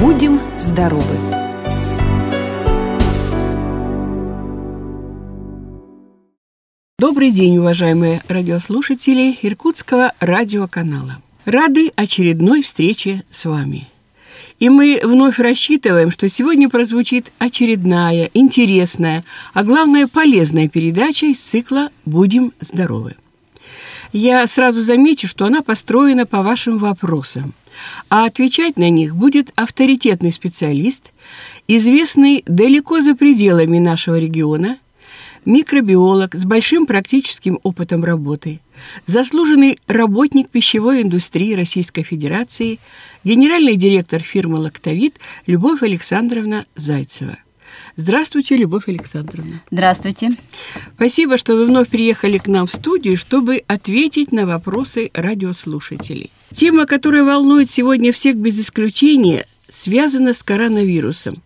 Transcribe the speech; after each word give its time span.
Будем 0.00 0.40
здоровы! 0.58 1.04
Добрый 6.98 7.30
день, 7.30 7.58
уважаемые 7.58 8.22
радиослушатели 8.26 9.36
Иркутского 9.42 10.14
радиоканала. 10.18 11.20
Рады 11.44 11.92
очередной 11.96 12.62
встрече 12.62 13.24
с 13.30 13.44
вами. 13.44 13.88
И 14.58 14.70
мы 14.70 15.02
вновь 15.04 15.38
рассчитываем, 15.38 16.10
что 16.10 16.30
сегодня 16.30 16.70
прозвучит 16.70 17.30
очередная, 17.38 18.30
интересная, 18.32 19.22
а 19.52 19.64
главное 19.64 20.06
полезная 20.06 20.70
передача 20.70 21.26
из 21.26 21.40
цикла 21.40 21.90
«Будем 22.06 22.54
здоровы». 22.60 23.16
Я 24.12 24.46
сразу 24.46 24.82
замечу, 24.82 25.28
что 25.28 25.44
она 25.44 25.60
построена 25.60 26.24
по 26.24 26.42
вашим 26.42 26.78
вопросам, 26.78 27.52
а 28.08 28.26
отвечать 28.26 28.76
на 28.76 28.90
них 28.90 29.16
будет 29.16 29.52
авторитетный 29.54 30.32
специалист, 30.32 31.12
известный 31.68 32.42
далеко 32.46 33.00
за 33.00 33.14
пределами 33.14 33.78
нашего 33.78 34.18
региона– 34.18 34.78
микробиолог 35.44 36.34
с 36.34 36.44
большим 36.44 36.86
практическим 36.86 37.58
опытом 37.62 38.04
работы, 38.04 38.60
заслуженный 39.06 39.78
работник 39.86 40.48
пищевой 40.48 41.02
индустрии 41.02 41.54
Российской 41.54 42.02
Федерации, 42.02 42.78
генеральный 43.24 43.76
директор 43.76 44.20
фирмы 44.22 44.58
«Лактовит» 44.58 45.18
Любовь 45.46 45.82
Александровна 45.82 46.66
Зайцева. 46.76 47.38
Здравствуйте, 47.96 48.56
Любовь 48.56 48.88
Александровна. 48.88 49.62
Здравствуйте. 49.70 50.30
Спасибо, 50.94 51.38
что 51.38 51.54
вы 51.56 51.66
вновь 51.66 51.88
приехали 51.88 52.38
к 52.38 52.46
нам 52.46 52.66
в 52.66 52.72
студию, 52.72 53.16
чтобы 53.16 53.62
ответить 53.66 54.32
на 54.32 54.46
вопросы 54.46 55.10
радиослушателей. 55.14 56.30
Тема, 56.52 56.86
которая 56.86 57.24
волнует 57.24 57.70
сегодня 57.70 58.12
всех 58.12 58.36
без 58.36 58.60
исключения– 58.60 59.46
связано 59.70 60.32
с 60.32 60.42
коронавирусом, 60.42 61.36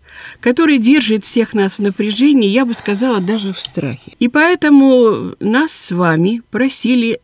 который 0.40 0.78
держит 0.78 1.24
всех 1.24 1.54
нас 1.54 1.78
в 1.78 1.82
напряжении, 1.82 2.48
я 2.48 2.64
бы 2.64 2.74
сказала, 2.74 3.20
даже 3.20 3.52
в 3.52 3.60
страхе. 3.60 4.12
И 4.18 4.28
поэтому 4.28 5.34
нас 5.40 5.72
с 5.72 5.90
вами 5.90 6.42
просили 6.50 7.20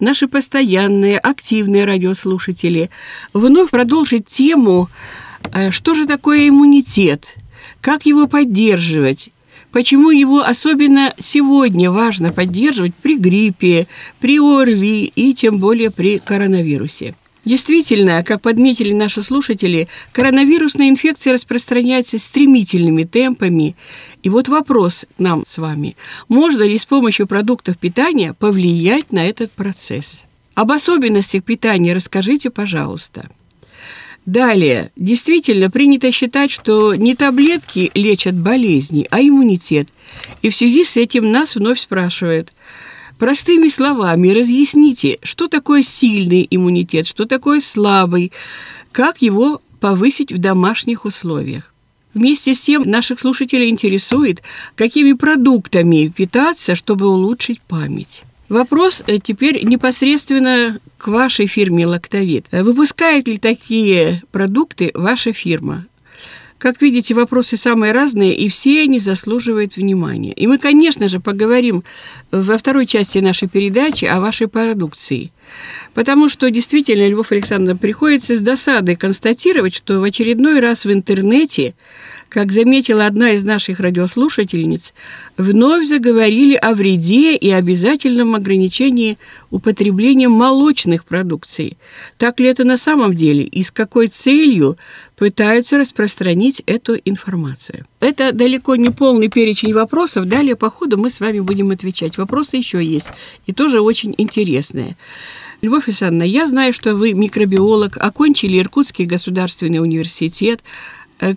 наши 0.00 0.28
постоянные, 0.28 1.18
активные 1.18 1.84
радиослушатели 1.84 2.90
вновь 3.32 3.70
продолжить 3.70 4.26
тему, 4.26 4.88
э, 5.52 5.70
что 5.70 5.94
же 5.94 6.06
такое 6.06 6.48
иммунитет, 6.48 7.34
как 7.84 8.06
его 8.06 8.26
поддерживать, 8.26 9.28
почему 9.70 10.08
его 10.08 10.40
особенно 10.40 11.12
сегодня 11.18 11.90
важно 11.90 12.32
поддерживать 12.32 12.94
при 12.94 13.18
гриппе, 13.18 13.88
при 14.20 14.38
ОРВИ 14.38 15.12
и 15.14 15.34
тем 15.34 15.58
более 15.58 15.90
при 15.90 16.18
коронавирусе. 16.18 17.14
Действительно, 17.44 18.24
как 18.24 18.40
подметили 18.40 18.94
наши 18.94 19.20
слушатели, 19.22 19.88
коронавирусная 20.12 20.88
инфекция 20.88 21.34
распространяется 21.34 22.18
стремительными 22.18 23.02
темпами. 23.02 23.76
И 24.22 24.30
вот 24.30 24.48
вопрос 24.48 25.04
нам 25.18 25.44
с 25.46 25.58
вами. 25.58 25.94
Можно 26.28 26.62
ли 26.62 26.78
с 26.78 26.86
помощью 26.86 27.26
продуктов 27.26 27.76
питания 27.76 28.32
повлиять 28.32 29.12
на 29.12 29.28
этот 29.28 29.52
процесс? 29.52 30.24
Об 30.54 30.72
особенностях 30.72 31.44
питания 31.44 31.92
расскажите, 31.92 32.48
пожалуйста. 32.48 33.28
Далее, 34.26 34.90
действительно 34.96 35.70
принято 35.70 36.10
считать, 36.10 36.50
что 36.50 36.94
не 36.94 37.14
таблетки 37.14 37.90
лечат 37.94 38.34
болезни, 38.34 39.06
а 39.10 39.20
иммунитет. 39.20 39.88
И 40.40 40.48
в 40.48 40.56
связи 40.56 40.84
с 40.84 40.96
этим 40.96 41.30
нас 41.30 41.54
вновь 41.54 41.80
спрашивают– 41.80 42.50
Простыми 43.18 43.68
словами 43.68 44.30
разъясните, 44.30 45.18
что 45.22 45.46
такое 45.46 45.82
сильный 45.82 46.46
иммунитет, 46.50 47.06
что 47.06 47.26
такое 47.26 47.60
слабый, 47.60 48.32
как 48.92 49.22
его 49.22 49.62
повысить 49.80 50.32
в 50.32 50.38
домашних 50.38 51.04
условиях. 51.04 51.72
Вместе 52.12 52.54
с 52.54 52.60
тем 52.60 52.82
наших 52.88 53.20
слушателей 53.20 53.70
интересует, 53.70 54.42
какими 54.76 55.12
продуктами 55.12 56.08
питаться, 56.08 56.74
чтобы 56.74 57.06
улучшить 57.06 57.60
память. 57.60 58.22
Вопрос 58.48 59.02
э, 59.06 59.18
теперь 59.18 59.64
непосредственно 59.64 60.78
к 60.98 61.08
вашей 61.08 61.46
фирме 61.46 61.86
«Лактовит». 61.86 62.46
Выпускает 62.52 63.26
ли 63.26 63.38
такие 63.38 64.22
продукты 64.32 64.90
ваша 64.94 65.32
фирма? 65.32 65.86
Как 66.58 66.80
видите, 66.80 67.14
вопросы 67.14 67.58
самые 67.58 67.92
разные, 67.92 68.34
и 68.34 68.48
все 68.48 68.82
они 68.82 68.98
заслуживают 68.98 69.76
внимания. 69.76 70.32
И 70.32 70.46
мы, 70.46 70.56
конечно 70.56 71.10
же, 71.10 71.20
поговорим 71.20 71.84
во 72.30 72.56
второй 72.56 72.86
части 72.86 73.18
нашей 73.18 73.48
передачи 73.48 74.06
о 74.06 74.20
вашей 74.20 74.48
продукции. 74.48 75.30
Потому 75.92 76.30
что 76.30 76.50
действительно, 76.50 77.06
Львов 77.06 77.32
Александровна, 77.32 77.76
приходится 77.76 78.34
с 78.34 78.40
досадой 78.40 78.96
констатировать, 78.96 79.74
что 79.74 80.00
в 80.00 80.04
очередной 80.04 80.60
раз 80.60 80.86
в 80.86 80.92
интернете 80.92 81.74
как 82.34 82.50
заметила 82.50 83.06
одна 83.06 83.30
из 83.30 83.44
наших 83.44 83.78
радиослушательниц, 83.78 84.92
вновь 85.36 85.86
заговорили 85.86 86.56
о 86.56 86.74
вреде 86.74 87.36
и 87.36 87.48
обязательном 87.48 88.34
ограничении 88.34 89.18
употребления 89.52 90.28
молочных 90.28 91.04
продукций. 91.04 91.78
Так 92.18 92.40
ли 92.40 92.48
это 92.48 92.64
на 92.64 92.76
самом 92.76 93.14
деле 93.14 93.44
и 93.44 93.62
с 93.62 93.70
какой 93.70 94.08
целью 94.08 94.76
пытаются 95.14 95.78
распространить 95.78 96.60
эту 96.66 96.96
информацию? 97.04 97.86
Это 98.00 98.32
далеко 98.32 98.74
не 98.74 98.90
полный 98.90 99.28
перечень 99.28 99.72
вопросов. 99.72 100.26
Далее 100.26 100.56
по 100.56 100.70
ходу 100.70 100.98
мы 100.98 101.10
с 101.10 101.20
вами 101.20 101.38
будем 101.38 101.70
отвечать. 101.70 102.18
Вопросы 102.18 102.56
еще 102.56 102.84
есть 102.84 103.10
и 103.46 103.52
тоже 103.52 103.80
очень 103.80 104.12
интересные. 104.18 104.96
Любовь 105.62 105.86
Александровна, 105.86 106.24
я 106.24 106.48
знаю, 106.48 106.74
что 106.74 106.96
вы 106.96 107.14
микробиолог, 107.14 107.96
окончили 107.96 108.58
Иркутский 108.58 109.06
государственный 109.06 109.78
университет, 109.78 110.62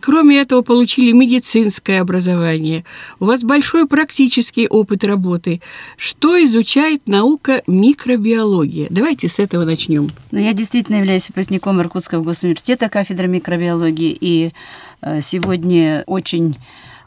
кроме 0.01 0.41
этого, 0.41 0.61
получили 0.61 1.11
медицинское 1.11 2.01
образование. 2.01 2.83
У 3.19 3.25
вас 3.25 3.41
большой 3.41 3.87
практический 3.87 4.67
опыт 4.67 5.03
работы. 5.03 5.61
Что 5.97 6.43
изучает 6.43 7.07
наука 7.07 7.63
микробиология? 7.67 8.87
Давайте 8.89 9.27
с 9.27 9.39
этого 9.39 9.65
начнем. 9.65 10.09
Ну, 10.31 10.39
я 10.39 10.53
действительно 10.53 10.97
являюсь 10.97 11.27
выпускником 11.29 11.81
Иркутского 11.81 12.23
госуниверситета 12.23 12.89
кафедры 12.89 13.27
микробиологии, 13.27 14.17
и 14.19 14.51
э, 15.01 15.21
сегодня 15.21 16.03
очень 16.07 16.55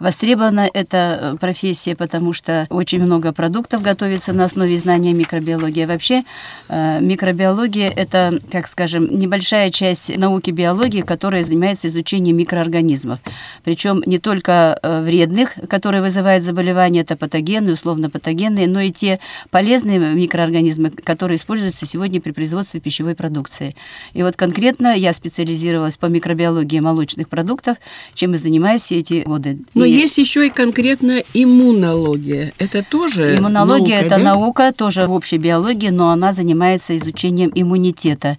Востребована 0.01 0.69
эта 0.73 1.19
э, 1.21 1.37
профессия, 1.39 1.95
потому 1.95 2.33
что 2.33 2.67
очень 2.71 3.05
много 3.05 3.33
продуктов 3.33 3.83
готовится 3.83 4.33
на 4.33 4.47
основе 4.47 4.79
знания 4.79 5.13
микробиологии. 5.13 5.85
Вообще 5.85 6.23
э, 6.71 7.01
микробиология– 7.03 7.91
это, 7.97 8.41
как 8.51 8.67
скажем, 8.67 9.19
небольшая 9.19 9.71
часть 9.71 10.17
науки 10.17 10.51
биологии, 10.51 11.03
которая 11.03 11.45
занимается 11.45 11.89
изучением 11.89 12.39
микроорганизмов. 12.39 13.19
Причем 13.63 14.03
не 14.07 14.19
только 14.19 14.79
э, 14.83 15.03
вредных, 15.03 15.53
которые 15.69 16.01
вызывают 16.01 16.45
заболевания, 16.45 17.01
это 17.01 17.15
патогенные, 17.15 17.75
условно 17.75 18.09
патогенные, 18.09 18.67
но 18.69 18.81
и 18.81 18.91
те 18.91 19.21
полезные 19.51 19.99
микроорганизмы, 19.99 20.91
которые 20.91 21.37
используются 21.37 21.85
сегодня 21.85 22.23
при 22.23 22.31
производстве 22.33 22.81
пищевой 22.81 23.15
продукции. 23.15 23.77
И 24.15 24.23
вот 24.23 24.35
конкретно 24.37 24.97
я 24.97 25.13
специализировалась 25.13 25.99
по 25.99 26.07
микробиологии 26.07 26.81
молочных 26.81 27.29
продуктов, 27.29 27.77
чем 28.15 28.35
и 28.35 28.39
занимаюсь 28.39 28.81
все 28.81 29.01
эти 29.01 29.25
годы. 29.27 29.59
Но 29.75 29.90
есть 29.91 30.19
еще 30.19 30.47
и 30.47 30.51
конкретно 30.51 31.23
иммунология. 31.35 32.53
Это 32.59 32.83
тоже 32.83 33.37
Иммунология 33.37 34.01
это 34.01 34.17
да? 34.17 34.19
наука, 34.19 34.73
тоже 34.77 35.07
в 35.07 35.13
общей 35.13 35.39
биологии, 35.39 35.89
но 35.89 36.11
она 36.11 36.33
занимается 36.33 36.97
изучением 36.97 37.51
иммунитета. 37.55 38.39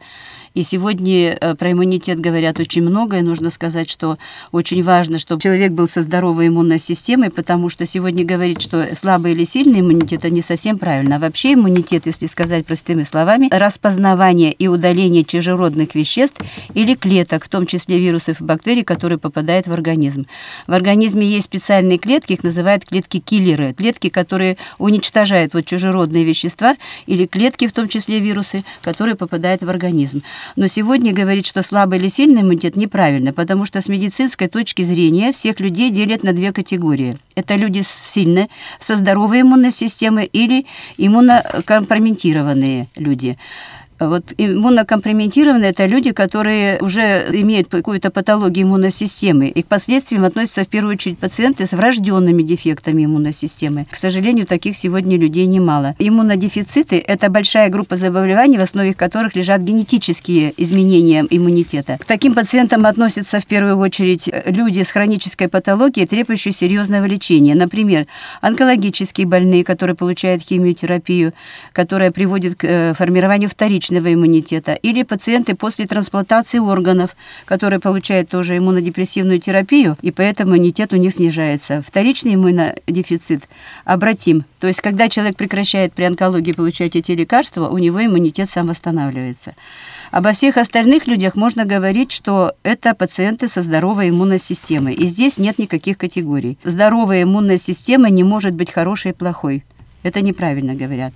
И 0.53 0.63
сегодня 0.63 1.37
э, 1.39 1.55
про 1.55 1.71
иммунитет 1.71 2.19
говорят 2.19 2.59
очень 2.59 2.81
много, 2.81 3.17
и 3.17 3.21
нужно 3.21 3.49
сказать, 3.49 3.89
что 3.89 4.17
очень 4.51 4.83
важно, 4.83 5.17
чтобы 5.17 5.41
человек 5.41 5.71
был 5.71 5.87
со 5.87 6.01
здоровой 6.01 6.49
иммунной 6.49 6.77
системой, 6.77 7.29
потому 7.29 7.69
что 7.69 7.85
сегодня 7.85 8.25
говорить, 8.25 8.61
что 8.61 8.93
слабый 8.95 9.31
или 9.31 9.45
сильный 9.45 9.79
иммунитет, 9.79 10.19
это 10.19 10.29
не 10.29 10.41
совсем 10.41 10.77
правильно. 10.77 11.15
А 11.15 11.19
вообще 11.19 11.53
иммунитет, 11.53 12.05
если 12.05 12.27
сказать 12.27 12.65
простыми 12.65 13.03
словами, 13.03 13.47
распознавание 13.49 14.51
и 14.51 14.67
удаление 14.67 15.23
чужеродных 15.23 15.95
веществ 15.95 16.41
или 16.73 16.95
клеток, 16.95 17.45
в 17.45 17.49
том 17.49 17.65
числе 17.65 17.97
вирусов 17.99 18.41
и 18.41 18.43
бактерий, 18.43 18.83
которые 18.83 19.19
попадают 19.19 19.67
в 19.67 19.73
организм. 19.73 20.25
В 20.67 20.73
организме 20.73 21.25
есть 21.25 21.45
специальные 21.45 21.97
клетки, 21.97 22.33
их 22.33 22.43
называют 22.43 22.83
клетки-киллеры, 22.85 23.73
клетки, 23.73 24.09
которые 24.09 24.57
уничтожают 24.79 25.53
вот 25.53 25.65
чужеродные 25.65 26.25
вещества 26.25 26.75
или 27.05 27.25
клетки, 27.25 27.67
в 27.67 27.73
том 27.73 27.87
числе 27.87 28.19
вирусы, 28.19 28.65
которые 28.81 29.15
попадают 29.15 29.63
в 29.63 29.69
организм. 29.69 30.23
Но 30.55 30.67
сегодня 30.67 31.13
говорить, 31.13 31.45
что 31.45 31.63
слабый 31.63 31.99
или 31.99 32.07
сильный 32.07 32.41
иммунитет, 32.41 32.75
неправильно, 32.75 33.33
потому 33.33 33.65
что 33.65 33.81
с 33.81 33.87
медицинской 33.87 34.47
точки 34.47 34.81
зрения 34.81 35.31
всех 35.31 35.59
людей 35.59 35.89
делят 35.89 36.23
на 36.23 36.33
две 36.33 36.51
категории. 36.51 37.17
Это 37.35 37.55
люди 37.55 37.81
сильные, 37.83 38.47
со 38.79 38.95
здоровой 38.95 39.41
иммунной 39.41 39.71
системой 39.71 40.25
или 40.25 40.65
иммунокомпрометированные 40.97 42.87
люди. 42.95 43.37
Вот 44.01 44.33
иммунокомпрометированные– 44.35 45.69
это 45.71 45.85
люди, 45.85 46.11
которые 46.11 46.79
уже 46.79 47.27
имеют 47.33 47.67
какую-то 47.67 48.09
патологию 48.09 48.65
иммунной 48.65 48.89
системы, 48.89 49.47
и 49.47 49.61
к 49.61 49.67
последствиям 49.67 50.23
относятся 50.23 50.63
в 50.63 50.67
первую 50.67 50.95
очередь 50.95 51.19
пациенты 51.19 51.67
с 51.67 51.73
врожденными 51.73 52.41
дефектами 52.41 53.05
иммунной 53.05 53.31
системы. 53.31 53.85
К 53.91 53.95
сожалению, 53.95 54.47
таких 54.47 54.75
сегодня 54.75 55.19
людей 55.19 55.45
немало. 55.45 55.95
Иммунодефициты– 55.99 56.97
это 57.07 57.29
большая 57.29 57.69
группа 57.69 57.95
заболеваний, 57.95 58.57
в 58.57 58.63
основе 58.63 58.95
которых 58.95 59.35
лежат 59.35 59.61
генетические 59.61 60.55
изменения 60.57 61.23
иммунитета. 61.29 61.99
К 61.99 62.05
таким 62.05 62.33
пациентам 62.33 62.87
относятся 62.87 63.39
в 63.39 63.45
первую 63.45 63.77
очередь 63.77 64.27
люди 64.47 64.81
с 64.81 64.89
хронической 64.89 65.47
патологией, 65.47 66.07
требующей 66.07 66.51
серьезного 66.51 67.05
лечения. 67.05 67.53
Например, 67.53 68.07
онкологические 68.41 69.27
больные, 69.27 69.63
которые 69.63 69.95
получают 69.95 70.41
химиотерапию, 70.41 71.33
которая 71.71 72.09
приводит 72.09 72.55
к 72.55 72.63
э, 72.63 72.93
формированию 72.95 73.47
вторичных 73.47 73.90
личного 73.91 74.13
иммунитета, 74.13 74.73
или 74.73 75.03
пациенты 75.03 75.55
после 75.55 75.85
трансплантации 75.85 76.59
органов, 76.59 77.15
которые 77.45 77.79
получают 77.79 78.29
тоже 78.29 78.57
иммунодепрессивную 78.57 79.39
терапию, 79.39 79.97
и 80.01 80.11
поэтому 80.11 80.51
иммунитет 80.51 80.93
у 80.93 80.97
них 80.97 81.13
снижается. 81.13 81.83
Вторичный 81.85 82.35
иммунодефицит 82.35 83.47
обратим. 83.85 84.45
То 84.59 84.67
есть, 84.67 84.81
когда 84.81 85.09
человек 85.09 85.35
прекращает 85.35 85.93
при 85.93 86.03
онкологии 86.03 86.53
получать 86.53 86.95
эти 86.95 87.11
лекарства, 87.11 87.67
у 87.69 87.77
него 87.77 88.03
иммунитет 88.03 88.49
сам 88.49 88.67
восстанавливается. 88.67 89.53
Обо 90.11 90.31
всех 90.33 90.57
остальных 90.57 91.07
людях 91.07 91.35
можно 91.35 91.65
говорить, 91.65 92.11
что 92.11 92.53
это 92.63 92.93
пациенты 92.93 93.47
со 93.47 93.61
здоровой 93.61 94.09
иммунной 94.09 94.39
системой. 94.39 94.93
И 94.93 95.07
здесь 95.07 95.37
нет 95.37 95.57
никаких 95.59 95.97
категорий. 95.97 96.57
Здоровая 96.63 97.23
иммунная 97.23 97.57
система 97.57 98.09
не 98.09 98.23
может 98.23 98.53
быть 98.53 98.71
хорошей 98.71 99.11
и 99.11 99.13
плохой. 99.13 99.63
Это 100.03 100.21
неправильно 100.21 100.75
говорят. 100.75 101.13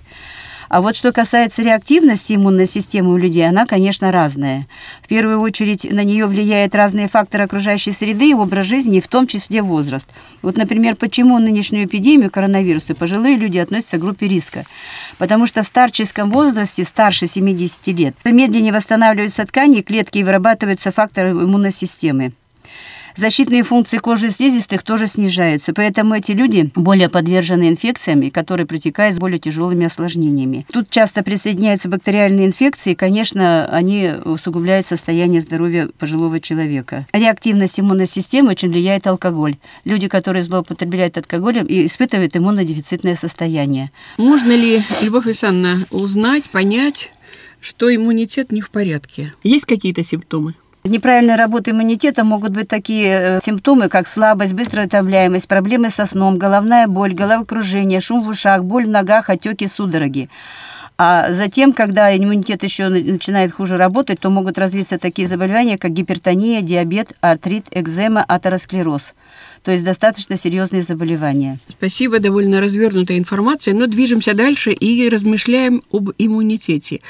А 0.68 0.80
вот 0.80 0.96
что 0.96 1.12
касается 1.12 1.62
реактивности 1.62 2.34
иммунной 2.34 2.66
системы 2.66 3.12
у 3.12 3.16
людей, 3.16 3.48
она, 3.48 3.66
конечно, 3.66 4.10
разная. 4.12 4.66
В 5.02 5.08
первую 5.08 5.40
очередь 5.40 5.90
на 5.90 6.02
нее 6.04 6.26
влияют 6.26 6.74
разные 6.74 7.08
факторы 7.08 7.44
окружающей 7.44 7.92
среды 7.92 8.30
и 8.30 8.34
образ 8.34 8.66
жизни, 8.66 9.00
в 9.00 9.08
том 9.08 9.26
числе 9.26 9.62
возраст. 9.62 10.08
Вот, 10.42 10.56
например, 10.56 10.96
почему 10.96 11.38
нынешнюю 11.38 11.86
эпидемию 11.86 12.30
коронавируса 12.30 12.94
пожилые 12.94 13.36
люди 13.36 13.58
относятся 13.58 13.98
к 13.98 14.00
группе 14.00 14.28
риска? 14.28 14.64
Потому 15.18 15.46
что 15.46 15.62
в 15.62 15.66
старческом 15.66 16.30
возрасте, 16.30 16.84
старше 16.84 17.26
70 17.26 17.86
лет, 17.88 18.14
медленнее 18.24 18.72
восстанавливаются 18.72 19.46
ткани, 19.46 19.82
клетки 19.82 20.18
и 20.18 20.24
вырабатываются 20.24 20.90
факторы 20.92 21.30
иммунной 21.30 21.72
системы. 21.72 22.32
Защитные 23.16 23.62
функции 23.62 23.96
кожи 23.96 24.28
и 24.28 24.30
слизистых 24.30 24.82
тоже 24.82 25.06
снижаются, 25.06 25.72
поэтому 25.72 26.14
эти 26.14 26.32
люди 26.32 26.70
более 26.74 27.08
подвержены 27.08 27.70
инфекциям, 27.70 28.30
которые 28.30 28.66
протекают 28.66 29.16
с 29.16 29.18
более 29.18 29.38
тяжелыми 29.38 29.86
осложнениями. 29.86 30.66
Тут 30.70 30.90
часто 30.90 31.22
присоединяются 31.22 31.88
бактериальные 31.88 32.46
инфекции, 32.46 32.92
и, 32.92 32.94
конечно, 32.94 33.66
они 33.70 34.10
усугубляют 34.24 34.86
состояние 34.86 35.40
здоровья 35.40 35.88
пожилого 35.98 36.40
человека. 36.40 37.06
Реактивность 37.12 37.80
иммунной 37.80 38.06
системы 38.06 38.50
очень 38.50 38.68
влияет 38.68 39.06
алкоголь. 39.06 39.56
Люди, 39.84 40.08
которые 40.08 40.44
злоупотребляют 40.44 41.16
алкоголем, 41.16 41.64
и 41.64 41.86
испытывают 41.86 42.36
иммунодефицитное 42.36 43.16
состояние. 43.16 43.90
Можно 44.18 44.52
ли, 44.52 44.84
Любовь 45.02 45.26
Александровна, 45.26 45.86
узнать, 45.90 46.50
понять, 46.50 47.12
что 47.60 47.94
иммунитет 47.94 48.52
не 48.52 48.60
в 48.60 48.70
порядке? 48.70 49.32
Есть 49.42 49.64
какие-то 49.64 50.04
симптомы? 50.04 50.54
Неправильной 50.86 51.34
работы 51.34 51.72
иммунитета 51.72 52.22
могут 52.22 52.52
быть 52.52 52.68
такие 52.68 53.08
э, 53.08 53.40
симптомы, 53.42 53.88
как 53.88 54.06
слабость, 54.06 54.54
быстрая 54.54 54.86
утомляемость, 54.86 55.48
проблемы 55.48 55.90
со 55.90 56.06
сном, 56.06 56.38
головная 56.38 56.86
боль, 56.86 57.12
головокружение, 57.12 58.00
шум 58.00 58.22
в 58.22 58.28
ушах, 58.28 58.62
боль 58.64 58.86
в 58.86 58.90
ногах, 58.90 59.28
отеки, 59.28 59.66
судороги. 59.66 60.28
А 60.98 61.32
затем, 61.32 61.72
когда 61.72 62.16
иммунитет 62.16 62.62
еще 62.62 62.88
начинает 62.88 63.52
хуже 63.52 63.76
работать, 63.76 64.20
то 64.20 64.30
могут 64.30 64.58
развиться 64.58 64.98
такие 64.98 65.28
заболевания, 65.28 65.76
как 65.76 65.90
гипертония, 65.90 66.62
диабет, 66.62 67.12
артрит, 67.20 67.66
экзема, 67.72 68.24
атеросклероз. 68.26 69.14
То 69.66 69.72
есть 69.72 69.82
достаточно 69.82 70.36
серьезные 70.36 70.84
заболевания. 70.84 71.58
Спасибо, 71.68 72.20
довольно 72.20 72.60
развернутая 72.60 73.18
информация, 73.18 73.74
но 73.74 73.88
движемся 73.88 74.32
дальше 74.32 74.70
и 74.70 75.08
размышляем 75.08 75.82
об 75.90 76.10
иммунитете. 76.18 77.00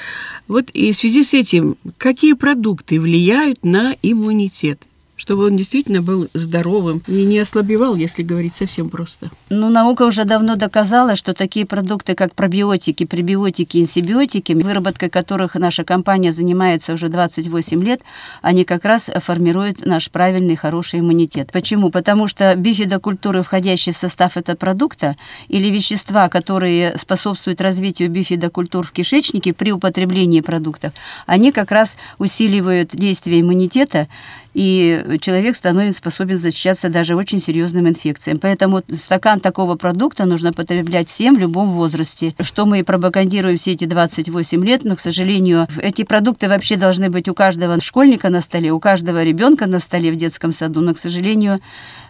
Вот 0.48 0.70
и 0.70 0.92
в 0.92 0.96
связи 0.96 1.22
с 1.22 1.34
этим, 1.34 1.76
какие 1.98 2.32
продукты 2.32 2.98
влияют 2.98 3.62
на 3.62 3.94
иммунитет? 4.00 4.80
Чтобы 5.16 5.46
он 5.46 5.56
действительно 5.56 6.02
был 6.02 6.28
здоровым 6.34 7.02
и 7.06 7.24
не 7.24 7.38
ослабевал, 7.38 7.96
если 7.96 8.22
говорить 8.22 8.54
совсем 8.54 8.90
просто. 8.90 9.30
Ну, 9.48 9.70
наука 9.70 10.02
уже 10.02 10.24
давно 10.24 10.56
доказала, 10.56 11.16
что 11.16 11.34
такие 11.34 11.66
продукты, 11.66 12.14
как 12.14 12.34
пробиотики, 12.34 13.04
пребиотики, 13.04 13.78
инсибиотики, 13.78 14.52
выработкой 14.52 15.08
которых 15.08 15.54
наша 15.54 15.84
компания 15.84 16.32
занимается 16.32 16.92
уже 16.92 17.08
28 17.08 17.82
лет, 17.82 18.02
они 18.42 18.64
как 18.64 18.84
раз 18.84 19.10
формируют 19.22 19.86
наш 19.86 20.10
правильный, 20.10 20.56
хороший 20.56 21.00
иммунитет. 21.00 21.50
Почему? 21.52 21.90
Потому 21.90 22.26
что 22.26 22.54
бифидокультуры, 22.54 23.42
входящие 23.42 23.92
в 23.92 23.96
состав 23.96 24.36
этого 24.36 24.56
продукта, 24.56 25.16
или 25.48 25.68
вещества, 25.70 26.28
которые 26.28 26.96
способствуют 26.98 27.60
развитию 27.60 28.10
бифидокультур 28.10 28.86
в 28.86 28.92
кишечнике 28.92 29.54
при 29.54 29.72
употреблении 29.72 30.40
продуктов, 30.40 30.92
они 31.26 31.52
как 31.52 31.70
раз 31.70 31.96
усиливают 32.18 32.90
действие 32.92 33.40
иммунитета 33.40 34.08
и 34.56 35.18
человек 35.20 35.54
становится 35.54 35.98
способен 35.98 36.38
защищаться 36.38 36.88
даже 36.88 37.14
очень 37.14 37.40
серьезным 37.40 37.86
инфекциям. 37.88 38.38
Поэтому 38.38 38.82
стакан 38.98 39.38
такого 39.38 39.74
продукта 39.74 40.24
нужно 40.24 40.50
потреблять 40.50 41.08
всем 41.08 41.34
в 41.34 41.38
любом 41.38 41.72
возрасте, 41.72 42.34
что 42.40 42.64
мы 42.64 42.78
и 42.78 42.82
пропагандируем 42.82 43.58
все 43.58 43.72
эти 43.72 43.84
28 43.84 44.64
лет, 44.64 44.82
но, 44.82 44.96
к 44.96 45.00
сожалению, 45.00 45.68
эти 45.82 46.04
продукты 46.04 46.48
вообще 46.48 46.76
должны 46.76 47.10
быть 47.10 47.28
у 47.28 47.34
каждого 47.34 47.78
школьника 47.82 48.30
на 48.30 48.40
столе, 48.40 48.70
у 48.72 48.80
каждого 48.80 49.22
ребенка 49.22 49.66
на 49.66 49.78
столе 49.78 50.10
в 50.10 50.16
детском 50.16 50.54
саду, 50.54 50.80
но, 50.80 50.94
к 50.94 50.98
сожалению, 50.98 51.60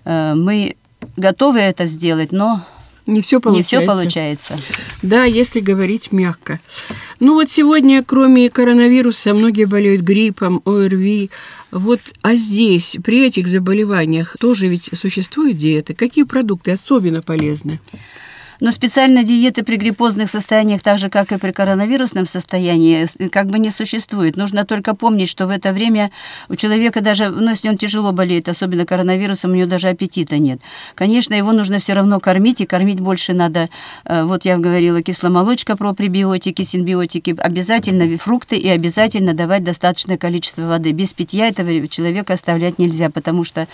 э, 0.05 0.35
мы 0.37 0.77
готовы 1.17 1.59
это 1.59 1.87
сделать, 1.87 2.31
но 2.31 2.65
не 3.07 3.21
все 3.21 3.41
получается. 3.41 3.77
Не 3.77 3.83
все 3.83 3.87
получается. 3.87 4.59
Да, 5.03 5.25
если 5.25 5.61
говорить 5.61 6.13
мягко. 6.13 6.61
Ну 7.21 7.35
вот 7.35 7.51
сегодня, 7.51 8.03
кроме 8.05 8.51
коронавируса, 8.51 9.35
многие 9.35 9.65
болеют 9.65 10.03
гриппом, 10.03 10.63
ОРВИ. 10.65 11.31
Вот, 11.71 12.01
а 12.23 12.35
здесь, 12.35 12.97
при 13.05 13.27
этих 13.27 13.49
заболеваниях, 13.49 14.37
тоже 14.39 14.69
ведь 14.69 14.91
существуют 14.95 15.57
диеты. 15.57 15.95
Какие 15.95 16.25
продукты 16.25 16.73
особенно 16.73 17.23
полезны? 17.23 17.81
Но 18.61 18.73
специальной 18.73 19.25
диеты 19.25 19.63
при 19.63 19.77
гриппозных 19.77 20.31
состояниях, 20.31 20.83
так 20.83 20.99
же, 20.99 21.11
как 21.11 21.33
и 21.33 21.39
при 21.39 21.53
коронавирусном 21.53 22.27
состоянии, 22.27 23.07
как 23.29 23.47
бы 23.47 23.59
не 23.59 23.71
существует. 23.71 24.37
Нужно 24.37 24.65
только 24.65 24.95
помнить, 24.95 25.29
что 25.29 25.47
в 25.47 25.51
это 25.51 25.73
время 25.73 26.11
у 26.49 26.57
человека 26.57 27.01
даже, 27.01 27.29
ну, 27.29 27.51
если 27.51 27.69
он 27.69 27.77
тяжело 27.79 28.13
болеет, 28.13 28.49
особенно 28.49 28.87
коронавирусом, 28.87 29.53
у 29.53 29.55
него 29.55 29.69
даже 29.69 29.89
аппетита 29.89 30.39
нет. 30.39 30.61
Конечно, 30.95 31.35
его 31.35 31.53
нужно 31.53 31.79
все 31.79 31.95
равно 31.95 32.21
кормить, 32.21 32.61
и 32.61 32.67
кормить 32.67 33.01
больше 33.01 33.33
надо, 33.33 33.69
э, 34.05 34.25
вот 34.25 34.45
я 34.45 34.57
говорила, 34.57 35.03
кисломолочка 35.03 35.77
про 35.77 35.93
пребиотики, 35.93 36.63
синбиотики, 36.63 37.35
обязательно 37.39 38.17
фрукты 38.19 38.57
и 38.57 38.69
обязательно 38.69 39.35
давать 39.35 39.65
достаточное 39.65 40.17
количество 40.17 40.63
воды. 40.63 40.93
Без 40.93 41.13
питья 41.13 41.49
этого 41.49 41.87
человека 41.89 42.35
оставлять 42.35 42.79
нельзя, 42.79 43.11
потому 43.11 43.45
что 43.45 43.67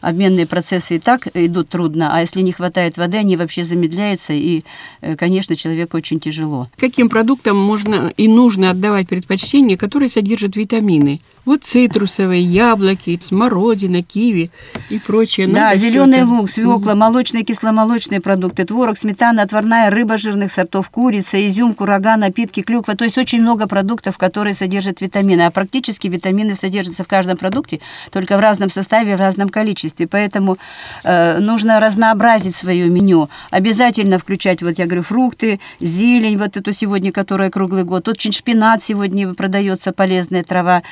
обменные 0.00 0.46
процессы 0.46 0.96
и 0.96 0.98
так 0.98 1.28
идут 1.34 1.68
трудно, 1.68 2.10
а 2.12 2.20
если 2.20 2.40
не 2.40 2.52
хватает 2.52 2.96
воды, 2.96 3.18
они 3.18 3.36
вообще 3.36 3.64
замедляются, 3.64 4.32
и, 4.32 4.64
э, 5.00 5.16
конечно, 5.16 5.56
человеку 5.56 5.96
очень 5.96 6.20
тяжело. 6.20 6.68
Каким 6.76 7.08
продуктам 7.08 7.56
можно 7.56 8.12
и 8.16 8.28
нужно 8.28 8.70
отдавать 8.70 9.08
предпочтение, 9.08 9.76
которые 9.76 10.08
содержат 10.08 10.56
витамины? 10.56 11.20
Вот 11.44 11.64
цитрусовые, 11.64 12.42
яблоки, 12.42 13.18
смородина, 13.22 14.02
киви 14.02 14.50
и 14.90 14.98
прочее. 14.98 15.46
Да, 15.48 15.74
зеленый 15.76 16.22
лук, 16.22 16.50
свекла, 16.50 16.94
молочные, 16.94 17.42
кисломолочные 17.42 18.20
продукты, 18.20 18.66
творог, 18.66 18.98
сметана, 18.98 19.42
отварная 19.42 19.88
рыба 19.88 20.18
жирных 20.18 20.52
сортов, 20.52 20.90
курица, 20.90 21.38
изюм, 21.48 21.72
курага, 21.72 22.18
напитки, 22.18 22.60
клюква. 22.60 22.96
То 22.96 23.04
есть 23.04 23.16
очень 23.16 23.40
много 23.40 23.66
продуктов, 23.66 24.18
которые 24.18 24.52
содержат 24.52 25.00
витамины. 25.00 25.40
А 25.42 25.50
практически 25.50 26.06
витамины 26.08 26.54
содержатся 26.54 27.02
в 27.02 27.08
каждом 27.08 27.38
продукте, 27.38 27.80
только 28.10 28.36
в 28.36 28.40
разном 28.40 28.68
составе, 28.68 29.16
в 29.16 29.18
разном 29.18 29.48
количестве. 29.48 29.87
Поэтому 30.06 30.58
э, 31.04 31.38
нужно 31.38 31.80
разнообразить 31.80 32.56
свое 32.56 32.88
меню. 32.88 33.28
Обязательно 33.50 34.18
включать, 34.18 34.62
вот 34.62 34.78
я 34.78 34.86
говорю, 34.86 35.02
фрукты, 35.02 35.60
зелень, 35.80 36.38
вот 36.38 36.56
эту 36.56 36.72
сегодня, 36.72 37.12
которая 37.12 37.50
круглый 37.50 37.84
год. 37.84 38.08
Очень 38.08 38.32
шпинат 38.32 38.82
сегодня 38.82 39.34
продается, 39.34 39.92
полезная 39.92 40.42
трава. 40.42 40.82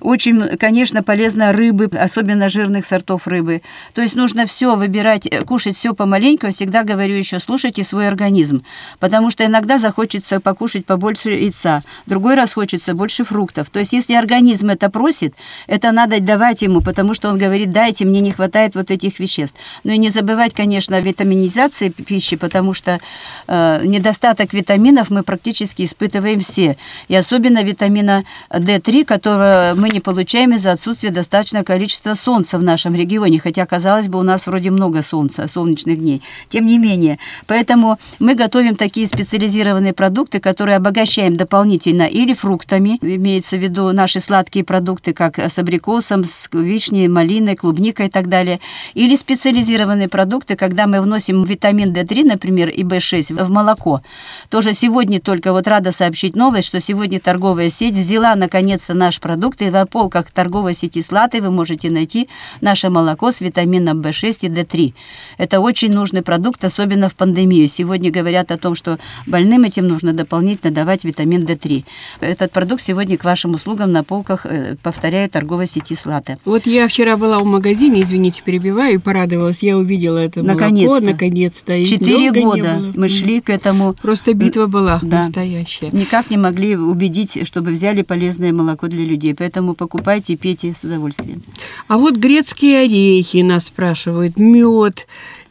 Очень, 0.00 0.56
конечно, 0.56 1.02
полезно 1.02 1.52
рыбы, 1.52 1.86
особенно 1.86 2.48
жирных 2.48 2.84
сортов 2.84 3.26
рыбы. 3.26 3.62
То 3.94 4.02
есть 4.02 4.16
нужно 4.16 4.46
все 4.46 4.76
выбирать, 4.76 5.26
э, 5.26 5.44
кушать 5.44 5.76
все 5.76 5.94
помаленьку. 5.94 6.48
Всегда 6.50 6.82
говорю 6.84 7.14
еще, 7.14 7.40
слушайте 7.40 7.84
свой 7.84 8.08
организм. 8.08 8.64
Потому 8.98 9.30
что 9.30 9.44
иногда 9.44 9.78
захочется 9.78 10.40
покушать 10.40 10.86
побольше 10.86 11.30
яйца, 11.30 11.82
другой 12.06 12.34
раз 12.34 12.54
хочется 12.54 12.94
больше 12.94 13.24
фруктов. 13.24 13.70
То 13.70 13.78
есть 13.78 13.92
если 13.92 14.14
организм 14.14 14.70
это 14.70 14.90
просит, 14.90 15.34
это 15.66 15.92
надо 15.92 16.20
давать 16.20 16.62
ему, 16.62 16.80
потому 16.80 17.14
что 17.14 17.28
он 17.28 17.38
говорит, 17.38 17.72
дайте, 17.72 18.04
мне 18.04 18.20
не 18.20 18.32
хватает 18.38 18.76
вот 18.76 18.92
этих 18.92 19.18
веществ. 19.18 19.56
Ну 19.82 19.92
и 19.92 19.98
не 19.98 20.10
забывать, 20.10 20.54
конечно, 20.54 20.96
о 20.96 21.00
витаминизации 21.00 21.88
пищи, 21.88 22.36
потому 22.36 22.72
что 22.72 23.00
э, 23.48 23.80
недостаток 23.84 24.54
витаминов 24.54 25.10
мы 25.10 25.24
практически 25.24 25.82
испытываем 25.82 26.38
все. 26.38 26.76
И 27.08 27.16
особенно 27.16 27.64
витамина 27.64 28.22
D3, 28.50 29.04
которого 29.04 29.74
мы 29.76 29.90
не 29.90 29.98
получаем 29.98 30.54
из-за 30.54 30.70
отсутствия 30.70 31.10
достаточного 31.10 31.64
количества 31.64 32.14
солнца 32.14 32.58
в 32.58 32.62
нашем 32.62 32.94
регионе, 32.94 33.40
хотя, 33.40 33.66
казалось 33.66 34.06
бы, 34.06 34.20
у 34.20 34.22
нас 34.22 34.46
вроде 34.46 34.70
много 34.70 35.02
солнца, 35.02 35.48
солнечных 35.48 35.98
дней. 35.98 36.22
Тем 36.48 36.66
не 36.66 36.78
менее, 36.78 37.18
поэтому 37.48 37.98
мы 38.20 38.36
готовим 38.36 38.76
такие 38.76 39.08
специализированные 39.08 39.94
продукты, 39.94 40.38
которые 40.38 40.76
обогащаем 40.76 41.36
дополнительно 41.36 42.02
или 42.02 42.34
фруктами, 42.34 42.98
имеется 43.02 43.56
в 43.56 43.60
виду 43.60 43.92
наши 43.92 44.20
сладкие 44.20 44.64
продукты, 44.64 45.12
как 45.12 45.40
с 45.40 45.58
абрикосом, 45.58 46.24
с 46.24 46.48
вишней, 46.52 47.08
малиной, 47.08 47.56
клубникой 47.56 48.06
и 48.06 48.10
так 48.10 48.27
далее, 48.28 48.60
или 48.94 49.16
специализированные 49.16 50.08
продукты, 50.08 50.56
когда 50.56 50.86
мы 50.86 51.00
вносим 51.00 51.44
витамин 51.44 51.92
D3, 51.92 52.24
например, 52.24 52.68
и 52.68 52.82
B6 52.82 53.44
в 53.44 53.50
молоко. 53.50 54.02
Тоже 54.48 54.74
сегодня 54.74 55.20
только 55.20 55.52
вот 55.52 55.66
рада 55.66 55.92
сообщить 55.92 56.36
новость, 56.36 56.68
что 56.68 56.80
сегодня 56.80 57.20
торговая 57.20 57.70
сеть 57.70 57.94
взяла 57.94 58.34
наконец-то 58.34 58.94
наш 58.94 59.20
продукт, 59.20 59.62
и 59.62 59.70
в 59.70 59.86
полках 59.86 60.30
торговой 60.30 60.74
сети 60.74 61.02
Слаты 61.02 61.40
вы 61.40 61.50
можете 61.50 61.90
найти 61.90 62.28
наше 62.60 62.90
молоко 62.90 63.30
с 63.30 63.40
витамином 63.40 64.00
B6 64.00 64.38
и 64.42 64.48
D3. 64.48 64.94
Это 65.38 65.60
очень 65.60 65.92
нужный 65.92 66.22
продукт, 66.22 66.64
особенно 66.64 67.08
в 67.08 67.14
пандемию. 67.14 67.66
Сегодня 67.66 68.10
говорят 68.10 68.50
о 68.52 68.58
том, 68.58 68.74
что 68.74 68.98
больным 69.26 69.64
этим 69.64 69.88
нужно 69.88 70.12
дополнительно 70.12 70.72
давать 70.72 71.04
витамин 71.04 71.44
D3. 71.44 71.84
Этот 72.20 72.52
продукт 72.52 72.82
сегодня 72.82 73.16
к 73.16 73.24
вашим 73.24 73.54
услугам 73.54 73.92
на 73.92 74.04
полках, 74.04 74.46
э, 74.46 74.76
повторяю, 74.82 75.30
торговой 75.30 75.66
сети 75.66 75.94
Слаты. 75.94 76.38
Вот 76.44 76.66
я 76.66 76.88
вчера 76.88 77.16
была 77.16 77.38
в 77.38 77.44
магазине, 77.44 78.02
извините, 78.02 78.17
перебиваю, 78.44 78.94
и 78.94 78.98
порадовалась. 78.98 79.62
Я 79.62 79.76
увидела 79.76 80.18
это 80.18 80.42
наконец-то. 80.42 80.88
молоко, 80.88 81.06
наконец-то. 81.06 81.86
Четыре 81.86 82.32
года 82.32 82.80
мы 82.94 83.08
шли 83.08 83.40
к 83.40 83.50
этому. 83.50 83.94
Просто 83.94 84.34
битва 84.34 84.66
была 84.66 85.00
да. 85.02 85.18
настоящая. 85.18 85.90
Никак 85.92 86.30
не 86.30 86.36
могли 86.36 86.76
убедить, 86.76 87.46
чтобы 87.46 87.70
взяли 87.70 88.02
полезное 88.02 88.52
молоко 88.52 88.88
для 88.88 89.04
людей. 89.04 89.34
Поэтому 89.34 89.74
покупайте, 89.74 90.36
пейте 90.36 90.74
с 90.76 90.84
удовольствием. 90.84 91.42
А 91.88 91.98
вот 91.98 92.16
грецкие 92.16 92.84
орехи 92.84 93.38
нас 93.38 93.66
спрашивают, 93.66 94.38
мед, 94.38 95.06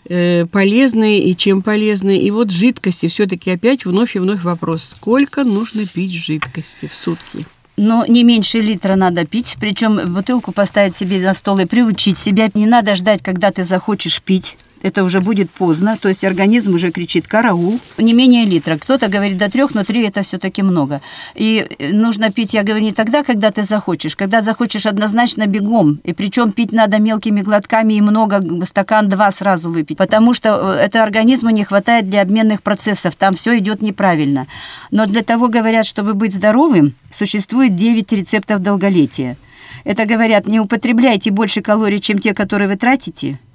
э, 0.09 0.45
полезные 0.45 1.23
и 1.23 1.35
чем 1.35 1.61
полезные. 1.61 2.21
И 2.21 2.31
вот 2.31 2.51
жидкости, 2.51 3.07
все-таки 3.07 3.51
опять 3.51 3.85
вновь 3.85 4.15
и 4.15 4.19
вновь 4.19 4.43
вопрос, 4.43 4.83
сколько 4.91 5.43
нужно 5.43 5.85
пить 5.85 6.13
жидкости 6.13 6.87
в 6.87 6.95
сутки? 6.95 7.45
Но 7.77 8.05
не 8.05 8.23
меньше 8.23 8.59
литра 8.59 8.95
надо 8.95 9.25
пить, 9.25 9.55
причем 9.59 10.13
бутылку 10.13 10.51
поставить 10.51 10.95
себе 10.95 11.19
на 11.19 11.33
стол 11.33 11.59
и 11.59 11.65
приучить 11.65 12.19
себя. 12.19 12.49
Не 12.53 12.65
надо 12.65 12.95
ждать, 12.95 13.21
когда 13.23 13.51
ты 13.51 13.63
захочешь 13.63 14.21
пить 14.21 14.57
это 14.81 15.03
уже 15.03 15.21
будет 15.21 15.49
поздно, 15.49 15.97
то 15.99 16.09
есть 16.09 16.23
организм 16.23 16.75
уже 16.75 16.91
кричит 16.91 17.27
«караул». 17.27 17.79
Не 17.97 18.13
менее 18.13 18.45
литра. 18.45 18.77
Кто-то 18.77 19.07
говорит 19.07 19.37
до 19.37 19.49
трех, 19.49 19.73
но 19.73 19.83
три 19.83 20.03
это 20.03 20.21
все-таки 20.21 20.61
много. 20.61 21.01
И 21.35 21.67
нужно 21.79 22.31
пить, 22.31 22.53
я 22.53 22.63
говорю, 22.63 22.83
не 22.83 22.93
тогда, 22.93 23.23
когда 23.23 23.51
ты 23.51 23.63
захочешь. 23.63 24.15
Когда 24.15 24.41
захочешь 24.41 24.85
однозначно 24.85 25.47
бегом. 25.47 25.99
И 26.03 26.13
причем 26.13 26.51
пить 26.51 26.71
надо 26.71 26.99
мелкими 26.99 27.41
глотками 27.41 27.95
и 27.95 28.01
много, 28.01 28.43
стакан 28.65 29.09
два 29.09 29.31
сразу 29.31 29.69
выпить. 29.69 29.97
Потому 29.97 30.33
что 30.33 30.75
э, 30.75 30.85
это 30.85 31.03
организму 31.03 31.49
не 31.49 31.63
хватает 31.63 32.09
для 32.09 32.21
обменных 32.21 32.61
процессов. 32.61 33.15
Там 33.15 33.33
все 33.33 33.57
идет 33.57 33.81
неправильно. 33.81 34.47
Но 34.91 35.05
для 35.05 35.23
того, 35.23 35.47
говорят, 35.47 35.85
чтобы 35.85 36.13
быть 36.13 36.33
здоровым, 36.33 36.93
существует 37.11 37.75
9 37.75 38.13
рецептов 38.13 38.61
долголетия. 38.61 39.37
Это 39.83 40.05
говорят, 40.05 40.47
не 40.47 40.59
употребляйте 40.59 41.31
больше 41.31 41.61
калорий, 41.61 41.99
чем 41.99 42.19
те, 42.19 42.33
которые 42.33 42.67
вы 42.67 42.75
тратите– 42.75 43.39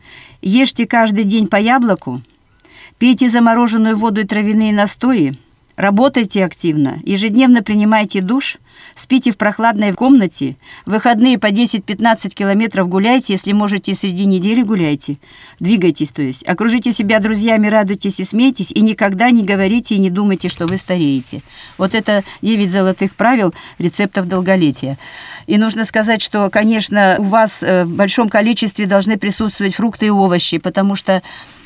Ешьте 0.43 0.87
каждый 0.89 1.23
день 1.23 1.47
по 1.47 1.55
яблоку, 1.57 2.21
пейте 2.99 3.31
замороженную 3.31 3.97
воду 3.97 4.23
и 4.23 4.25
травяные 4.25 4.73
настои, 4.73 5.39
работайте 5.77 6.45
активно, 6.45 6.99
ежедневно 7.05 7.63
принимайте 7.63 8.21
душ, 8.21 8.59
спите 8.95 9.33
в 9.33 9.37
прохладной 9.37 9.93
комнате, 9.93 10.57
выходные 10.87 11.39
по 11.39 11.47
10-15 11.47 12.31
километров 12.35 12.89
гуляйте, 12.89 13.35
если 13.35 13.53
можете 13.53 13.95
среди 13.95 14.25
недели 14.25 14.63
гуляйте, 14.63 15.19
двигайтесь, 15.61 16.11
то 16.11 16.23
есть, 16.23 16.47
окружите 16.47 16.93
себя 16.93 17.21
друзьями, 17.21 17.69
радуйтесь 17.69 18.21
и 18.21 18.25
смейтесь, 18.25 18.71
и 18.71 18.81
никогда 18.81 19.31
не 19.31 19.45
говорите 19.45 19.95
и 19.95 19.99
не 19.99 20.11
думайте, 20.11 20.49
что 20.49 20.67
вы 20.67 20.79
стареете. 20.79 21.43
Вот 21.79 21.95
это 21.95 22.23
9 22.43 22.71
золотых 22.71 23.15
правил 23.15 23.55
рецептов 23.79 24.29
долголетия. 24.29 24.99
И 25.47 25.59
нужно 25.59 25.85
сказать, 25.85 26.23
что, 26.23 26.49
конечно, 26.51 27.17
у 27.19 27.25
вас 27.25 27.63
э, 27.63 27.85
в 27.85 27.91
большом 27.91 28.29
количестве 28.29 28.87
должны 28.87 29.19
присутствовать 29.19 29.75
фрукты 29.75 30.07
и 30.07 30.11
овощи, 30.11 30.59
потому 30.59 30.95
что 30.95 31.23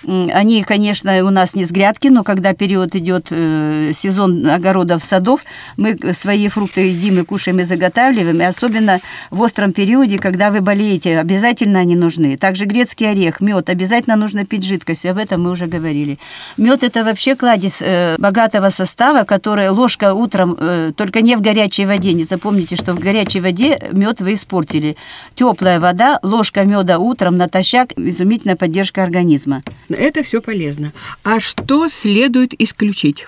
они, 0.07 0.63
конечно, 0.63 1.25
у 1.25 1.31
нас 1.31 1.55
не 1.55 1.65
с 1.65 1.71
грядки, 1.71 2.09
но 2.09 2.23
когда 2.23 2.53
период 2.55 2.95
идет 2.95 3.29
э, 3.31 3.91
сезон 3.93 4.47
огородов, 4.47 5.05
садов, 5.05 5.41
мы 5.77 5.99
свои 6.15 6.49
фрукты 6.49 6.83
едим 6.83 7.19
и 7.21 7.25
кушаем 7.25 7.61
и 7.61 7.65
заготавливаем, 7.65 8.41
и 8.41 8.45
особенно 8.45 9.01
в 9.31 9.41
остром 9.41 9.73
периоде, 9.73 10.19
когда 10.19 10.51
вы 10.51 10.61
болеете, 10.61 11.19
обязательно 11.19 11.81
они 11.81 11.97
нужны. 11.97 12.37
Также 12.37 12.67
грецкий 12.67 13.11
орех, 13.11 13.41
мед, 13.41 13.69
обязательно 13.69 14.17
нужно 14.17 14.45
пить 14.45 14.65
жидкость, 14.65 15.07
об 15.07 15.19
этом 15.19 15.43
мы 15.43 15.51
уже 15.51 15.67
говорили. 15.67 16.19
Мед 16.57 16.83
это 16.83 17.05
вообще 17.05 17.35
кладезь 17.35 17.83
э, 17.83 18.17
богатого 18.19 18.71
состава, 18.71 19.25
которая 19.25 19.71
ложка 19.71 20.15
утром, 20.15 20.57
э, 20.59 20.93
только 20.97 21.21
не 21.21 21.37
в 21.37 21.41
горячей 21.41 21.87
воде, 21.87 22.13
не 22.13 22.25
запомните, 22.25 22.77
что 22.77 22.93
в 22.93 22.99
горячей 22.99 23.41
воде 23.41 23.79
мед 23.93 24.21
вы 24.21 24.35
испортили. 24.35 24.97
Теплая 25.35 25.81
вода, 25.81 26.21
ложка 26.23 26.65
меда 26.65 26.99
утром 26.99 27.37
натощак, 27.37 27.93
изумительная 27.97 28.57
поддержка 28.57 29.03
организма. 29.03 29.63
Это 29.97 30.23
все 30.23 30.41
полезно. 30.43 30.93
А 31.25 31.41
что 31.41 31.89
следует 31.89 32.53
исключить? 32.61 33.27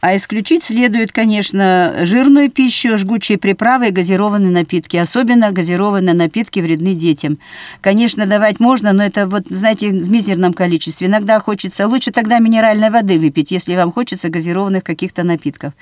А 0.00 0.14
исключить 0.14 0.64
следует, 0.64 1.10
конечно, 1.10 1.94
жирную 2.02 2.50
пищу, 2.50 2.96
жгучие 2.96 3.36
приправы 3.36 3.88
и 3.88 3.90
газированные 3.90 4.50
напитки. 4.50 4.96
Особенно 4.96 5.50
газированные 5.50 6.14
напитки 6.14 6.60
вредны 6.60 6.94
детям. 6.94 7.38
Конечно, 7.80 8.26
давать 8.26 8.60
можно, 8.60 8.92
но 8.92 9.02
это 9.02 9.26
вот, 9.26 9.44
знаете, 9.50 9.88
в 9.88 10.08
мизерном 10.08 10.52
количестве. 10.52 11.08
Иногда 11.08 11.40
хочется, 11.40 11.88
лучше 11.88 12.12
тогда 12.12 12.38
минеральной 12.38 12.90
воды 12.90 13.18
выпить, 13.18 13.50
если 13.50 13.74
вам 13.74 13.92
хочется 13.92 14.28
газированных 14.28 14.84
каких-то 14.84 15.24
напитков. 15.24 15.72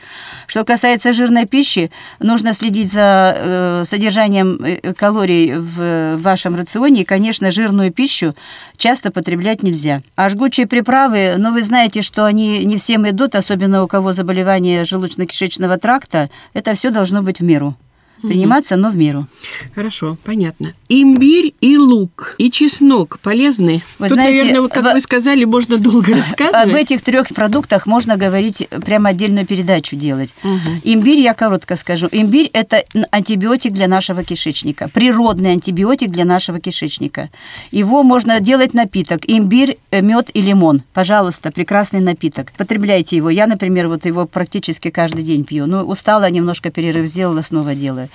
Что 0.46 0.64
касается 0.64 1.12
жирной 1.12 1.44
пищи, 1.44 1.90
нужно 2.18 2.54
следить 2.54 2.90
за 2.90 3.36
э, 3.36 3.82
содержанием 3.84 4.58
э, 4.64 4.94
калорий 4.94 5.54
в 5.54 6.16
вашем 6.16 6.56
рационе. 6.56 7.02
И, 7.02 7.04
конечно, 7.04 7.50
жирную 7.50 7.92
пищу 7.92 8.34
часто 8.78 9.10
потреблять 9.10 9.62
нельзя. 9.62 10.00
А 10.14 10.30
жгучие 10.30 10.66
приправы, 10.66 11.34
ну, 11.36 11.52
вы 11.52 11.62
знаете, 11.62 12.00
что 12.00 12.24
они 12.24 12.64
не 12.64 12.78
всем 12.78 13.08
идут, 13.08 13.34
особенно 13.34 13.82
у 13.82 13.86
кого 13.86 14.05
того 14.06 14.12
заболевания 14.12 14.84
желудочно-кишечного 14.84 15.78
тракта, 15.78 16.30
это 16.54 16.74
все 16.74 16.90
должно 16.90 17.24
быть 17.24 17.40
в 17.40 17.42
меру 17.42 17.74
приниматься, 18.22 18.76
но 18.76 18.90
в 18.90 18.96
меру. 18.96 19.26
Хорошо, 19.74 20.16
понятно. 20.24 20.74
Имбирь 20.88 21.54
и 21.60 21.76
лук, 21.76 22.34
и 22.38 22.50
чеснок 22.50 23.18
полезны? 23.20 23.82
Вы 23.98 24.08
Тут, 24.08 24.14
знаете, 24.14 24.38
наверное, 24.38 24.60
вот, 24.62 24.72
как 24.72 24.84
в... 24.84 24.92
вы 24.92 25.00
сказали, 25.00 25.44
можно 25.44 25.78
долго 25.78 26.14
рассказывать. 26.16 26.66
Об 26.66 26.74
этих 26.74 27.02
трех 27.02 27.28
продуктах 27.28 27.86
можно 27.86 28.16
говорить, 28.16 28.68
прямо 28.84 29.10
отдельную 29.10 29.46
передачу 29.46 29.96
делать. 29.96 30.30
Угу. 30.42 30.80
Имбирь, 30.84 31.20
я 31.20 31.34
коротко 31.34 31.76
скажу. 31.76 32.08
Имбирь– 32.12 32.50
это 32.52 32.84
антибиотик 33.10 33.72
для 33.72 33.88
нашего 33.88 34.24
кишечника, 34.24 34.88
природный 34.88 35.52
антибиотик 35.52 36.10
для 36.10 36.24
нашего 36.24 36.60
кишечника. 36.60 37.30
Его 37.70 38.02
можно 38.02 38.40
делать 38.40 38.74
напиток. 38.74 39.22
Имбирь, 39.26 39.78
э, 39.90 40.00
мед 40.00 40.30
и 40.34 40.40
лимон. 40.40 40.82
Пожалуйста, 40.92 41.50
прекрасный 41.50 42.00
напиток. 42.00 42.52
Потребляйте 42.56 43.16
его. 43.16 43.30
Я, 43.30 43.46
например, 43.46 43.88
вот 43.88 44.06
его 44.06 44.26
практически 44.26 44.90
каждый 44.90 45.22
день 45.22 45.44
пью. 45.44 45.66
Ну, 45.66 45.82
устала, 45.82 46.30
немножко 46.30 46.70
перерыв 46.70 47.06
сделала, 47.06 47.42
снова 47.42 47.74
делаю. 47.74 48.05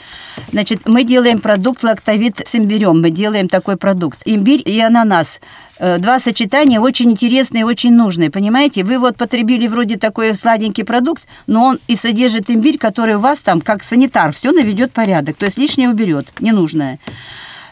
Значит, 0.51 0.87
мы 0.87 1.03
делаем 1.03 1.39
продукт 1.39 1.83
лактовит 1.83 2.41
с 2.45 2.55
имбирем. 2.55 3.01
Мы 3.01 3.09
делаем 3.09 3.47
такой 3.47 3.77
продукт. 3.77 4.19
Имбирь 4.25 4.61
и 4.63 4.79
ананас 4.79 5.39
э, 5.79 5.97
два 5.97 6.19
сочетания 6.19 6.79
очень 6.79 7.11
интересные, 7.11 7.65
очень 7.65 7.93
нужные, 7.93 8.29
понимаете? 8.29 8.83
Вы 8.83 8.99
вот 8.99 9.15
потребили 9.17 9.67
вроде 9.67 9.97
такой 9.97 10.35
сладенький 10.35 10.83
продукт, 10.83 11.27
но 11.47 11.63
он 11.63 11.79
и 11.87 11.95
содержит 11.95 12.49
имбирь, 12.49 12.77
который 12.77 13.15
у 13.15 13.19
вас 13.19 13.41
там, 13.41 13.61
как 13.61 13.83
санитар, 13.83 14.33
все 14.33 14.51
наведет 14.51 14.91
порядок, 14.91 15.37
то 15.37 15.45
есть 15.45 15.57
лишнее 15.57 15.89
уберет, 15.89 16.27
ненужное. 16.39 16.99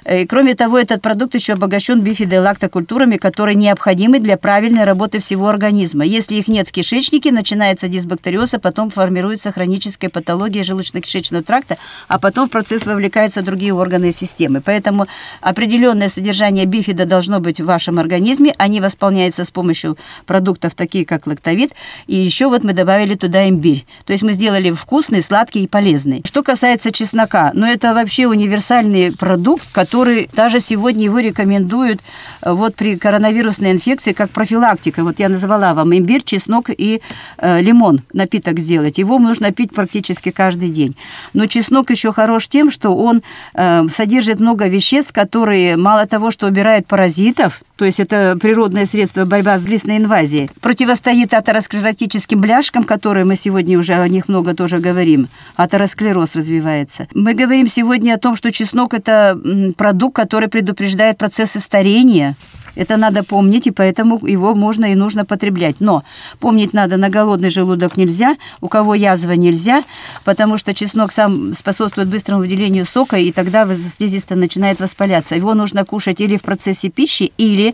Э, 0.10 0.24
и, 0.24 0.26
кроме 0.26 0.56
того, 0.56 0.80
этот 0.80 1.02
продукт 1.02 1.36
еще 1.36 1.54
обогащен 1.54 2.02
бифидолактокультурами, 2.02 3.18
которые 3.18 3.56
необходимы 3.56 4.20
для 4.20 4.38
правильной 4.38 4.84
работы 4.84 5.20
всего 5.20 5.48
организма. 5.48 6.04
Если 6.04 6.36
их 6.36 6.48
нет 6.48 6.68
в 6.68 6.72
кишечнике, 6.72 7.32
начинается 7.32 7.88
дисбактериоз, 7.88 8.56
а 8.56 8.60
потом 8.60 8.90
формируется 8.90 9.52
хроническая 9.52 10.10
патология 10.10 10.64
желудочно-кишечного 10.64 11.44
тракта, 11.44 11.78
а 12.08 12.18
потом 12.18 12.48
в 12.48 12.52
процесс 12.52 12.88
вовлекаются 12.88 13.44
другие 13.44 13.74
органы 13.74 14.10
и 14.10 14.12
системы. 14.12 14.62
Поэтому 14.62 15.06
определенное 15.42 16.10
содержание 16.10 16.66
бифида 16.66 17.06
должно 17.06 17.40
быть 17.40 17.62
в 17.62 17.66
вашем 17.66 18.00
организме. 18.00 18.56
Они 18.58 18.82
восполняются 18.82 19.46
с 19.46 19.52
помощью 19.52 19.96
продуктов, 20.26 20.74
такие 20.74 21.06
как 21.06 21.28
лактовид. 21.28 21.74
И 22.08 22.16
еще 22.16 22.50
вот 22.50 22.64
мы 22.64 22.74
добавили 22.74 23.14
туда 23.14 23.48
имбирь. 23.48 23.86
То 24.06 24.14
есть 24.14 24.24
мы 24.24 24.34
сделали 24.34 24.72
вкусный, 24.72 25.22
сладкий 25.22 25.66
и 25.66 25.68
полезный. 25.68 26.24
Что 26.26 26.42
касается 26.42 26.92
чеснока, 26.92 27.52
ну 27.54 27.68
это 27.68 27.94
вообще 27.94 28.26
универсальный 28.26 29.12
продукт, 29.16 29.68
который 29.72 29.99
который 30.00 30.30
даже 30.34 30.62
сегодня 30.62 31.04
его 31.04 31.20
рекомендуют 31.20 32.00
э, 32.42 32.52
вот 32.54 32.76
при 32.76 32.98
коронавирусной 32.98 33.72
инфекции 33.72 34.14
как 34.14 34.30
профилактика. 34.30 35.04
Вот 35.04 35.20
я 35.20 35.28
назвала 35.28 35.74
вам 35.74 35.94
имбирь, 35.94 36.24
чеснок 36.24 36.70
и 36.70 37.02
э, 37.38 37.62
лимон 37.62 38.02
напиток 38.14 38.60
сделать. 38.60 38.98
Его 38.98 39.20
нужно 39.20 39.52
пить 39.52 39.74
практически 39.74 40.32
каждый 40.32 40.70
день. 40.70 40.96
Но 41.34 41.48
чеснок 41.48 41.90
еще 41.90 42.14
хорош 42.14 42.48
тем, 42.48 42.72
что 42.72 42.96
он 42.96 43.24
э, 43.56 43.88
содержит 43.90 44.40
много 44.40 44.68
веществ, 44.68 45.12
которые 45.12 45.76
мало 45.76 46.06
того, 46.06 46.32
что 46.32 46.48
убирают 46.48 46.88
паразитов, 46.88 47.62
то 47.76 47.86
есть 47.86 48.00
это 48.00 48.38
природное 48.40 48.86
средство 48.86 49.26
борьба 49.26 49.58
с 49.58 49.66
листной 49.66 49.98
инвазией, 49.98 50.50
противостоит 50.62 51.34
атеросклеротическим 51.34 52.40
бляшкам, 52.40 52.84
которые 52.84 53.26
мы 53.26 53.36
сегодня 53.36 53.78
уже 53.78 53.96
о 53.96 54.08
них 54.08 54.28
много 54.28 54.54
тоже 54.54 54.78
говорим. 54.78 55.28
Атеросклероз 55.56 56.36
развивается. 56.36 57.08
Мы 57.14 57.34
говорим 57.34 57.68
сегодня 57.68 58.16
о 58.16 58.18
том, 58.18 58.36
что 58.36 58.52
чеснок– 58.52 58.94
это 58.94 59.40
продукт, 59.80 60.14
который 60.14 60.50
предупреждает 60.50 61.18
процессы 61.18 61.62
старения. 61.62 62.36
Это 62.76 62.98
надо 62.98 63.24
помнить, 63.24 63.68
и 63.68 63.72
поэтому 63.72 64.26
его 64.26 64.56
можно 64.56 64.92
и 64.92 64.96
нужно 64.96 65.26
потреблять. 65.26 65.78
Но 65.80 66.04
помнить 66.40 66.74
надо, 66.74 66.98
на 66.98 67.10
голодный 67.10 67.50
желудок 67.50 67.98
нельзя, 67.98 68.36
у 68.62 68.68
кого 68.68 68.94
язва 68.94 69.34
нельзя, 69.34 69.84
потому 70.24 70.58
что 70.58 70.74
чеснок 70.74 71.12
сам 71.12 71.54
способствует 71.54 72.10
быстрому 72.10 72.42
выделению 72.42 72.86
сока, 72.86 73.18
и 73.18 73.32
тогда 73.32 73.66
слизистая 73.76 74.38
начинает 74.38 74.80
воспаляться. 74.80 75.36
Его 75.36 75.54
нужно 75.54 75.86
кушать 75.86 76.22
или 76.22 76.38
в 76.38 76.42
процессе 76.42 76.90
пищи, 76.90 77.32
или 77.38 77.74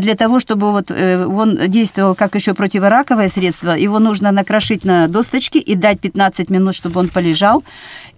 для 0.00 0.14
того, 0.14 0.40
чтобы 0.40 0.72
вот 0.72 0.90
э, 0.90 1.26
он 1.26 1.58
действовал 1.68 2.14
как 2.14 2.34
еще 2.34 2.54
противораковое 2.54 3.28
средство, 3.28 3.70
его 3.70 3.98
нужно 3.98 4.32
накрошить 4.32 4.84
на 4.84 5.08
досточке 5.08 5.58
и 5.58 5.74
дать 5.74 6.00
15 6.00 6.50
минут, 6.50 6.74
чтобы 6.74 7.00
он 7.00 7.08
полежал, 7.08 7.64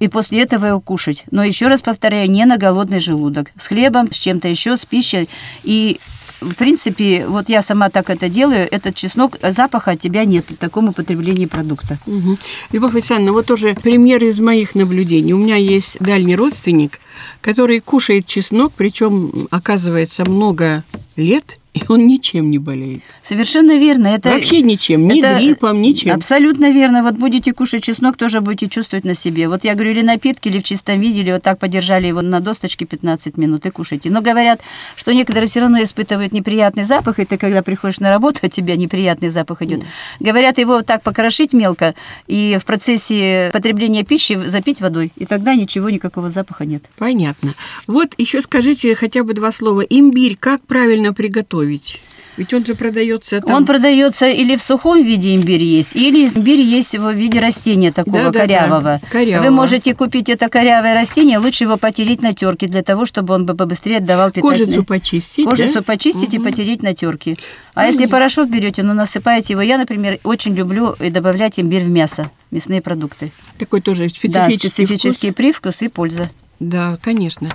и 0.00 0.08
после 0.08 0.42
этого 0.42 0.66
его 0.66 0.80
кушать. 0.80 1.24
Но 1.30 1.44
еще 1.44 1.68
раз 1.68 1.82
повторяю, 1.82 2.30
не 2.30 2.44
на 2.44 2.56
голодный 2.56 3.00
желудок. 3.00 3.17
С 3.56 3.66
хлебом, 3.66 4.10
с 4.12 4.16
чем-то 4.16 4.48
еще, 4.48 4.76
с 4.76 4.86
пищей. 4.86 5.28
И 5.62 5.98
в 6.40 6.54
принципе, 6.54 7.26
вот 7.26 7.48
я 7.48 7.62
сама 7.62 7.90
так 7.90 8.10
это 8.10 8.28
делаю, 8.28 8.68
этот 8.70 8.94
чеснок, 8.94 9.36
запаха 9.42 9.92
от 9.92 10.00
тебя 10.00 10.24
нет 10.24 10.44
при 10.44 10.54
таком 10.54 10.88
употреблении 10.88 11.46
продукта. 11.46 11.98
Угу. 12.06 12.38
Любовь 12.72 12.94
Александровна, 12.94 13.32
вот 13.32 13.46
тоже 13.46 13.74
пример 13.74 14.22
из 14.22 14.38
моих 14.38 14.74
наблюдений. 14.74 15.32
У 15.32 15.38
меня 15.38 15.56
есть 15.56 15.98
дальний 15.98 16.36
родственник, 16.36 17.00
который 17.40 17.80
кушает 17.80 18.26
чеснок, 18.26 18.72
причем, 18.76 19.48
оказывается, 19.50 20.24
много 20.24 20.84
лет, 21.16 21.57
и 21.74 21.82
он 21.88 22.06
ничем 22.06 22.50
не 22.50 22.58
болеет. 22.58 23.02
Совершенно 23.22 23.78
верно. 23.78 24.08
Это, 24.08 24.30
Вообще 24.30 24.62
ничем, 24.62 25.06
ни 25.06 25.20
это 25.20 25.38
гриппом, 25.38 25.80
ничем. 25.82 26.14
Абсолютно 26.14 26.70
верно. 26.70 27.02
Вот 27.02 27.14
будете 27.14 27.52
кушать 27.52 27.84
чеснок, 27.84 28.16
тоже 28.16 28.40
будете 28.40 28.68
чувствовать 28.68 29.04
на 29.04 29.14
себе. 29.14 29.48
Вот 29.48 29.64
я 29.64 29.74
говорю, 29.74 29.90
или 29.90 30.02
напитки, 30.02 30.48
или 30.48 30.58
в 30.58 30.62
чистом 30.62 31.00
виде, 31.00 31.20
или 31.20 31.32
вот 31.32 31.42
так 31.42 31.58
подержали 31.58 32.06
его 32.06 32.22
на 32.22 32.40
досточке 32.40 32.86
15 32.86 33.36
минут 33.36 33.66
и 33.66 33.70
кушайте. 33.70 34.10
Но 34.10 34.22
говорят, 34.22 34.60
что 34.96 35.12
некоторые 35.12 35.48
все 35.48 35.60
равно 35.60 35.82
испытывают 35.82 36.32
неприятный 36.32 36.84
запах, 36.84 37.18
и 37.18 37.24
ты, 37.24 37.36
когда 37.36 37.62
приходишь 37.62 38.00
на 38.00 38.10
работу, 38.10 38.40
от 38.42 38.52
тебя 38.52 38.76
неприятный 38.76 39.30
запах 39.30 39.62
идет. 39.62 39.80
Mm. 39.80 39.84
Говорят, 40.20 40.58
его 40.58 40.74
вот 40.74 40.86
так 40.86 41.02
покрошить 41.02 41.52
мелко, 41.52 41.94
и 42.26 42.58
в 42.60 42.64
процессе 42.64 43.50
потребления 43.52 44.04
пищи 44.04 44.38
запить 44.46 44.80
водой, 44.80 45.12
и 45.16 45.26
тогда 45.26 45.54
ничего, 45.54 45.90
никакого 45.90 46.30
запаха 46.30 46.64
нет. 46.64 46.84
Понятно. 46.96 47.52
Вот 47.86 48.14
еще 48.16 48.40
скажите 48.40 48.94
хотя 48.94 49.22
бы 49.22 49.34
два 49.34 49.52
слова. 49.52 49.82
Имбирь 49.82 50.36
как 50.38 50.62
правильно 50.62 51.12
приготовить? 51.12 51.57
Приготовить? 51.58 52.00
Ведь 52.36 52.54
он 52.54 52.64
же 52.64 52.76
продается 52.76 53.40
там... 53.40 53.56
Он 53.56 53.66
продается 53.66 54.28
или 54.28 54.54
в 54.54 54.62
сухом 54.62 55.02
виде 55.02 55.34
имбирь 55.34 55.64
есть, 55.64 55.96
или 55.96 56.24
имбирь 56.24 56.60
есть 56.60 56.96
в 56.96 57.10
виде 57.10 57.40
растения 57.40 57.90
такого 57.90 58.30
да, 58.30 58.40
корявого. 58.40 58.80
Да, 58.80 59.00
да. 59.02 59.08
корявого. 59.10 59.44
Вы 59.46 59.50
можете 59.50 59.92
купить 59.92 60.28
это 60.28 60.48
корявое 60.48 60.94
растение, 60.94 61.38
лучше 61.38 61.64
его 61.64 61.76
потереть 61.76 62.22
на 62.22 62.32
терке 62.32 62.68
для 62.68 62.84
того, 62.84 63.06
чтобы 63.06 63.34
он 63.34 63.44
бы 63.44 63.56
побыстрее 63.56 63.96
отдавал 63.96 64.30
питательные... 64.30 64.66
Кожицу 64.66 64.84
почистить, 64.84 65.46
Кожицу 65.46 65.74
да? 65.74 65.82
почистить 65.82 66.32
угу. 66.32 66.36
и 66.36 66.50
потереть 66.50 66.80
на 66.80 66.94
терке. 66.94 67.36
А 67.74 67.88
если 67.88 68.06
порошок 68.06 68.48
берете, 68.48 68.84
ну 68.84 68.94
насыпаете 68.94 69.54
его. 69.54 69.62
Я, 69.62 69.76
например, 69.76 70.20
очень 70.22 70.54
люблю 70.54 70.94
добавлять 71.00 71.58
имбирь 71.58 71.82
в 71.82 71.88
мясо, 71.88 72.30
мясные 72.52 72.80
продукты. 72.80 73.32
Такой 73.58 73.80
тоже 73.80 74.08
специфический, 74.08 74.28
да, 74.28 74.68
специфический 74.68 75.30
вкус. 75.30 75.36
привкус 75.36 75.82
и 75.82 75.88
польза. 75.88 76.30
Да, 76.60 76.98
конечно. 77.02 77.50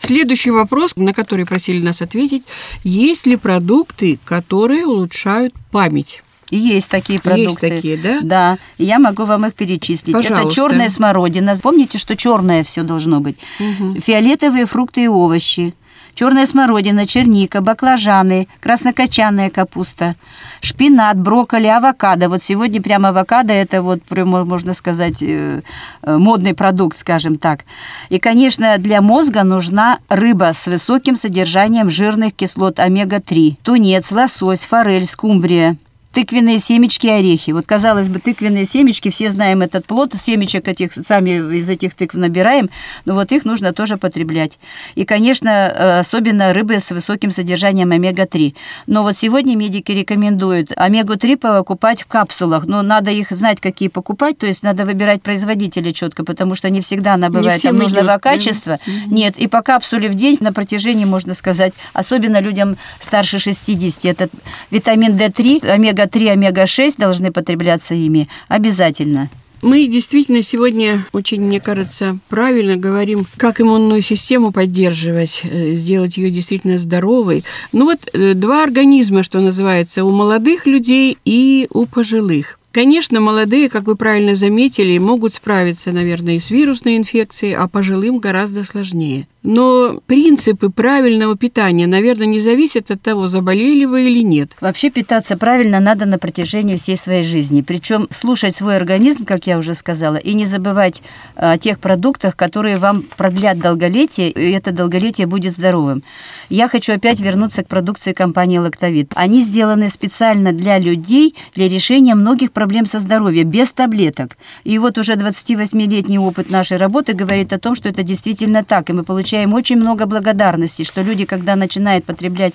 Следующий 0.00 0.50
вопрос, 0.50 0.96
на 0.96 1.12
который 1.12 1.46
просили 1.46 1.80
нас 1.80 2.02
ответить. 2.02 2.42
Есть 2.82 3.26
ли 3.26 3.36
продукты, 3.36 4.18
которые 4.24 4.86
улучшают 4.86 5.54
память? 5.70 6.22
Есть 6.50 6.90
такие 6.90 7.18
продукты. 7.18 7.42
Есть 7.42 7.60
такие, 7.60 7.96
да? 7.96 8.20
Да. 8.22 8.58
Я 8.76 8.98
могу 8.98 9.24
вам 9.24 9.46
их 9.46 9.54
перечислить. 9.54 10.12
Пожалуйста. 10.12 10.48
Это 10.48 10.54
черная 10.54 10.90
смородина. 10.90 11.56
Помните, 11.62 11.96
что 11.98 12.14
черное 12.14 12.62
все 12.62 12.82
должно 12.82 13.20
быть. 13.20 13.38
Угу. 13.58 14.00
Фиолетовые 14.00 14.66
фрукты 14.66 15.04
и 15.04 15.08
овощи 15.08 15.74
черная 16.14 16.46
смородина, 16.46 17.06
черника, 17.06 17.60
баклажаны, 17.60 18.48
краснокочанная 18.60 19.50
капуста, 19.50 20.14
шпинат, 20.60 21.18
брокколи, 21.18 21.66
авокадо. 21.66 22.28
Вот 22.28 22.42
сегодня 22.42 22.80
прямо 22.82 23.10
авокадо– 23.10 23.52
это 23.54 23.82
вот, 23.82 24.00
можно 24.10 24.74
сказать, 24.74 25.22
э, 25.22 25.62
э, 26.02 26.16
модный 26.16 26.54
продукт, 26.54 26.98
скажем 26.98 27.38
так. 27.38 27.60
И, 28.08 28.18
конечно, 28.18 28.76
для 28.78 29.00
мозга 29.00 29.42
нужна 29.42 29.98
рыба 30.08 30.52
с 30.54 30.66
высоким 30.66 31.16
содержанием 31.16 31.90
жирных 31.90 32.34
кислот 32.34 32.78
омега-3, 32.78 33.56
тунец, 33.62 34.12
лосось, 34.12 34.66
форель, 34.66 35.06
скумбрия 35.06 35.76
тыквенные 36.12 36.58
семечки 36.58 37.06
и 37.06 37.10
орехи. 37.10 37.50
Вот, 37.50 37.66
казалось 37.66 38.08
бы, 38.08 38.20
тыквенные 38.20 38.64
семечки, 38.64 39.10
все 39.10 39.30
знаем 39.30 39.62
этот 39.62 39.86
плод, 39.86 40.12
семечек 40.18 40.68
этих, 40.68 40.92
сами 40.92 41.56
из 41.56 41.68
этих 41.68 41.94
тыкв 41.94 42.14
набираем, 42.14 42.68
но 43.04 43.14
вот 43.14 43.32
их 43.32 43.44
нужно 43.44 43.72
тоже 43.72 43.96
потреблять. 43.96 44.58
И, 44.94 45.04
конечно, 45.04 45.48
э, 45.48 46.00
особенно 46.00 46.52
рыбы 46.52 46.80
с 46.80 46.90
высоким 46.90 47.30
содержанием 47.30 47.90
омега-3. 47.90 48.54
Но 48.86 49.02
вот 49.02 49.16
сегодня 49.16 49.56
медики 49.56 49.92
рекомендуют 49.92 50.72
омегу-3 50.76 51.36
покупать 51.36 52.02
в 52.02 52.06
капсулах, 52.06 52.66
но 52.66 52.82
надо 52.82 53.10
их 53.10 53.30
знать, 53.30 53.60
какие 53.60 53.88
покупать, 53.88 54.38
то 54.38 54.46
есть 54.46 54.62
надо 54.62 54.84
выбирать 54.84 55.22
производителя 55.22 55.92
четко, 55.92 56.24
потому 56.24 56.54
что 56.54 56.68
не 56.70 56.80
всегда 56.80 57.14
она 57.14 57.30
бывает 57.30 57.60
там 57.62 57.76
нужного 57.76 58.12
идет, 58.12 58.22
качества. 58.22 58.78
Да? 58.86 58.92
Нет, 59.06 59.38
и 59.38 59.46
по 59.46 59.62
капсуле 59.62 60.08
в 60.08 60.14
день 60.14 60.36
на 60.40 60.52
протяжении, 60.52 61.04
можно 61.04 61.34
сказать, 61.34 61.72
особенно 61.94 62.40
людям 62.40 62.76
старше 63.00 63.38
60, 63.38 64.04
это 64.04 64.28
витамин 64.70 65.16
D3, 65.16 65.68
омега 65.68 66.01
омега-3, 66.02 66.32
омега-6 66.32 66.94
должны 66.98 67.32
потребляться 67.32 67.94
ими 67.94 68.28
обязательно. 68.48 69.30
Мы 69.62 69.86
действительно 69.86 70.42
сегодня 70.42 71.06
очень, 71.12 71.40
мне 71.40 71.60
кажется, 71.60 72.18
правильно 72.28 72.76
говорим, 72.76 73.24
как 73.36 73.60
иммунную 73.60 74.02
систему 74.02 74.50
поддерживать, 74.50 75.42
э, 75.44 75.74
сделать 75.74 76.16
ее 76.16 76.30
действительно 76.30 76.78
здоровой. 76.78 77.44
Ну 77.72 77.84
вот 77.84 78.00
э, 78.12 78.34
два 78.34 78.64
организма, 78.64 79.22
что 79.22 79.40
называется, 79.40 80.04
у 80.04 80.10
молодых 80.10 80.66
людей 80.66 81.16
и 81.24 81.68
у 81.70 81.86
пожилых. 81.86 82.58
Конечно, 82.72 83.20
молодые, 83.20 83.68
как 83.68 83.84
вы 83.84 83.94
правильно 83.94 84.34
заметили, 84.34 84.98
могут 84.98 85.34
справиться, 85.34 85.92
наверное, 85.92 86.36
и 86.36 86.40
с 86.40 86.50
вирусной 86.50 86.96
инфекцией, 86.96 87.54
а 87.54 87.68
пожилым 87.68 88.18
гораздо 88.18 88.64
сложнее. 88.64 89.28
Но 89.42 90.00
принципы 90.06 90.70
правильного 90.70 91.36
питания, 91.36 91.88
наверное, 91.88 92.26
не 92.26 92.40
зависят 92.40 92.92
от 92.92 93.02
того, 93.02 93.26
заболели 93.26 93.84
вы 93.84 94.06
или 94.06 94.22
нет. 94.22 94.52
Вообще 94.60 94.88
питаться 94.88 95.36
правильно 95.36 95.80
надо 95.80 96.06
на 96.06 96.18
протяжении 96.18 96.76
всей 96.76 96.96
своей 96.96 97.24
жизни. 97.24 97.62
Причем 97.62 98.06
слушать 98.10 98.54
свой 98.54 98.76
организм, 98.76 99.24
как 99.24 99.48
я 99.48 99.58
уже 99.58 99.74
сказала, 99.74 100.16
и 100.16 100.34
не 100.34 100.46
забывать 100.46 101.02
о 101.34 101.58
тех 101.58 101.80
продуктах, 101.80 102.36
которые 102.36 102.78
вам 102.78 103.02
продлят 103.16 103.58
долголетие, 103.58 104.30
и 104.30 104.52
это 104.52 104.70
долголетие 104.70 105.26
будет 105.26 105.52
здоровым. 105.52 106.04
Я 106.48 106.68
хочу 106.68 106.92
опять 106.92 107.20
вернуться 107.20 107.64
к 107.64 107.68
продукции 107.68 108.12
компании 108.12 108.58
«Лактовит». 108.58 109.10
Они 109.16 109.42
сделаны 109.42 109.90
специально 109.90 110.52
для 110.52 110.78
людей, 110.78 111.34
для 111.56 111.68
решения 111.68 112.14
многих 112.14 112.52
проблем 112.52 112.86
со 112.86 113.00
здоровьем, 113.00 113.50
без 113.50 113.74
таблеток. 113.74 114.36
И 114.62 114.78
вот 114.78 114.98
уже 114.98 115.14
28-летний 115.14 116.18
опыт 116.20 116.48
нашей 116.48 116.76
работы 116.76 117.12
говорит 117.12 117.52
о 117.52 117.58
том, 117.58 117.74
что 117.74 117.88
это 117.88 118.04
действительно 118.04 118.62
так, 118.62 118.88
и 118.88 118.92
мы 118.92 119.02
получаем 119.02 119.31
получаем 119.32 119.54
очень 119.54 119.76
много 119.76 120.06
благодарности, 120.06 120.84
что 120.84 121.02
люди, 121.02 121.24
когда 121.24 121.56
начинают 121.56 122.04
потреблять 122.04 122.52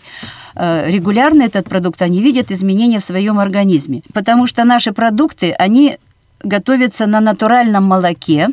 э, 0.55 0.91
регулярно 0.91 1.43
этот 1.43 1.67
продукт, 1.69 2.01
они 2.01 2.21
видят 2.21 2.51
изменения 2.51 2.99
в 2.99 3.03
своем 3.03 3.39
организме. 3.39 4.01
Потому 4.13 4.47
что 4.47 4.63
наши 4.63 4.91
продукты, 4.91 5.55
они 5.57 5.97
готовятся 6.43 7.07
на 7.07 7.19
натуральном 7.19 7.83
молоке, 7.83 8.49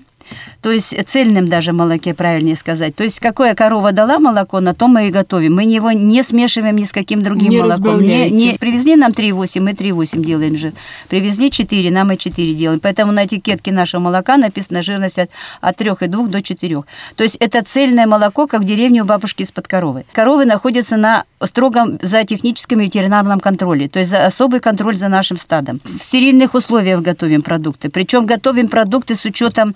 то 0.60 0.70
есть 0.70 0.94
цельным 1.06 1.48
даже 1.48 1.72
молоке, 1.72 2.14
правильнее 2.14 2.56
сказать. 2.56 2.94
То 2.94 3.04
есть 3.04 3.20
какое 3.20 3.54
корова 3.54 3.92
дала 3.92 4.18
молоко, 4.18 4.60
на 4.60 4.74
то 4.74 4.88
мы 4.88 5.08
и 5.08 5.10
готовим. 5.10 5.56
Мы 5.56 5.64
его 5.64 5.92
не 5.92 6.22
смешиваем 6.22 6.76
ни 6.76 6.84
с 6.84 6.92
каким 6.92 7.22
другим 7.22 7.50
не 7.50 7.60
молоком. 7.60 8.00
Не, 8.00 8.30
не, 8.30 8.56
привезли 8.58 8.96
нам 8.96 9.12
3,8, 9.12 9.60
мы 9.60 9.72
3,8 9.72 10.24
делаем 10.24 10.56
же. 10.56 10.72
Привезли 11.08 11.50
4, 11.50 11.90
нам 11.90 12.12
и 12.12 12.18
4 12.18 12.54
делаем. 12.54 12.80
Поэтому 12.80 13.12
на 13.12 13.26
этикетке 13.26 13.72
нашего 13.72 14.00
молока 14.00 14.36
написана 14.36 14.82
жирность 14.82 15.18
от, 15.18 15.30
от 15.60 15.80
3,2 15.80 16.28
до 16.28 16.42
4. 16.42 16.82
То 17.16 17.22
есть 17.22 17.36
это 17.40 17.62
цельное 17.62 18.06
молоко, 18.06 18.46
как 18.46 18.62
в 18.62 18.64
деревне 18.64 19.02
у 19.02 19.04
бабушки 19.04 19.42
из-под 19.42 19.68
коровы. 19.68 20.04
Коровы 20.12 20.44
находятся 20.44 20.96
на 20.96 21.24
строгом 21.42 21.98
зоотехническом 22.02 22.80
и 22.80 22.84
ветеринарном 22.84 23.40
контроле, 23.40 23.88
то 23.88 23.98
есть 23.98 24.10
за 24.10 24.26
особый 24.26 24.60
контроль 24.60 24.96
за 24.96 25.08
нашим 25.08 25.38
стадом. 25.38 25.80
В 25.84 26.02
стерильных 26.02 26.54
условиях 26.54 27.02
готовим 27.02 27.42
продукты. 27.42 27.90
Причем 27.90 28.26
готовим 28.26 28.68
продукты 28.68 29.14
с 29.14 29.24
учетом 29.24 29.74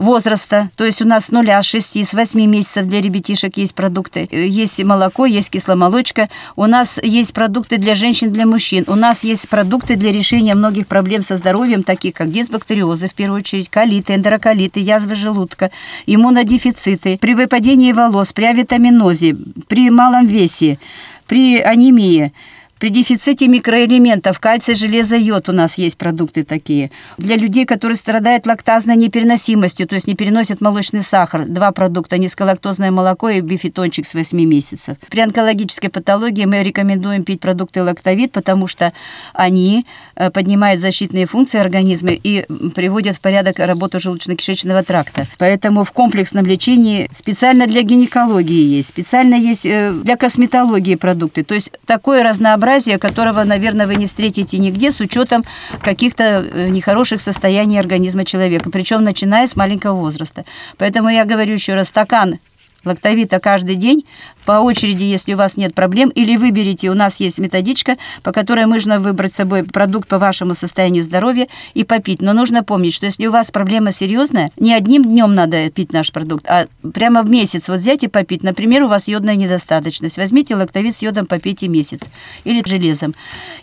возраста, 0.00 0.70
то 0.76 0.84
есть 0.84 1.02
у 1.02 1.04
нас 1.04 1.26
с 1.26 1.30
нуля, 1.30 1.62
с 1.62 1.66
6, 1.66 2.04
с 2.04 2.14
8 2.14 2.40
месяцев 2.46 2.86
для 2.86 3.02
ребятишек 3.02 3.56
есть 3.58 3.74
продукты. 3.74 4.26
Есть 4.32 4.82
молоко, 4.82 5.26
есть 5.26 5.50
кисломолочка. 5.50 6.28
У 6.56 6.64
нас 6.66 6.98
есть 7.02 7.34
продукты 7.34 7.76
для 7.76 7.94
женщин, 7.94 8.32
для 8.32 8.46
мужчин. 8.46 8.84
У 8.88 8.94
нас 8.94 9.24
есть 9.24 9.48
продукты 9.48 9.96
для 9.96 10.10
решения 10.10 10.54
многих 10.54 10.86
проблем 10.86 11.22
со 11.22 11.36
здоровьем, 11.36 11.82
такие 11.82 12.14
как 12.14 12.32
дисбактериозы, 12.32 13.08
в 13.08 13.14
первую 13.14 13.40
очередь, 13.40 13.68
колиты, 13.68 14.14
эндороколиты, 14.14 14.80
язвы 14.80 15.14
желудка, 15.14 15.70
иммунодефициты, 16.06 17.18
при 17.18 17.34
выпадении 17.34 17.92
волос, 17.92 18.32
при 18.32 18.44
авитаминозе, 18.46 19.36
при 19.68 19.90
малом 19.90 20.26
весе, 20.26 20.78
при 21.26 21.60
анемии– 21.60 22.32
при 22.80 22.88
дефиците 22.88 23.46
микроэлементов, 23.46 24.40
кальция, 24.40 24.74
железа, 24.74 25.14
йод 25.14 25.50
у 25.50 25.52
нас 25.52 25.76
есть 25.76 25.98
продукты 25.98 26.44
такие. 26.44 26.90
Для 27.18 27.36
людей, 27.36 27.66
которые 27.66 27.94
страдают 27.94 28.46
лактазной 28.46 28.96
непереносимостью, 28.96 29.86
то 29.86 29.96
есть 29.96 30.06
не 30.06 30.14
переносят 30.14 30.62
молочный 30.62 31.04
сахар, 31.04 31.44
два 31.44 31.72
продукта, 31.72 32.16
низколактозное 32.16 32.90
молоко 32.90 33.28
и 33.28 33.42
бифитончик 33.42 34.06
с 34.06 34.14
8 34.14 34.42
месяцев. 34.46 34.96
При 35.10 35.20
онкологической 35.20 35.90
патологии 35.90 36.46
мы 36.46 36.62
рекомендуем 36.62 37.22
пить 37.22 37.40
продукты 37.40 37.82
лактовид, 37.82 38.32
потому 38.32 38.66
что 38.66 38.94
они 39.34 39.84
э, 40.16 40.30
поднимают 40.30 40.80
защитные 40.80 41.26
функции 41.26 41.60
организма 41.60 42.12
и 42.12 42.46
приводят 42.74 43.16
в 43.16 43.20
порядок 43.20 43.58
работу 43.58 43.98
желудочно-кишечного 43.98 44.82
тракта. 44.84 45.26
Поэтому 45.38 45.84
в 45.84 45.92
комплексном 45.92 46.46
лечении 46.46 47.10
специально 47.12 47.66
для 47.66 47.82
гинекологии 47.82 48.76
есть, 48.78 48.88
специально 48.88 49.34
есть 49.34 49.66
э, 49.66 49.92
для 49.92 50.16
косметологии 50.16 50.94
продукты. 50.94 51.44
То 51.44 51.54
есть 51.54 51.72
такое 51.84 52.22
разнообразие 52.22 52.69
разнообразие, 52.70 52.98
которого, 52.98 53.44
наверное, 53.44 53.86
вы 53.86 53.96
не 53.96 54.06
встретите 54.06 54.58
нигде 54.58 54.90
с 54.90 55.00
учетом 55.00 55.42
каких-то 55.82 56.22
э, 56.22 56.68
нехороших 56.68 57.20
состояний 57.20 57.78
организма 57.78 58.24
человека, 58.24 58.70
причем 58.70 59.02
начиная 59.04 59.46
с 59.46 59.56
маленького 59.56 59.98
возраста. 59.98 60.44
Поэтому 60.78 61.08
я 61.08 61.24
говорю 61.24 61.54
еще 61.54 61.74
раз, 61.74 61.88
стакан 61.88 62.38
лактовита 62.84 63.40
каждый 63.40 63.76
день 63.76 64.04
по 64.46 64.52
очереди, 64.52 65.04
если 65.04 65.34
у 65.34 65.36
вас 65.36 65.56
нет 65.56 65.74
проблем, 65.74 66.08
или 66.10 66.36
выберите, 66.36 66.90
у 66.90 66.94
нас 66.94 67.20
есть 67.20 67.38
методичка, 67.38 67.96
по 68.22 68.32
которой 68.32 68.66
можно 68.66 69.00
выбрать 69.00 69.32
с 69.32 69.36
собой 69.36 69.64
продукт 69.64 70.08
по 70.08 70.18
вашему 70.18 70.54
состоянию 70.54 71.04
здоровья 71.04 71.46
и 71.74 71.84
попить. 71.84 72.20
Но 72.22 72.32
нужно 72.32 72.64
помнить, 72.64 72.94
что 72.94 73.06
если 73.06 73.26
у 73.26 73.32
вас 73.32 73.50
проблема 73.50 73.92
серьезная, 73.92 74.50
не 74.56 74.74
одним 74.74 75.04
днем 75.04 75.34
надо 75.34 75.70
пить 75.70 75.92
наш 75.92 76.12
продукт, 76.12 76.46
а 76.48 76.66
прямо 76.92 77.22
в 77.22 77.30
месяц 77.30 77.68
вот 77.68 77.78
взять 77.78 78.02
и 78.04 78.08
попить. 78.08 78.42
Например, 78.42 78.82
у 78.82 78.88
вас 78.88 79.08
йодная 79.08 79.36
недостаточность. 79.36 80.16
Возьмите 80.16 80.54
лактовит 80.54 80.96
с 80.96 81.02
йодом, 81.02 81.26
попейте 81.26 81.68
месяц. 81.68 82.02
Или 82.44 82.62
железом. 82.66 83.14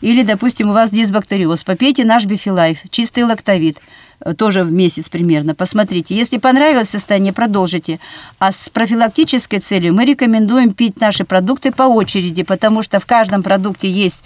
Или, 0.01 0.23
допустим, 0.23 0.69
у 0.69 0.73
вас 0.73 0.91
дисбактериоз. 0.91 1.63
Попейте 1.63 2.06
наш 2.06 2.25
бифилайф, 2.25 2.80
чистый 2.89 3.23
лактовит. 3.23 3.77
Э, 4.19 4.34
тоже 4.34 4.63
в 4.63 4.71
месяц 4.71 5.10
примерно. 5.10 5.56
Посмотрите. 5.56 6.15
Если 6.15 6.38
понравилось 6.38 6.89
состояние, 6.89 7.34
продолжите. 7.34 7.99
А 8.39 8.51
с 8.51 8.69
профилактической 8.69 9.60
целью 9.60 9.93
мы 9.93 10.06
рекомендуем 10.06 10.73
пить 10.73 10.99
наши 10.99 11.23
продукты 11.23 11.71
по 11.71 11.84
очереди, 11.84 12.43
потому 12.43 12.84
что 12.84 12.99
в 12.99 13.06
каждом 13.06 13.43
продукте 13.43 13.89
есть 13.89 14.23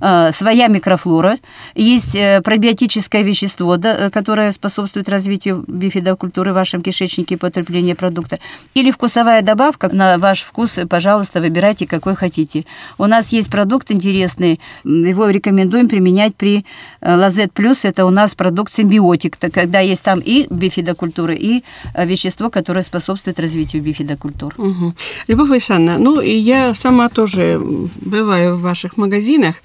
э, 0.00 0.32
своя 0.32 0.68
микрофлора, 0.68 1.38
есть 1.74 2.14
э, 2.14 2.40
пробиотическое 2.42 3.22
вещество, 3.22 3.76
да, 3.76 3.96
э, 3.96 4.10
которое 4.10 4.50
способствует 4.52 5.08
развитию 5.08 5.64
бифидокультуры 5.66 6.52
в 6.52 6.54
вашем 6.54 6.82
кишечнике 6.82 7.34
и 7.34 7.38
потреблению 7.38 7.96
продукта. 7.96 8.38
Или 8.74 8.90
вкусовая 8.90 9.42
добавка 9.42 9.94
на 9.94 10.18
ваш 10.18 10.42
вкус, 10.42 10.78
пожалуйста, 10.88 11.40
выбирайте, 11.40 11.86
какой 11.86 12.14
хотите. 12.14 12.64
У 12.98 13.06
нас 13.06 13.32
есть 13.32 13.50
продукт 13.50 13.90
интересный, 13.90 14.60
его 14.84 15.28
рекомендуем 15.28 15.88
применять 15.88 16.34
при 16.34 16.64
э, 17.00 17.16
Лазет 17.16 17.52
Плюс. 17.52 17.84
Это 17.84 18.06
у 18.06 18.10
нас 18.10 18.34
продукт 18.34 18.72
симбиотик 18.72 19.33
когда 19.38 19.80
есть 19.80 20.02
там 20.02 20.20
и 20.20 20.46
бифидокультуры, 20.50 21.34
и 21.34 21.64
э, 21.94 22.06
вещество, 22.06 22.50
которое 22.50 22.82
способствует 22.82 23.40
развитию 23.40 23.82
бифидокультур. 23.82 24.54
Угу. 24.56 24.94
Любовь 25.28 25.50
Александровна, 25.50 26.02
ну 26.02 26.20
и 26.20 26.34
я 26.36 26.74
сама 26.74 27.08
тоже 27.08 27.60
бываю 28.00 28.56
в 28.56 28.60
ваших 28.60 28.96
магазинах, 28.96 29.56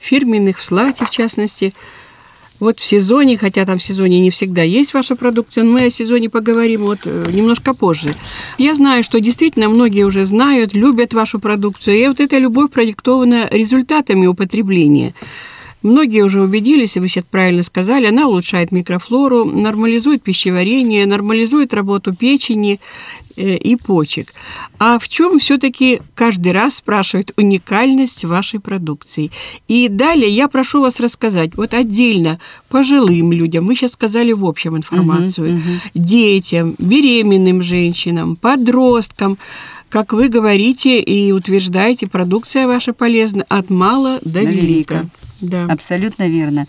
фирменных, 0.00 0.58
в 0.58 0.64
Слате 0.64 1.04
в 1.04 1.10
частности. 1.10 1.74
Вот 2.60 2.80
в 2.80 2.84
сезоне, 2.84 3.36
хотя 3.36 3.64
там 3.64 3.78
в 3.78 3.82
сезоне 3.82 4.18
не 4.18 4.30
всегда 4.30 4.62
есть 4.62 4.92
ваша 4.92 5.14
продукция, 5.14 5.62
но 5.62 5.72
мы 5.72 5.86
о 5.86 5.90
сезоне 5.90 6.28
поговорим 6.28 6.82
вот 6.82 7.00
э, 7.04 7.26
немножко 7.30 7.72
позже. 7.72 8.14
Я 8.58 8.74
знаю, 8.74 9.04
что 9.04 9.20
действительно 9.20 9.68
многие 9.68 10.02
уже 10.02 10.24
знают, 10.24 10.74
любят 10.74 11.14
вашу 11.14 11.38
продукцию, 11.38 11.96
и 11.96 12.08
вот 12.08 12.18
эта 12.18 12.36
любовь 12.38 12.72
продиктована 12.72 13.46
результатами 13.50 14.26
употребления. 14.26 15.14
Многие 15.82 16.24
уже 16.24 16.42
убедились, 16.42 16.96
и 16.96 17.00
вы 17.00 17.08
сейчас 17.08 17.24
правильно 17.24 17.62
сказали, 17.62 18.06
она 18.06 18.26
улучшает 18.26 18.72
микрофлору, 18.72 19.44
нормализует 19.44 20.22
пищеварение, 20.22 21.06
нормализует 21.06 21.72
работу 21.72 22.14
печени 22.14 22.80
э, 23.36 23.56
и 23.56 23.76
почек. 23.76 24.32
А 24.78 24.98
в 24.98 25.08
чем 25.08 25.38
все-таки 25.38 26.00
каждый 26.14 26.52
раз 26.52 26.76
спрашивают 26.76 27.32
уникальность 27.36 28.24
вашей 28.24 28.58
продукции? 28.58 29.30
И 29.68 29.88
далее 29.88 30.30
я 30.30 30.48
прошу 30.48 30.80
вас 30.82 30.98
рассказать 30.98 31.56
вот 31.56 31.74
отдельно 31.74 32.40
пожилым 32.68 33.32
людям, 33.32 33.64
мы 33.64 33.76
сейчас 33.76 33.92
сказали 33.92 34.32
в 34.32 34.44
общем 34.44 34.76
информацию, 34.76 35.48
uh-huh, 35.48 35.58
uh-huh. 35.58 35.90
детям, 35.94 36.74
беременным 36.78 37.62
женщинам, 37.62 38.36
подросткам, 38.36 39.38
как 39.88 40.12
вы 40.12 40.28
говорите 40.28 41.00
и 41.00 41.32
утверждаете, 41.32 42.06
продукция 42.06 42.66
ваша 42.66 42.92
полезна 42.92 43.44
от 43.48 43.70
мала 43.70 44.18
до, 44.22 44.30
до 44.30 44.40
велика. 44.40 44.94
велика. 44.94 45.06
Да. 45.40 45.64
Абсолютно 45.66 46.28
верно. 46.28 46.66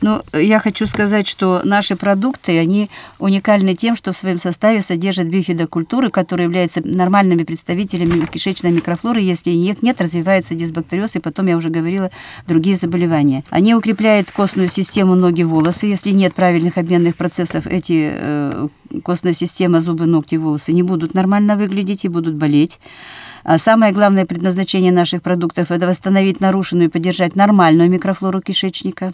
Но 0.00 0.22
я 0.32 0.58
хочу 0.58 0.86
сказать, 0.86 1.28
что 1.28 1.60
наши 1.64 1.96
продукты, 1.96 2.58
они 2.58 2.88
уникальны 3.18 3.74
тем, 3.74 3.96
что 3.96 4.12
в 4.12 4.16
своем 4.16 4.38
составе 4.38 4.82
содержат 4.82 5.26
бифидокультуры, 5.26 6.10
которые 6.10 6.44
являются 6.44 6.80
нормальными 6.84 7.42
представителями 7.42 8.24
кишечной 8.26 8.70
микрофлоры. 8.70 9.20
Если 9.20 9.50
их 9.50 9.82
нет, 9.82 10.00
развивается 10.00 10.54
дисбактериоз, 10.54 11.16
и 11.16 11.20
потом, 11.20 11.46
я 11.46 11.56
уже 11.56 11.68
говорила, 11.68 12.10
другие 12.46 12.76
заболевания. 12.76 13.44
Они 13.50 13.74
укрепляют 13.74 14.30
костную 14.30 14.68
систему 14.68 15.14
ноги, 15.14 15.42
волосы. 15.42 15.86
Если 15.86 16.10
нет 16.10 16.34
правильных 16.34 16.78
обменных 16.78 17.16
процессов, 17.16 17.66
эти 17.66 18.10
э, 18.12 18.68
костная 19.02 19.32
система, 19.32 19.80
зубы, 19.80 20.06
ногти, 20.06 20.36
волосы 20.36 20.72
не 20.72 20.82
будут 20.82 21.14
нормально 21.14 21.56
выглядеть 21.56 22.04
и 22.04 22.08
будут 22.08 22.34
болеть. 22.34 22.78
А 23.42 23.58
самое 23.58 23.92
главное 23.92 24.26
предназначение 24.26 24.92
наших 24.92 25.22
продуктов– 25.22 25.70
это 25.70 25.86
восстановить 25.86 26.40
нарушенную 26.40 26.88
и 26.88 26.90
поддержать 26.90 27.36
нормальную 27.36 27.88
микрофлору 27.88 28.40
кишечника. 28.40 29.12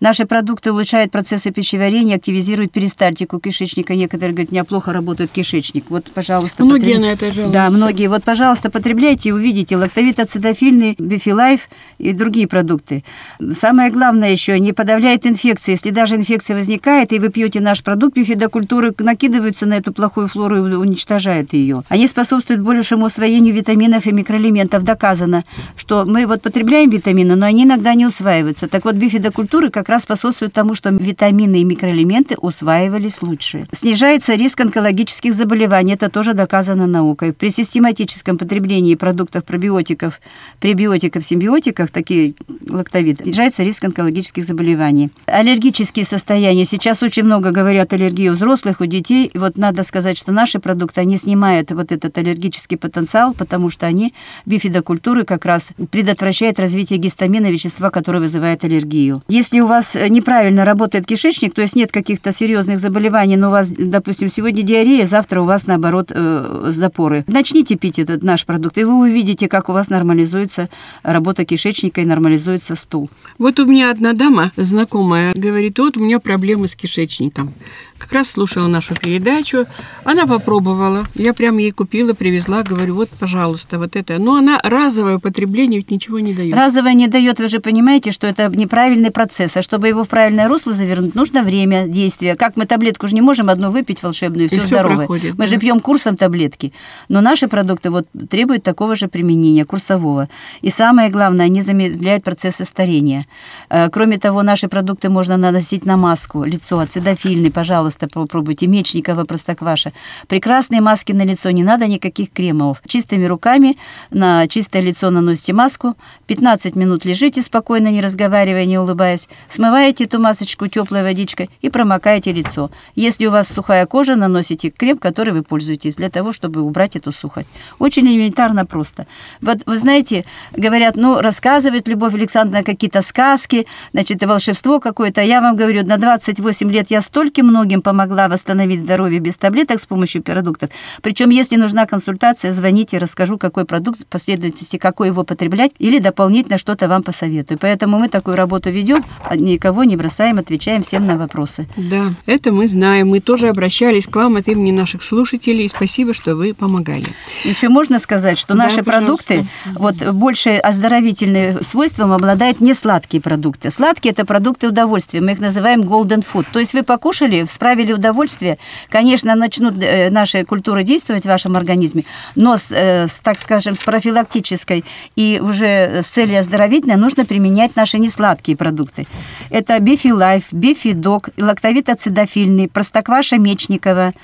Наши 0.00 0.24
продукты 0.24 0.72
улучшают 0.72 1.12
процессы 1.12 1.50
пищеварения, 1.50 2.16
активизируют 2.16 2.72
перистальтику 2.72 3.38
кишечника. 3.38 3.94
Некоторые 3.94 4.32
говорят, 4.32 4.50
у 4.50 4.54
меня 4.54 4.64
плохо 4.64 4.94
работает 4.94 5.30
кишечник. 5.30 5.84
Вот, 5.90 6.10
пожалуйста. 6.10 6.64
Многие 6.64 6.94
потреб... 6.94 7.00
на 7.00 7.12
это 7.12 7.32
жалуются. 7.32 7.52
Да, 7.52 7.70
многие. 7.70 8.06
Вот, 8.08 8.24
пожалуйста, 8.24 8.70
потребляйте 8.70 9.28
и 9.28 9.32
увидите 9.32 9.76
лактовит 9.76 10.18
ацидофильный, 10.18 10.94
бифилайф 10.98 11.68
и 11.98 12.12
другие 12.14 12.48
продукты. 12.48 13.04
Самое 13.52 13.90
главное 13.90 14.30
еще, 14.30 14.58
не 14.58 14.72
подавляет 14.72 15.26
инфекции. 15.26 15.72
Если 15.72 15.90
даже 15.90 16.16
инфекция 16.16 16.56
возникает, 16.56 17.12
и 17.12 17.18
вы 17.18 17.28
пьете 17.28 17.60
наш 17.60 17.82
продукт 17.82 18.16
бифидокультуры, 18.16 18.94
накидываются 18.98 19.66
на 19.66 19.74
эту 19.74 19.92
плохую 19.92 20.28
флору 20.28 20.66
и 20.66 20.74
уничтожают 20.74 21.52
ее. 21.52 21.82
Они 21.90 22.08
способствуют 22.08 22.62
большему 22.62 23.04
усвоению 23.06 23.52
витаминов 23.52 24.06
и 24.06 24.12
микроэлементов. 24.12 24.82
Доказано, 24.82 25.44
что 25.76 26.06
мы 26.06 26.26
вот 26.26 26.40
потребляем 26.40 26.88
витамины, 26.88 27.36
но 27.36 27.44
они 27.44 27.64
иногда 27.64 27.92
не 27.92 28.06
усваиваются. 28.06 28.66
Так 28.66 28.86
вот, 28.86 28.94
бифидокультуры 28.94 29.68
как 29.68 29.89
раз 29.90 30.04
способствует 30.04 30.52
тому, 30.52 30.74
что 30.74 30.90
витамины 30.90 31.60
и 31.60 31.64
микроэлементы 31.64 32.36
усваивались 32.36 33.22
лучше. 33.22 33.66
Снижается 33.72 34.34
риск 34.34 34.60
онкологических 34.60 35.34
заболеваний, 35.34 35.94
это 35.94 36.08
тоже 36.08 36.32
доказано 36.32 36.86
наукой. 36.86 37.32
При 37.32 37.50
систематическом 37.50 38.38
потреблении 38.38 38.94
продуктов 38.94 39.44
пробиотиков, 39.44 40.20
пребиотиков, 40.60 41.24
симбиотиков, 41.24 41.90
такие 41.90 42.34
лактовид, 42.68 43.18
снижается 43.18 43.62
риск 43.62 43.84
онкологических 43.84 44.44
заболеваний. 44.44 45.10
Аллергические 45.26 46.04
состояния. 46.04 46.64
Сейчас 46.64 47.02
очень 47.02 47.24
много 47.24 47.50
говорят 47.50 47.92
аллергии 47.92 48.28
у 48.28 48.32
взрослых, 48.32 48.80
у 48.80 48.86
детей. 48.86 49.30
вот 49.34 49.56
надо 49.56 49.82
сказать, 49.82 50.16
что 50.16 50.32
наши 50.32 50.58
продукты, 50.58 51.00
они 51.00 51.16
снимают 51.16 51.70
вот 51.72 51.92
этот 51.92 52.16
аллергический 52.18 52.76
потенциал, 52.76 53.34
потому 53.34 53.70
что 53.70 53.86
они 53.86 54.14
бифидокультуры 54.46 55.24
как 55.24 55.44
раз 55.44 55.72
предотвращают 55.90 56.58
развитие 56.60 56.98
гистамина, 56.98 57.50
вещества, 57.50 57.90
которое 57.90 58.20
вызывает 58.20 58.64
аллергию. 58.64 59.22
Если 59.28 59.60
у 59.60 59.66
вас 59.66 59.79
вас 59.80 59.96
неправильно 60.10 60.64
работает 60.64 61.06
кишечник, 61.06 61.54
то 61.54 61.62
есть 61.62 61.74
нет 61.74 61.90
каких-то 61.90 62.32
серьезных 62.32 62.80
заболеваний, 62.80 63.36
но 63.36 63.48
у 63.48 63.50
вас, 63.50 63.70
допустим, 63.70 64.28
сегодня 64.28 64.62
диарея, 64.62 65.06
завтра 65.06 65.40
у 65.40 65.46
вас, 65.46 65.66
наоборот, 65.66 66.12
э, 66.14 66.70
запоры. 66.72 67.24
Начните 67.26 67.76
пить 67.76 67.98
этот 67.98 68.22
наш 68.22 68.44
продукт, 68.44 68.76
и 68.76 68.84
вы 68.84 68.98
увидите, 69.00 69.48
как 69.48 69.70
у 69.70 69.72
вас 69.72 69.88
нормализуется 69.88 70.68
работа 71.02 71.46
кишечника 71.46 72.02
и 72.02 72.04
нормализуется 72.04 72.76
стул. 72.76 73.08
Вот 73.38 73.58
у 73.58 73.64
меня 73.64 73.90
одна 73.90 74.12
дама, 74.12 74.52
знакомая, 74.56 75.32
говорит, 75.34 75.78
вот 75.78 75.96
у 75.96 76.00
меня 76.00 76.20
проблемы 76.20 76.68
с 76.68 76.76
кишечником. 76.76 77.54
Как 78.00 78.12
раз 78.12 78.30
слушала 78.30 78.66
нашу 78.66 78.94
передачу. 78.94 79.66
Она 80.04 80.26
попробовала. 80.26 81.06
Я 81.14 81.34
прям 81.34 81.58
ей 81.58 81.70
купила, 81.70 82.14
привезла, 82.14 82.62
говорю, 82.62 82.94
вот, 82.94 83.10
пожалуйста, 83.10 83.78
вот 83.78 83.94
это. 83.94 84.18
Но 84.18 84.36
она 84.36 84.58
разовое 84.64 85.18
употребление 85.18 85.78
ведь 85.78 85.90
ничего 85.90 86.18
не 86.18 86.34
дает. 86.34 86.54
Разовое 86.54 86.94
не 86.94 87.06
дает, 87.06 87.38
вы 87.38 87.48
же 87.48 87.60
понимаете, 87.60 88.10
что 88.10 88.26
это 88.26 88.48
неправильный 88.48 89.10
процесс. 89.10 89.56
А 89.56 89.62
чтобы 89.62 89.88
его 89.88 90.04
в 90.04 90.08
правильное 90.08 90.48
русло 90.48 90.72
завернуть, 90.72 91.14
нужно 91.14 91.42
время 91.42 91.86
действия. 91.86 92.34
Как 92.34 92.56
мы 92.56 92.66
таблетку 92.66 93.06
же 93.06 93.14
не 93.14 93.20
можем 93.20 93.48
одну 93.48 93.70
выпить 93.70 94.02
волшебную, 94.02 94.46
и 94.46 94.48
все 94.48 94.62
здоровое. 94.64 94.96
Проходит, 94.96 95.32
мы 95.32 95.44
да. 95.44 95.46
же 95.46 95.58
пьем 95.58 95.80
курсом 95.80 96.16
таблетки. 96.16 96.72
Но 97.08 97.20
наши 97.20 97.48
продукты 97.48 97.90
вот 97.90 98.06
требуют 98.28 98.62
такого 98.62 98.96
же 98.96 99.08
применения, 99.08 99.64
курсового. 99.64 100.28
И 100.62 100.70
самое 100.70 101.10
главное, 101.10 101.46
они 101.46 101.62
замедляют 101.62 102.24
процессы 102.24 102.64
старения. 102.64 103.26
Э, 103.68 103.88
кроме 103.90 104.18
того, 104.18 104.42
наши 104.42 104.68
продукты 104.68 105.10
можно 105.10 105.36
наносить 105.36 105.84
на 105.84 105.96
маску, 105.96 106.44
лицо, 106.44 106.78
ацидофильный, 106.78 107.50
пожалуйста, 107.50 107.89
попробуйте, 107.96 108.66
Мечникова, 108.66 109.24
Простокваша. 109.24 109.92
Прекрасные 110.28 110.80
маски 110.80 111.12
на 111.12 111.22
лицо, 111.22 111.50
не 111.50 111.62
надо 111.62 111.86
никаких 111.86 112.30
кремов. 112.32 112.82
Чистыми 112.86 113.26
руками 113.26 113.76
на 114.10 114.46
чистое 114.48 114.82
лицо 114.82 115.10
наносите 115.10 115.52
маску, 115.52 115.94
15 116.26 116.76
минут 116.76 117.04
лежите 117.04 117.42
спокойно, 117.42 117.88
не 117.88 118.00
разговаривая, 118.00 118.64
не 118.64 118.78
улыбаясь, 118.78 119.28
смываете 119.48 120.04
эту 120.04 120.20
масочку 120.20 120.66
теплой 120.68 121.02
водичкой 121.02 121.50
и 121.60 121.70
промокаете 121.70 122.32
лицо. 122.32 122.70
Если 122.94 123.26
у 123.26 123.30
вас 123.30 123.48
сухая 123.48 123.86
кожа, 123.86 124.16
наносите 124.16 124.70
крем, 124.70 124.98
который 124.98 125.32
вы 125.32 125.42
пользуетесь, 125.42 125.96
для 125.96 126.10
того, 126.10 126.32
чтобы 126.32 126.60
убрать 126.60 126.96
эту 126.96 127.12
сухость. 127.12 127.48
Очень 127.78 128.06
элементарно 128.06 128.64
просто. 128.66 129.06
Вот 129.40 129.58
вы 129.66 129.78
знаете, 129.78 130.24
говорят, 130.52 130.96
ну, 130.96 131.20
рассказывает 131.20 131.88
Любовь 131.88 132.14
Александровна 132.14 132.62
какие-то 132.62 133.02
сказки, 133.02 133.66
значит, 133.92 134.24
волшебство 134.24 134.80
какое-то. 134.80 135.20
Я 135.20 135.40
вам 135.40 135.56
говорю, 135.56 135.84
на 135.84 135.96
28 135.96 136.70
лет 136.70 136.90
я 136.90 137.02
столько 137.02 137.42
многим 137.42 137.79
помогла 137.80 138.28
восстановить 138.28 138.80
здоровье 138.80 139.18
без 139.20 139.36
таблеток 139.36 139.80
с 139.80 139.86
помощью 139.86 140.22
продуктов. 140.22 140.70
Причем, 141.02 141.30
если 141.30 141.56
нужна 141.56 141.86
консультация, 141.86 142.52
звоните, 142.52 142.98
расскажу, 142.98 143.38
какой 143.38 143.64
продукт, 143.64 144.06
последовательности, 144.06 144.76
какой 144.76 145.08
его 145.08 145.24
потреблять, 145.24 145.72
или 145.78 145.98
дополнительно 145.98 146.58
что-то 146.58 146.88
вам 146.88 147.02
посоветую. 147.02 147.58
Поэтому 147.58 147.98
мы 147.98 148.08
такую 148.08 148.36
работу 148.36 148.70
ведем, 148.70 149.02
а 149.24 149.36
никого 149.36 149.84
не 149.84 149.96
бросаем, 149.96 150.38
отвечаем 150.38 150.82
всем 150.82 151.06
на 151.06 151.16
вопросы. 151.16 151.68
Да, 151.76 152.12
это 152.26 152.52
мы 152.52 152.66
знаем. 152.66 153.08
Мы 153.08 153.20
тоже 153.20 153.48
обращались 153.48 154.06
к 154.06 154.16
вам 154.16 154.36
от 154.36 154.48
имени 154.48 154.70
наших 154.70 155.02
слушателей. 155.02 155.68
Спасибо, 155.68 156.14
что 156.14 156.34
вы 156.36 156.54
помогали. 156.54 157.06
Еще 157.44 157.68
можно 157.68 157.98
сказать, 157.98 158.38
что 158.38 158.54
да, 158.54 158.64
наши 158.64 158.82
пожалуйста. 158.82 159.34
продукты, 159.34 159.46
вот 159.74 160.14
больше 160.14 160.50
оздоровительные 160.50 161.62
свойством 161.62 162.12
обладают 162.12 162.60
не 162.60 162.74
сладкие 162.74 163.20
продукты. 163.20 163.70
Сладкие– 163.70 164.12
это 164.12 164.24
продукты 164.24 164.68
удовольствия. 164.68 165.20
Мы 165.20 165.32
их 165.32 165.40
называем 165.40 165.82
golden 165.82 166.24
food. 166.24 166.46
То 166.52 166.58
есть 166.58 166.74
вы 166.74 166.82
покушали, 166.82 167.44
справили 167.70 167.92
удовольствие. 167.92 168.58
Конечно, 168.88 169.36
начнут 169.36 169.74
э, 169.80 170.10
наши 170.10 170.44
культуры 170.44 170.82
действовать 170.82 171.22
в 171.22 171.28
вашем 171.28 171.56
организме, 171.56 172.02
но, 172.34 172.56
с, 172.56 172.72
э, 172.72 173.06
с, 173.06 173.20
так 173.20 173.38
скажем, 173.38 173.76
с 173.76 173.84
профилактической 173.84 174.84
и 175.14 175.40
уже 175.40 176.02
с 176.02 176.08
целью 176.08 176.40
оздоровительной 176.40 176.96
нужно 176.96 177.24
применять 177.24 177.76
наши 177.76 177.98
несладкие 177.98 178.56
продукты. 178.56 179.06
Это 179.50 179.78
Бифилайф, 179.78 180.52
Бифидок, 180.52 181.28
лактовит 181.36 181.88
ацидофильный, 181.88 182.68
простокваша 182.68 183.38
мечникова, 183.38 184.14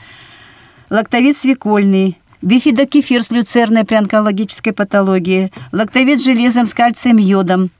лактовит 0.90 1.37
свекольный, 1.37 2.18
бифидокефир 2.42 3.22
с 3.22 3.30
люцерной 3.30 3.85
при 3.85 3.94
онкологической 3.94 4.72
патологии, 4.72 5.52
лактовит 5.70 6.20
с 6.20 6.24
железом 6.24 6.66
с 6.66 6.74
кальцием 6.74 7.18
йодом, 7.18 7.70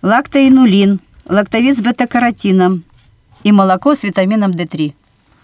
лактоинулин, 0.00 1.00
лактовит 1.28 1.76
с 1.76 1.82
бета-каротином 1.82 2.84
и 3.44 3.52
молоко 3.52 3.94
с 3.94 4.02
витамином 4.02 4.52
D3. 4.52 4.94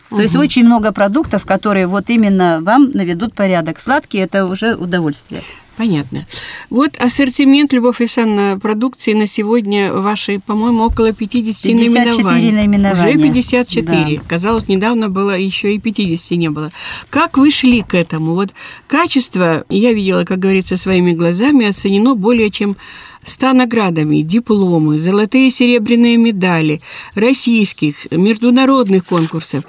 То 0.09 0.15
угу. 0.15 0.23
есть 0.23 0.37
очень 0.37 0.65
много 0.65 0.93
продуктов, 0.93 1.45
которые 1.45 1.87
вот 1.87 2.09
именно 2.09 2.61
вам 2.63 2.91
наведут 2.93 3.35
порядок. 3.35 3.79
Сладкие– 3.79 4.25
это 4.25 4.47
уже 4.47 4.75
удовольствие. 4.75 5.43
Понятно. 5.79 6.27
Вот 6.71 6.97
ассортимент, 6.99 7.73
Любовь 7.73 8.01
Александровна, 8.01 8.59
продукции 8.59 9.13
на 9.13 9.29
сегодня 9.29 9.93
вашей, 9.93 10.41
по-моему, 10.41 10.83
около 10.83 11.13
50 11.13 11.73
наименований. 11.73 12.51
наименования. 12.51 13.17
Уже 13.17 13.23
54. 13.23 14.17
Да. 14.17 14.23
Казалось, 14.27 14.67
недавно 14.67 15.09
было 15.09 15.39
еще 15.39 15.73
и 15.73 15.79
50 15.79 16.37
не 16.37 16.51
было. 16.51 16.73
Как 17.11 17.39
вы 17.39 17.53
шли 17.53 17.83
к 17.83 17.95
этому? 17.95 18.35
Вот 18.35 18.55
качество, 18.89 19.65
я 19.69 19.93
видела, 19.93 20.25
как 20.25 20.41
говорится, 20.41 20.77
своими 20.77 21.13
глазами, 21.13 21.69
оценено 21.69 22.17
более 22.17 22.51
чем 22.51 22.77
100 23.25 23.53
наградами, 23.53 24.23
дипломы, 24.23 24.99
золотые 24.99 25.49
и 25.49 25.51
серебряные 25.51 26.17
медали 26.17 26.81
российских, 27.15 28.11
международных 28.11 29.05
конкурсов. 29.07 29.65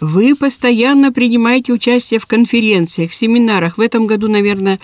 Вы 0.00 0.36
постоянно 0.36 1.12
принимаете 1.12 1.72
участие 1.72 2.20
в 2.20 2.26
конференциях, 2.26 3.12
семинарах. 3.12 3.78
В 3.78 3.80
этом 3.80 4.06
году, 4.06 4.28
наверное, 4.28 4.78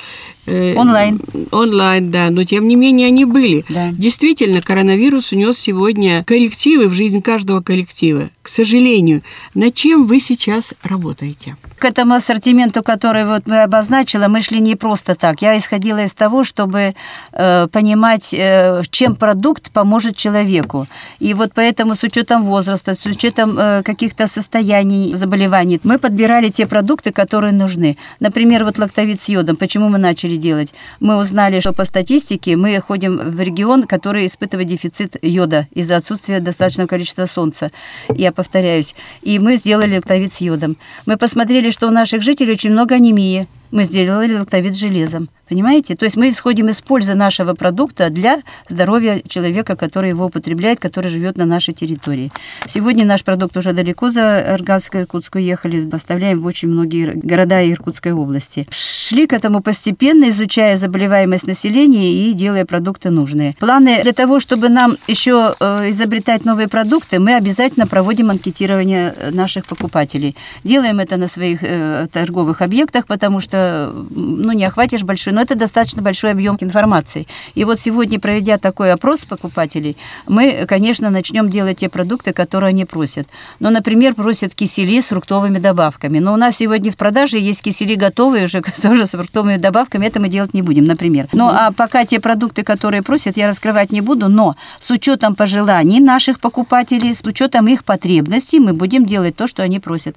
Э, 0.46 0.74
онлайн. 0.77 1.20
Онлайн, 1.50 2.11
да, 2.11 2.31
но 2.31 2.44
тем 2.44 2.68
не 2.68 2.77
менее 2.77 3.09
они 3.09 3.24
были. 3.24 3.64
Да. 3.68 3.90
Действительно, 3.92 4.61
коронавирус 4.61 5.33
унес 5.33 5.59
сегодня 5.59 6.22
коррективы 6.24 6.88
в 6.88 6.92
жизнь 6.92 7.22
каждого 7.22 7.61
коллектива. 7.61 8.29
К 8.42 8.48
сожалению, 8.48 9.22
над 9.55 9.74
чем 9.74 10.05
вы 10.05 10.20
сейчас 10.20 10.74
работаете? 10.83 11.57
К 11.79 11.87
этому 11.87 12.14
ассортименту, 12.14 12.83
который 12.83 13.24
вот 13.24 13.46
мы 13.46 13.62
обозначила, 13.62 14.29
мы 14.29 14.42
шли 14.42 14.61
не 14.61 14.77
просто 14.77 15.14
так. 15.14 15.40
Я 15.40 15.57
исходила 15.57 16.05
из 16.05 16.12
того, 16.12 16.44
чтобы 16.44 16.94
э, 17.33 17.68
понимать, 17.72 18.35
э, 18.35 18.83
чем 18.90 19.16
продукт 19.16 19.72
поможет 19.72 20.16
человеку. 20.16 20.87
И 21.20 21.33
вот 21.33 21.53
поэтому 21.55 21.94
с 21.94 22.03
учетом 22.03 22.42
возраста, 22.42 22.94
с 22.94 23.07
учетом 23.07 23.59
э, 23.59 23.83
каких-то 23.83 24.27
состояний, 24.29 25.03
заболеваний, 25.14 25.80
мы 25.82 25.98
подбирали 25.98 26.48
те 26.48 26.66
продукты, 26.66 27.12
которые 27.12 27.52
нужны. 27.52 27.96
Например, 28.20 28.64
вот 28.64 28.78
лактовит 28.78 29.20
с 29.22 29.28
йодом. 29.28 29.56
Почему 29.56 29.88
мы 29.88 29.98
начали 29.98 30.36
делать, 30.36 30.72
мы 31.00 31.16
узнали, 31.16 31.60
что 31.60 31.72
по 31.72 31.84
статистике 31.84 32.56
мы 32.56 32.80
ходим 32.80 33.18
в 33.18 33.40
регион, 33.40 33.84
который 33.84 34.26
испытывает 34.26 34.68
дефицит 34.68 35.16
йода 35.22 35.66
из-за 35.72 35.96
отсутствия 35.96 36.40
достаточного 36.40 36.88
количества 36.88 37.26
солнца. 37.26 37.70
Я 38.14 38.32
повторяюсь. 38.32 38.94
И 39.22 39.38
мы 39.38 39.56
сделали 39.56 39.96
лактовид 39.96 40.32
с 40.32 40.40
йодом. 40.40 40.76
Мы 41.06 41.16
посмотрели, 41.16 41.70
что 41.70 41.88
у 41.88 41.90
наших 41.90 42.22
жителей 42.22 42.52
очень 42.52 42.70
много 42.70 42.94
анемии. 42.94 43.46
Мы 43.74 43.82
сделали 43.82 44.34
лактовид 44.34 44.76
железом. 44.76 45.28
Понимаете? 45.48 45.96
То 45.96 46.04
есть 46.04 46.16
мы 46.16 46.30
исходим 46.30 46.68
из 46.68 46.80
пользы 46.80 47.14
нашего 47.14 47.54
продукта 47.54 48.08
для 48.08 48.40
здоровья 48.68 49.20
человека, 49.26 49.74
который 49.74 50.10
его 50.10 50.26
употребляет, 50.26 50.78
который 50.78 51.10
живет 51.10 51.37
на 51.37 51.44
нашей 51.44 51.74
территории. 51.74 52.30
Сегодня 52.68 53.04
наш 53.04 53.24
продукт 53.24 53.56
уже 53.56 53.72
далеко 53.72 54.10
за 54.10 54.38
Арганскую 54.54 55.02
Иркутск 55.02 55.34
уехали, 55.34 55.84
поставляем 55.90 56.40
в 56.40 56.46
очень 56.46 56.68
многие 56.68 57.14
города 57.14 57.68
Иркутской 57.68 58.12
области. 58.12 58.66
Шли 58.70 59.26
к 59.26 59.32
этому 59.32 59.60
постепенно, 59.60 60.30
изучая 60.30 60.76
заболеваемость 60.76 61.48
населения 61.48 62.12
и 62.12 62.32
делая 62.32 62.64
продукты 62.64 63.10
нужные. 63.10 63.54
Планы 63.58 64.02
для 64.02 64.12
того, 64.12 64.38
чтобы 64.38 64.68
нам 64.68 64.96
еще 65.08 65.54
э, 65.58 65.90
изобретать 65.90 66.44
новые 66.44 66.68
продукты, 66.68 67.18
мы 67.18 67.34
обязательно 67.34 67.88
проводим 67.88 68.30
анкетирование 68.30 69.14
наших 69.32 69.66
покупателей. 69.66 70.37
Делаем 70.62 71.00
это 71.00 71.16
на 71.16 71.26
своих 71.28 71.58
э, 71.62 72.06
торговых 72.12 72.62
объектах, 72.62 73.06
потому 73.06 73.40
что 73.40 73.63
ну, 74.11 74.53
не 74.53 74.64
охватишь 74.64 75.03
большой 75.03 75.33
но 75.33 75.42
это 75.42 75.55
достаточно 75.55 76.03
большой 76.03 76.31
объем 76.31 76.57
информации. 76.61 77.27
И 77.55 77.64
вот 77.64 77.81
сегодня, 77.81 78.20
проведя 78.20 78.59
такой 78.59 78.92
опрос 78.92 79.24
покупателей, 79.24 79.96
мы, 80.29 80.64
конечно, 80.66 81.11
начнем 81.11 81.50
делать 81.50 81.79
те 81.79 81.88
продукты, 81.88 82.33
которые 82.33 82.70
они 82.70 82.85
просят. 82.85 83.27
Ну, 83.61 83.70
например, 83.70 84.14
просят 84.14 84.55
кисели 84.55 85.00
с 85.00 85.09
фруктовыми 85.09 85.59
добавками. 85.59 86.20
Но 86.20 86.33
у 86.33 86.37
нас 86.37 86.57
сегодня 86.57 86.90
в 86.90 86.96
продаже 86.96 87.38
есть 87.38 87.62
кисели 87.62 87.94
готовые 87.94 88.44
уже, 88.44 88.62
тоже 88.83 89.07
с 89.07 89.11
фруктовыми 89.11 89.57
добавками. 89.57 90.07
Это 90.07 90.20
мы 90.20 90.29
делать 90.29 90.55
не 90.55 90.62
будем, 90.62 90.87
например. 90.87 91.29
Ну, 91.33 91.48
а 91.48 91.72
пока 91.72 92.05
те 92.05 92.20
продукты, 92.20 92.62
которые 92.62 93.03
просят, 93.03 93.37
я 93.37 93.48
раскрывать 93.48 93.90
не 93.90 94.00
буду, 94.00 94.29
но 94.29 94.57
с 94.81 94.90
учетом 94.90 95.35
пожеланий 95.35 96.00
наших 96.00 96.40
покупателей, 96.40 97.14
с 97.14 97.22
учетом 97.24 97.68
их 97.68 97.85
потребностей, 97.85 98.61
мы 98.61 98.72
будем 98.72 99.05
делать 99.07 99.37
то, 99.37 99.46
что 99.46 99.62
они 99.62 99.81
просят 99.81 100.16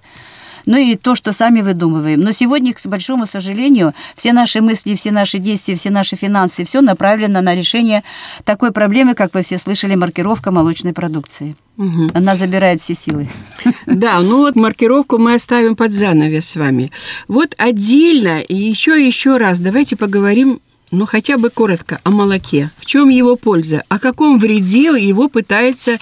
ну 0.67 0.77
и 0.77 0.95
то, 0.95 1.15
что 1.15 1.33
сами 1.33 1.61
выдумываем. 1.61 2.19
Но 2.19 2.31
сегодня, 2.31 2.73
к 2.73 2.85
большому 2.85 3.25
сожалению, 3.25 3.93
все 4.15 4.33
наши 4.33 4.61
мысли, 4.61 4.93
все 4.93 5.11
наши 5.11 5.39
действия, 5.39 5.75
все 5.75 5.89
наши 5.89 6.15
финансы, 6.15 6.63
все 6.65 6.81
направлено 6.81 7.41
на 7.41 7.55
решение 7.55 8.03
такой 8.43 8.71
проблемы, 8.71 9.15
как 9.15 9.33
вы 9.33 9.41
все 9.41 9.57
слышали, 9.57 9.95
маркировка 9.95 10.51
молочной 10.51 10.93
продукции. 10.93 11.55
Угу. 11.77 12.09
Она 12.13 12.35
забирает 12.35 12.81
все 12.81 12.93
силы. 12.93 13.27
Да, 13.85 14.19
ну 14.19 14.37
вот 14.37 14.55
маркировку 14.55 15.17
мы 15.17 15.33
оставим 15.35 15.75
под 15.75 15.91
занавес 15.91 16.47
с 16.47 16.55
вами. 16.55 16.91
Вот 17.27 17.55
отдельно 17.57 18.41
и 18.41 18.55
еще 18.55 19.03
еще 19.03 19.37
раз 19.37 19.59
давайте 19.59 19.95
поговорим 19.95 20.59
ну 20.91 21.05
хотя 21.05 21.37
бы 21.37 21.49
коротко 21.49 21.99
о 22.03 22.11
молоке. 22.11 22.71
В 22.77 22.85
чем 22.85 23.09
его 23.09 23.35
польза? 23.35 23.83
О 23.89 23.99
каком 23.99 24.39
вреде 24.39 24.83
его 24.97 25.27
пытается 25.27 25.97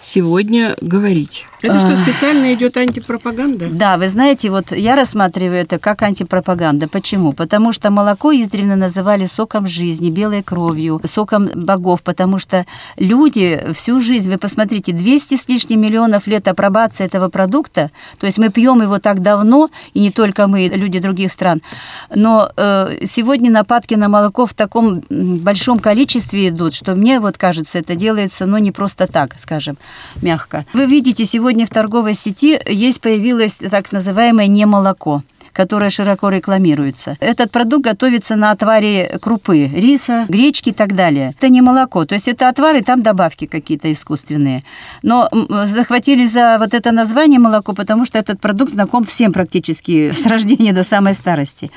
сегодня 0.00 0.76
говорить? 0.80 1.46
Это 1.62 1.78
что, 1.78 1.94
специально 1.96 2.54
идет 2.54 2.76
антипропаганда? 2.76 3.68
Да, 3.70 3.98
вы 3.98 4.08
знаете, 4.08 4.50
вот 4.50 4.72
я 4.72 4.96
рассматриваю 4.96 5.60
это 5.60 5.78
как 5.78 6.02
антипропаганда. 6.02 6.88
Почему? 6.88 7.34
Потому 7.34 7.72
что 7.72 7.90
молоко 7.90 8.32
издревле 8.32 8.76
называли 8.76 9.26
соком 9.26 9.66
жизни, 9.66 10.10
белой 10.10 10.42
кровью, 10.42 11.00
соком 11.04 11.50
богов, 11.54 12.02
потому 12.02 12.38
что 12.38 12.64
люди 12.96 13.62
всю 13.74 14.00
жизнь, 14.00 14.30
вы 14.30 14.38
посмотрите, 14.38 14.92
200 14.92 15.36
с 15.36 15.48
лишним 15.48 15.82
миллионов 15.82 16.26
лет 16.26 16.48
апробации 16.48 17.04
этого 17.04 17.28
продукта, 17.28 17.90
то 18.18 18.26
есть 18.26 18.38
мы 18.38 18.48
пьем 18.48 18.80
его 18.80 18.98
так 18.98 19.20
давно, 19.20 19.68
и 19.92 20.00
не 20.00 20.10
только 20.10 20.46
мы, 20.46 20.70
люди 20.72 20.98
других 20.98 21.30
стран, 21.30 21.60
но 22.14 22.50
э, 22.56 23.00
сегодня 23.04 23.50
нападки 23.50 23.94
на 23.94 24.08
молоко 24.08 24.46
в 24.46 24.54
таком 24.54 25.02
большом 25.10 25.78
количестве 25.78 26.48
идут, 26.48 26.74
что 26.74 26.94
мне 26.94 27.20
вот 27.20 27.36
кажется, 27.36 27.78
это 27.78 27.94
делается, 27.96 28.46
ну, 28.46 28.56
не 28.56 28.72
просто 28.72 29.06
так, 29.06 29.34
скажем, 29.38 29.76
мягко. 30.22 30.64
Вы 30.72 30.86
видите, 30.86 31.24
сегодня 31.24 31.66
в 31.66 31.70
торговой 31.70 32.14
сети 32.14 32.58
есть 32.66 33.00
появилось 33.00 33.56
так 33.56 33.92
называемое 33.92 34.46
немолоко 34.46 35.22
которое 35.52 35.90
широко 35.90 36.28
рекламируется. 36.28 37.16
Этот 37.20 37.50
продукт 37.50 37.84
готовится 37.84 38.36
на 38.36 38.50
отваре 38.50 39.18
крупы, 39.20 39.66
риса, 39.66 40.24
гречки 40.28 40.70
и 40.70 40.72
так 40.72 40.94
далее. 40.94 41.34
Это 41.36 41.48
не 41.48 41.60
молоко, 41.60 42.04
то 42.04 42.14
есть 42.14 42.28
это 42.28 42.48
отвары, 42.48 42.82
там 42.82 43.02
добавки 43.02 43.46
какие-то 43.46 43.92
искусственные. 43.92 44.62
Но 45.02 45.28
захватили 45.64 46.26
за 46.26 46.56
вот 46.58 46.74
это 46.74 46.92
название 46.92 47.38
молоко, 47.38 47.72
потому 47.72 48.06
что 48.06 48.18
этот 48.18 48.40
продукт 48.40 48.72
знаком 48.72 49.04
всем 49.04 49.32
практически 49.32 50.10
с 50.12 50.26
рождения 50.26 50.72
до 50.72 50.84
самой 50.84 51.14
старости. 51.14 51.70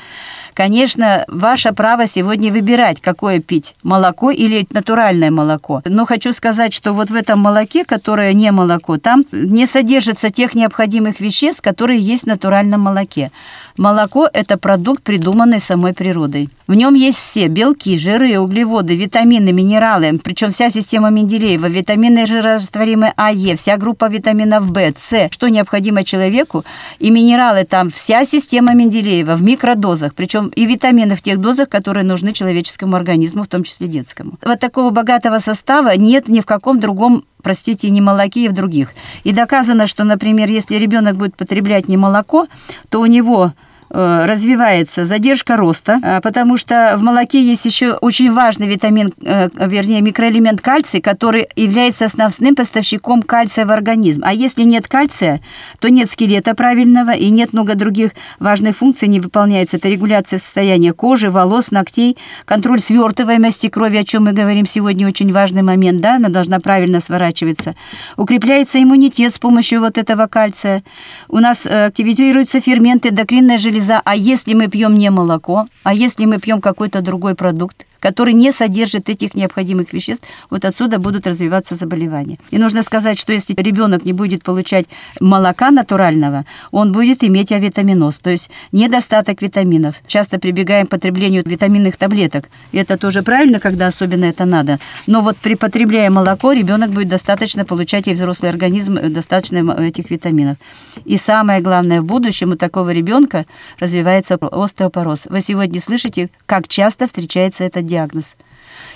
Конечно, 0.54 1.26
ваше 1.28 1.72
право 1.72 2.08
сегодня 2.08 2.52
выбирать, 2.52 3.02
какое 3.02 3.40
пить, 3.40 3.76
молоко 3.84 4.32
или 4.32 4.66
натуральное 4.70 5.32
молоко. 5.32 5.82
Но 5.86 6.06
хочу 6.06 6.34
сказать, 6.34 6.74
что 6.74 6.94
вот 6.94 7.10
в 7.10 7.16
этом 7.16 7.40
молоке, 7.40 7.86
которое 7.86 8.34
не 8.34 8.52
молоко, 8.52 8.98
там 8.98 9.26
не 9.32 9.66
содержится 9.66 10.30
тех 10.30 10.56
необходимых 10.56 11.20
веществ, 11.20 11.62
которые 11.62 12.00
есть 12.00 12.24
в 12.24 12.28
натуральном 12.28 12.82
молоке. 12.82 13.32
Молоко– 13.78 14.30
это 14.34 14.58
продукт, 14.58 15.02
придуманный 15.02 15.60
самой 15.60 15.94
природой. 15.94 16.50
В 16.68 16.76
нем 16.76 16.94
есть 16.94 17.18
все 17.18 17.48
белки, 17.48 17.98
жиры, 17.98 18.38
углеводы, 18.38 18.96
витамины, 18.96 19.52
минералы, 19.52 20.20
причем 20.24 20.52
вся 20.52 20.70
система 20.70 21.10
Менделеева, 21.10 21.66
витамины 21.66 22.28
жирорастворимые 22.28 23.14
А, 23.18 23.32
Е, 23.32 23.56
вся 23.56 23.78
группа 23.78 24.10
витаминов 24.10 24.66
В, 24.66 24.94
С, 24.96 25.30
что 25.32 25.48
необходимо 25.48 26.04
человеку, 26.04 26.64
и 27.00 27.10
минералы 27.10 27.64
там, 27.64 27.90
вся 27.90 28.26
система 28.26 28.76
Менделеева 28.76 29.36
в 29.36 29.44
микродозах, 29.44 30.14
причем 30.14 30.43
и 30.48 30.66
витамины 30.66 31.16
в 31.16 31.22
тех 31.22 31.38
дозах, 31.40 31.70
которые 31.70 32.04
нужны 32.04 32.34
человеческому 32.34 32.96
организму, 32.96 33.44
в 33.44 33.48
том 33.48 33.64
числе 33.64 33.88
детскому. 33.88 34.34
Вот 34.44 34.60
такого 34.60 34.90
богатого 34.90 35.40
состава 35.40 35.96
нет 35.98 36.28
ни 36.28 36.42
в 36.42 36.46
каком 36.46 36.80
другом 36.80 37.26
простите, 37.44 37.90
не 37.90 38.02
молоке 38.02 38.46
и 38.46 38.48
в 38.48 38.54
других. 38.54 38.94
И 39.24 39.34
доказано, 39.34 39.86
что, 39.86 40.06
например, 40.06 40.50
если 40.50 40.76
ребенок 40.76 41.18
будет 41.18 41.36
потреблять 41.36 41.88
не 41.90 41.98
молоко, 41.98 42.48
то 42.90 43.02
у 43.02 43.06
него 43.06 43.54
развивается 43.94 45.06
задержка 45.06 45.56
роста, 45.56 46.00
э, 46.02 46.20
потому 46.22 46.58
что 46.58 46.96
в 46.98 47.04
молоке 47.04 47.42
есть 47.44 47.66
еще 47.66 47.94
очень 47.94 48.32
важный 48.32 48.68
витамин, 48.68 49.14
э, 49.24 49.50
вернее, 49.56 50.02
микроэлемент 50.02 50.62
кальций, 50.62 51.00
который 51.00 51.48
является 51.56 52.06
основным 52.06 52.56
поставщиком 52.56 53.22
кальция 53.22 53.68
в 53.68 53.72
организм. 53.72 54.24
А 54.26 54.34
если 54.34 54.64
нет 54.64 54.88
кальция, 54.88 55.42
то 55.80 55.90
нет 55.90 56.10
скелета 56.10 56.56
правильного 56.56 57.12
и 57.12 57.30
нет 57.30 57.54
много 57.54 57.76
других 57.76 58.14
важных 58.40 58.78
функций 58.78 59.08
не 59.08 59.20
выполняется. 59.20 59.78
Это 59.78 59.90
регуляция 59.90 60.40
состояния 60.40 60.92
кожи, 60.92 61.30
волос, 61.30 61.70
ногтей, 61.70 62.18
контроль 62.46 62.80
свертываемости 62.80 63.70
крови, 63.70 63.98
о 63.98 64.04
чем 64.04 64.24
мы 64.24 64.32
говорим 64.32 64.66
сегодня, 64.66 65.08
очень 65.08 65.32
важный 65.32 65.62
момент, 65.62 66.02
да, 66.02 66.16
она 66.16 66.30
должна 66.30 66.60
правильно 66.60 67.00
сворачиваться. 67.00 67.76
Укрепляется 68.18 68.82
иммунитет 68.82 69.36
с 69.36 69.40
помощью 69.40 69.82
вот 69.82 70.00
этого 70.00 70.26
кальция. 70.26 70.82
У 71.30 71.38
нас 71.38 71.68
активизируются 71.68 72.60
ферменты, 72.60 73.10
эндокринная 73.10 73.60
железа, 73.60 73.83
железа, 73.84 74.02
а 74.04 74.16
если 74.16 74.54
мы 74.54 74.68
пьем 74.68 74.98
не 74.98 75.10
молоко, 75.10 75.68
а 75.84 75.94
если 75.94 76.26
мы 76.26 76.40
пьем 76.40 76.62
какой-то 76.62 77.02
другой 77.02 77.36
продукт, 77.36 77.86
который 78.04 78.34
не 78.34 78.52
содержит 78.52 79.08
этих 79.08 79.34
необходимых 79.34 79.94
веществ, 79.94 80.28
вот 80.50 80.66
отсюда 80.66 81.00
будут 81.00 81.26
развиваться 81.26 81.76
заболевания. 81.76 82.38
И 82.52 82.58
нужно 82.58 82.84
сказать, 82.84 83.18
что 83.18 83.32
если 83.32 83.54
ребенок 83.54 84.04
не 84.04 84.12
будет 84.12 84.44
получать 84.44 84.88
молока 85.22 85.72
натурального, 85.72 86.46
он 86.72 86.92
будет 86.92 87.24
иметь 87.24 87.54
авитаминоз, 87.54 88.18
то 88.18 88.30
есть 88.30 88.50
недостаток 88.74 89.42
витаминов. 89.42 89.96
Часто 90.06 90.38
прибегаем 90.38 90.88
к 90.88 90.90
потреблению 90.90 91.44
витаминных 91.46 91.96
таблеток. 91.96 92.50
Это 92.74 92.98
тоже 92.98 93.22
правильно, 93.22 93.62
когда 93.62 93.88
особенно 93.88 94.26
это 94.26 94.44
надо. 94.44 94.80
Но 95.08 95.22
вот 95.22 95.38
при 95.38 95.56
потребляя 95.56 96.10
молоко, 96.10 96.52
ребенок 96.52 96.90
будет 96.92 97.08
достаточно 97.08 97.64
получать, 97.64 98.10
и 98.10 98.14
взрослый 98.14 98.52
организм 98.52 99.00
достаточно 99.14 99.60
этих 99.80 100.10
витаминов. 100.10 100.58
И 101.06 101.18
самое 101.18 101.62
главное, 101.62 102.02
в 102.02 102.06
будущем 102.06 102.52
у 102.52 102.56
такого 102.58 102.90
ребенка 102.90 103.46
развивается 103.80 104.36
остеопороз. 104.36 105.28
Вы 105.30 105.40
сегодня 105.40 105.80
слышите, 105.80 106.30
как 106.46 106.68
часто 106.68 107.08
встречается 107.08 107.64
этот 107.64 107.86
диагноз. 107.86 107.93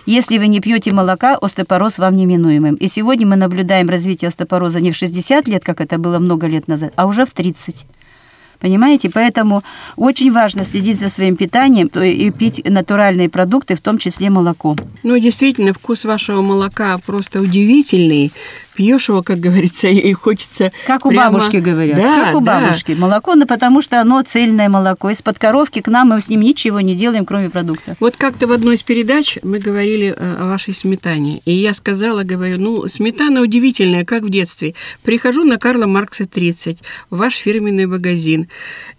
Если 0.05 0.37
вы 0.37 0.47
не 0.47 0.59
пьете 0.59 0.91
молока, 0.91 1.37
остеопороз 1.39 1.99
вам 1.99 2.15
неминуемым. 2.15 2.75
И 2.75 2.87
сегодня 2.87 3.27
мы 3.27 3.35
наблюдаем 3.35 3.89
развитие 3.89 4.29
остеопороза 4.29 4.79
не 4.79 4.91
в 4.91 4.95
60 4.95 5.47
лет, 5.47 5.63
как 5.63 5.81
это 5.81 5.97
было 5.97 6.19
много 6.19 6.47
лет 6.47 6.67
назад, 6.67 6.93
а 6.95 7.05
уже 7.05 7.25
в 7.25 7.31
30. 7.31 7.85
Понимаете? 8.59 9.09
Поэтому 9.09 9.63
очень 9.95 10.31
важно 10.31 10.63
следить 10.63 10.99
за 10.99 11.09
своим 11.09 11.35
питанием 11.35 11.87
и 11.87 12.31
пить 12.31 12.67
натуральные 12.67 13.29
продукты, 13.29 13.75
в 13.75 13.81
том 13.81 13.97
числе 13.97 14.29
молоко. 14.29 14.75
Ну, 15.03 15.19
действительно, 15.19 15.73
вкус 15.73 16.05
вашего 16.05 16.41
молока 16.41 16.97
просто 17.05 17.39
удивительный 17.41 18.31
пьешь 18.77 19.09
его, 19.09 19.23
как 19.23 19.39
говорится, 19.39 19.87
и 19.87 20.13
хочется... 20.13 20.71
Как 20.85 21.05
у 21.05 21.09
прямо... 21.09 21.31
бабушки 21.31 21.57
говорят. 21.57 21.97
Да, 21.97 22.25
как 22.25 22.35
у 22.35 22.41
да. 22.41 22.61
бабушки. 22.61 22.91
Молоко, 22.91 23.33
ну, 23.33 23.47
потому 23.47 23.81
что 23.81 23.99
оно 23.99 24.21
цельное 24.21 24.69
молоко. 24.69 25.09
Из-под 25.09 25.39
коровки 25.39 25.81
к 25.81 25.87
нам 25.87 26.09
мы 26.09 26.21
с 26.21 26.29
ним 26.29 26.41
ничего 26.41 26.79
не 26.79 26.93
делаем, 26.93 27.25
кроме 27.25 27.49
продукта. 27.49 27.97
Вот 27.99 28.15
как-то 28.17 28.45
в 28.45 28.51
одной 28.51 28.75
из 28.75 28.83
передач 28.83 29.39
мы 29.41 29.57
говорили 29.57 30.15
э, 30.15 30.35
о 30.39 30.47
вашей 30.47 30.75
сметане. 30.75 31.41
И 31.45 31.53
я 31.53 31.73
сказала, 31.73 32.21
говорю, 32.21 32.59
ну, 32.59 32.87
сметана 32.87 33.41
удивительная, 33.41 34.05
как 34.05 34.21
в 34.21 34.29
детстве. 34.29 34.75
Прихожу 35.01 35.43
на 35.43 35.57
Карла 35.57 35.87
Маркса 35.87 36.25
30, 36.25 36.77
в 37.09 37.17
ваш 37.17 37.33
фирменный 37.33 37.87
магазин. 37.87 38.47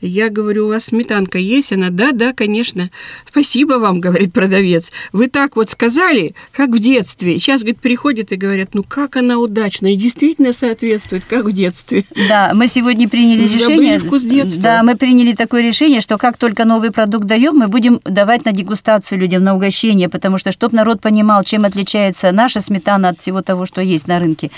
Я 0.01 0.29
говорю, 0.29 0.67
у 0.67 0.69
вас 0.71 0.87
сметанка 0.87 1.39
есть? 1.39 1.73
Она, 1.73 1.91
да, 1.91 2.11
да, 2.11 2.33
конечно. 2.33 2.91
Спасибо 3.29 3.75
вам, 3.75 4.01
говорит 4.01 4.33
продавец. 4.33 4.91
Вы 5.13 5.29
так 5.29 5.55
вот 5.55 5.71
сказали, 5.71 6.35
как 6.51 6.71
в 6.71 6.81
детстве. 6.81 7.39
Сейчас, 7.39 7.61
говорит, 7.61 7.79
приходят 7.79 8.33
и 8.33 8.37
говорят, 8.37 8.71
ну, 8.75 8.83
как 8.83 9.15
она 9.15 9.39
удачна 9.39 9.68
удачно 9.69 9.93
и 9.93 9.97
действительно 9.97 10.53
соответствует, 10.53 11.25
как 11.25 11.45
в 11.45 11.53
детстве. 11.53 12.05
Да, 12.29 12.53
мы 12.55 12.69
сегодня 12.69 13.09
приняли 13.09 13.45
решение. 13.45 13.99
вкус 13.99 14.23
детства. 14.23 14.63
Да, 14.63 14.83
мы 14.83 14.97
приняли 14.97 15.33
такое 15.33 15.63
решение, 15.63 16.01
что 16.01 16.17
как 16.17 16.37
только 16.37 16.65
новый 16.65 16.91
продукт 16.91 17.25
даем, 17.25 17.57
мы 17.57 17.69
будем 17.69 18.01
давать 18.05 18.45
на 18.45 18.53
дегустацию 18.53 19.19
людям, 19.19 19.45
на 19.45 19.55
угощение, 19.55 20.09
потому 20.09 20.39
что, 20.39 20.53
чтобы 20.53 20.77
народ 20.77 21.01
понимал, 21.01 21.45
чем 21.45 21.65
отличается 21.65 22.33
наша 22.33 22.61
сметана 22.61 23.11
от 23.11 23.21
всего 23.21 23.43
того, 23.43 23.67
что 23.67 23.81
есть 23.81 24.09
на 24.09 24.19
рынке. 24.19 24.51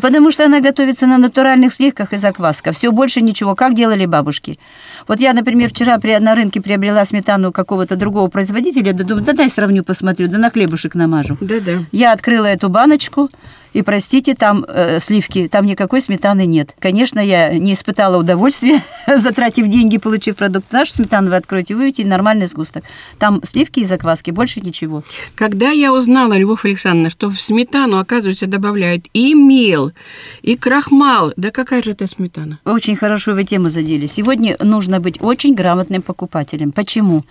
Потому 0.00 0.30
что 0.30 0.44
она 0.44 0.60
готовится 0.60 1.06
на 1.06 1.18
натуральных 1.18 1.72
сливках 1.72 2.12
и 2.12 2.16
заквасках. 2.16 2.74
Все 2.74 2.90
больше 2.90 3.20
ничего, 3.20 3.54
как 3.54 3.74
делали 3.74 4.06
бабушки. 4.06 4.58
Вот 5.06 5.20
я, 5.20 5.32
например, 5.32 5.70
вчера 5.70 5.98
на 6.20 6.34
рынке 6.34 6.60
приобрела 6.60 7.04
сметану 7.04 7.52
какого-то 7.52 7.96
другого 7.96 8.28
производителя, 8.28 8.92
да 8.92 9.04
думаю, 9.04 9.24
да 9.24 9.32
дай 9.32 9.50
сравню, 9.50 9.84
посмотрю, 9.84 10.28
да 10.28 10.38
на 10.38 10.50
хлебушек 10.50 10.94
намажу. 10.94 11.36
Да-да. 11.40 11.84
Я 11.92 12.12
открыла 12.12 12.46
эту 12.46 12.68
баночку, 12.68 13.30
и 13.74 13.82
простите, 13.82 14.34
там 14.34 14.64
э, 14.66 15.00
сливки, 15.00 15.48
там 15.48 15.66
никакой 15.66 16.00
сметаны 16.00 16.46
нет. 16.46 16.74
Конечно, 16.78 17.18
я 17.18 17.58
не 17.58 17.74
испытала 17.74 18.16
удовольствия, 18.16 18.82
затратив 19.06 19.66
деньги, 19.66 19.98
получив 19.98 20.36
продукт. 20.36 20.72
Нашу 20.72 20.92
сметану 20.92 21.30
вы 21.30 21.36
откроете, 21.36 21.74
вы 21.74 21.82
увидите 21.82 22.06
нормальный 22.06 22.46
сгусток. 22.46 22.84
Там 23.18 23.40
сливки 23.44 23.80
и 23.80 23.84
закваски, 23.84 24.30
больше 24.30 24.60
ничего. 24.60 25.02
Когда 25.34 25.70
я 25.70 25.92
узнала, 25.92 26.34
Любовь 26.34 26.64
Александровна, 26.64 27.10
что 27.10 27.30
в 27.30 27.40
сметану, 27.40 27.98
оказывается, 27.98 28.46
добавляют 28.46 29.06
и 29.12 29.34
мел, 29.34 29.92
и 30.42 30.56
крахмал, 30.56 31.32
да 31.36 31.50
какая 31.50 31.82
же 31.82 31.90
это 31.90 32.06
сметана? 32.06 32.60
Очень 32.64 32.96
хорошо 32.96 33.32
вы 33.32 33.42
тему 33.42 33.70
задели. 33.70 34.06
Сегодня 34.06 34.56
нужно 34.60 35.00
быть 35.00 35.20
очень 35.20 35.54
грамотным 35.54 36.02
покупателем. 36.02 36.70
Почему? 36.70 37.22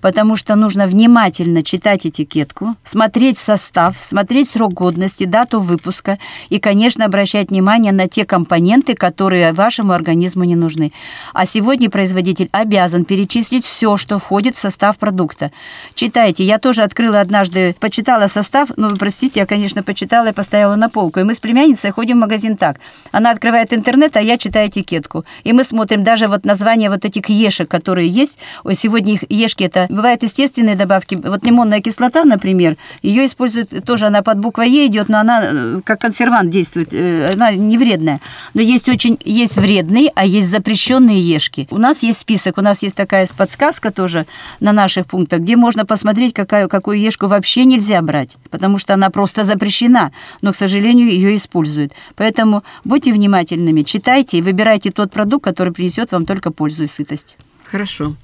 Потому 0.00 0.36
что 0.36 0.56
нужно 0.56 0.88
внимательно 0.88 1.62
читать 1.62 2.06
этикетку, 2.06 2.74
смотреть 2.82 3.38
состав, 3.38 3.96
смотреть 4.00 4.50
срок 4.50 4.72
годности, 4.72 5.24
дату 5.24 5.60
выпуска, 5.60 5.91
выпуска 5.92 6.18
и, 6.48 6.58
конечно, 6.58 7.04
обращать 7.04 7.50
внимание 7.50 7.92
на 7.92 8.08
те 8.08 8.24
компоненты, 8.24 8.94
которые 8.94 9.52
вашему 9.52 9.92
организму 9.92 10.44
не 10.44 10.56
нужны. 10.56 10.92
А 11.34 11.46
сегодня 11.46 11.90
производитель 11.90 12.48
обязан 12.52 13.04
перечислить 13.04 13.64
все, 13.64 13.96
что 13.96 14.18
входит 14.18 14.56
в 14.56 14.58
состав 14.58 14.96
продукта. 14.96 15.50
Читайте. 15.94 16.44
Я 16.44 16.58
тоже 16.58 16.82
открыла 16.82 17.20
однажды, 17.20 17.74
почитала 17.78 18.28
состав, 18.28 18.70
ну, 18.76 18.88
простите, 18.98 19.40
я, 19.40 19.46
конечно, 19.46 19.82
почитала 19.82 20.28
и 20.28 20.32
поставила 20.32 20.76
на 20.76 20.88
полку. 20.88 21.20
И 21.20 21.24
мы 21.24 21.34
с 21.34 21.40
племянницей 21.40 21.90
ходим 21.90 22.16
в 22.16 22.20
магазин 22.20 22.56
так. 22.56 22.76
Она 23.12 23.30
открывает 23.30 23.72
интернет, 23.72 24.16
а 24.16 24.20
я 24.20 24.38
читаю 24.38 24.68
этикетку. 24.68 25.24
И 25.44 25.52
мы 25.52 25.64
смотрим 25.64 26.04
даже 26.04 26.28
вот 26.28 26.44
название 26.44 26.88
вот 26.88 27.04
этих 27.04 27.28
ешек, 27.28 27.68
которые 27.68 28.08
есть. 28.08 28.38
Ой, 28.64 28.74
сегодня 28.74 29.14
их 29.14 29.24
ешки, 29.28 29.64
это 29.64 29.86
бывают 29.90 30.22
естественные 30.22 30.76
добавки. 30.76 31.18
Вот 31.22 31.44
лимонная 31.44 31.80
кислота, 31.80 32.24
например, 32.24 32.76
ее 33.02 33.26
используют 33.26 33.84
тоже, 33.84 34.06
она 34.06 34.22
под 34.22 34.38
буквой 34.38 34.70
Е 34.70 34.86
идет, 34.86 35.08
но 35.08 35.18
она 35.18 35.42
э, 35.42 35.80
как 35.84 36.00
консервант 36.00 36.50
действует 36.50 36.92
э, 36.92 37.30
она 37.32 37.52
не 37.52 37.78
вредная. 37.78 38.20
Но 38.54 38.60
есть 38.60 38.88
очень 38.88 39.18
есть 39.24 39.56
вредные, 39.56 40.10
а 40.14 40.26
есть 40.26 40.48
запрещенные 40.48 41.20
ешки. 41.20 41.66
У 41.70 41.78
нас 41.78 42.02
есть 42.02 42.18
список, 42.18 42.58
у 42.58 42.60
нас 42.62 42.82
есть 42.82 42.94
такая 42.94 43.26
подсказка 43.36 43.90
тоже 43.90 44.26
на 44.60 44.72
наших 44.72 45.06
пунктах, 45.06 45.40
где 45.40 45.56
можно 45.56 45.84
посмотреть, 45.86 46.34
какая, 46.34 46.68
какую 46.68 47.00
ешку 47.00 47.26
вообще 47.26 47.64
нельзя 47.64 48.00
брать, 48.02 48.36
потому 48.50 48.78
что 48.78 48.94
она 48.94 49.10
просто 49.10 49.44
запрещена, 49.44 50.12
но, 50.40 50.52
к 50.52 50.56
сожалению, 50.56 51.08
ее 51.08 51.36
используют. 51.36 51.92
Поэтому 52.16 52.62
будьте 52.84 53.12
внимательными, 53.12 53.82
читайте 53.82 54.38
и 54.38 54.42
выбирайте 54.42 54.90
тот 54.90 55.12
продукт, 55.12 55.44
который 55.44 55.72
принесет 55.72 56.12
вам 56.12 56.26
только 56.26 56.50
пользу 56.50 56.84
и 56.84 56.88
сытость. 56.88 57.36
Хорошо. 57.64 58.14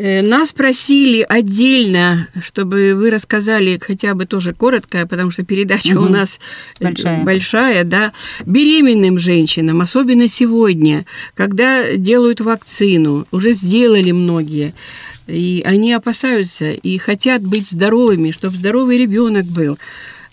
Э, 0.00 0.22
нас 0.22 0.52
просили 0.52 1.26
отдельно, 1.28 2.26
чтобы 2.42 2.94
вы 2.94 3.10
рассказали 3.10 3.78
хотя 3.78 4.14
бы 4.14 4.24
тоже 4.24 4.54
коротко, 4.54 5.06
потому 5.06 5.30
что 5.30 5.44
передача 5.44 5.92
угу. 5.92 6.06
у 6.06 6.08
нас 6.08 6.40
э, 6.78 6.84
большая. 6.84 7.22
большая, 7.22 7.84
да, 7.84 8.12
беременным 8.46 9.18
женщинам, 9.18 9.82
особенно 9.82 10.26
сегодня, 10.26 11.04
когда 11.34 11.96
делают 11.96 12.40
вакцину, 12.40 13.26
уже 13.30 13.52
сделали 13.52 14.10
многие, 14.10 14.72
и 15.26 15.62
они 15.66 15.92
опасаются 15.92 16.70
и 16.70 16.96
хотят 16.96 17.42
быть 17.42 17.68
здоровыми, 17.68 18.30
чтобы 18.30 18.56
здоровый 18.56 18.96
ребенок 18.96 19.44
был. 19.44 19.78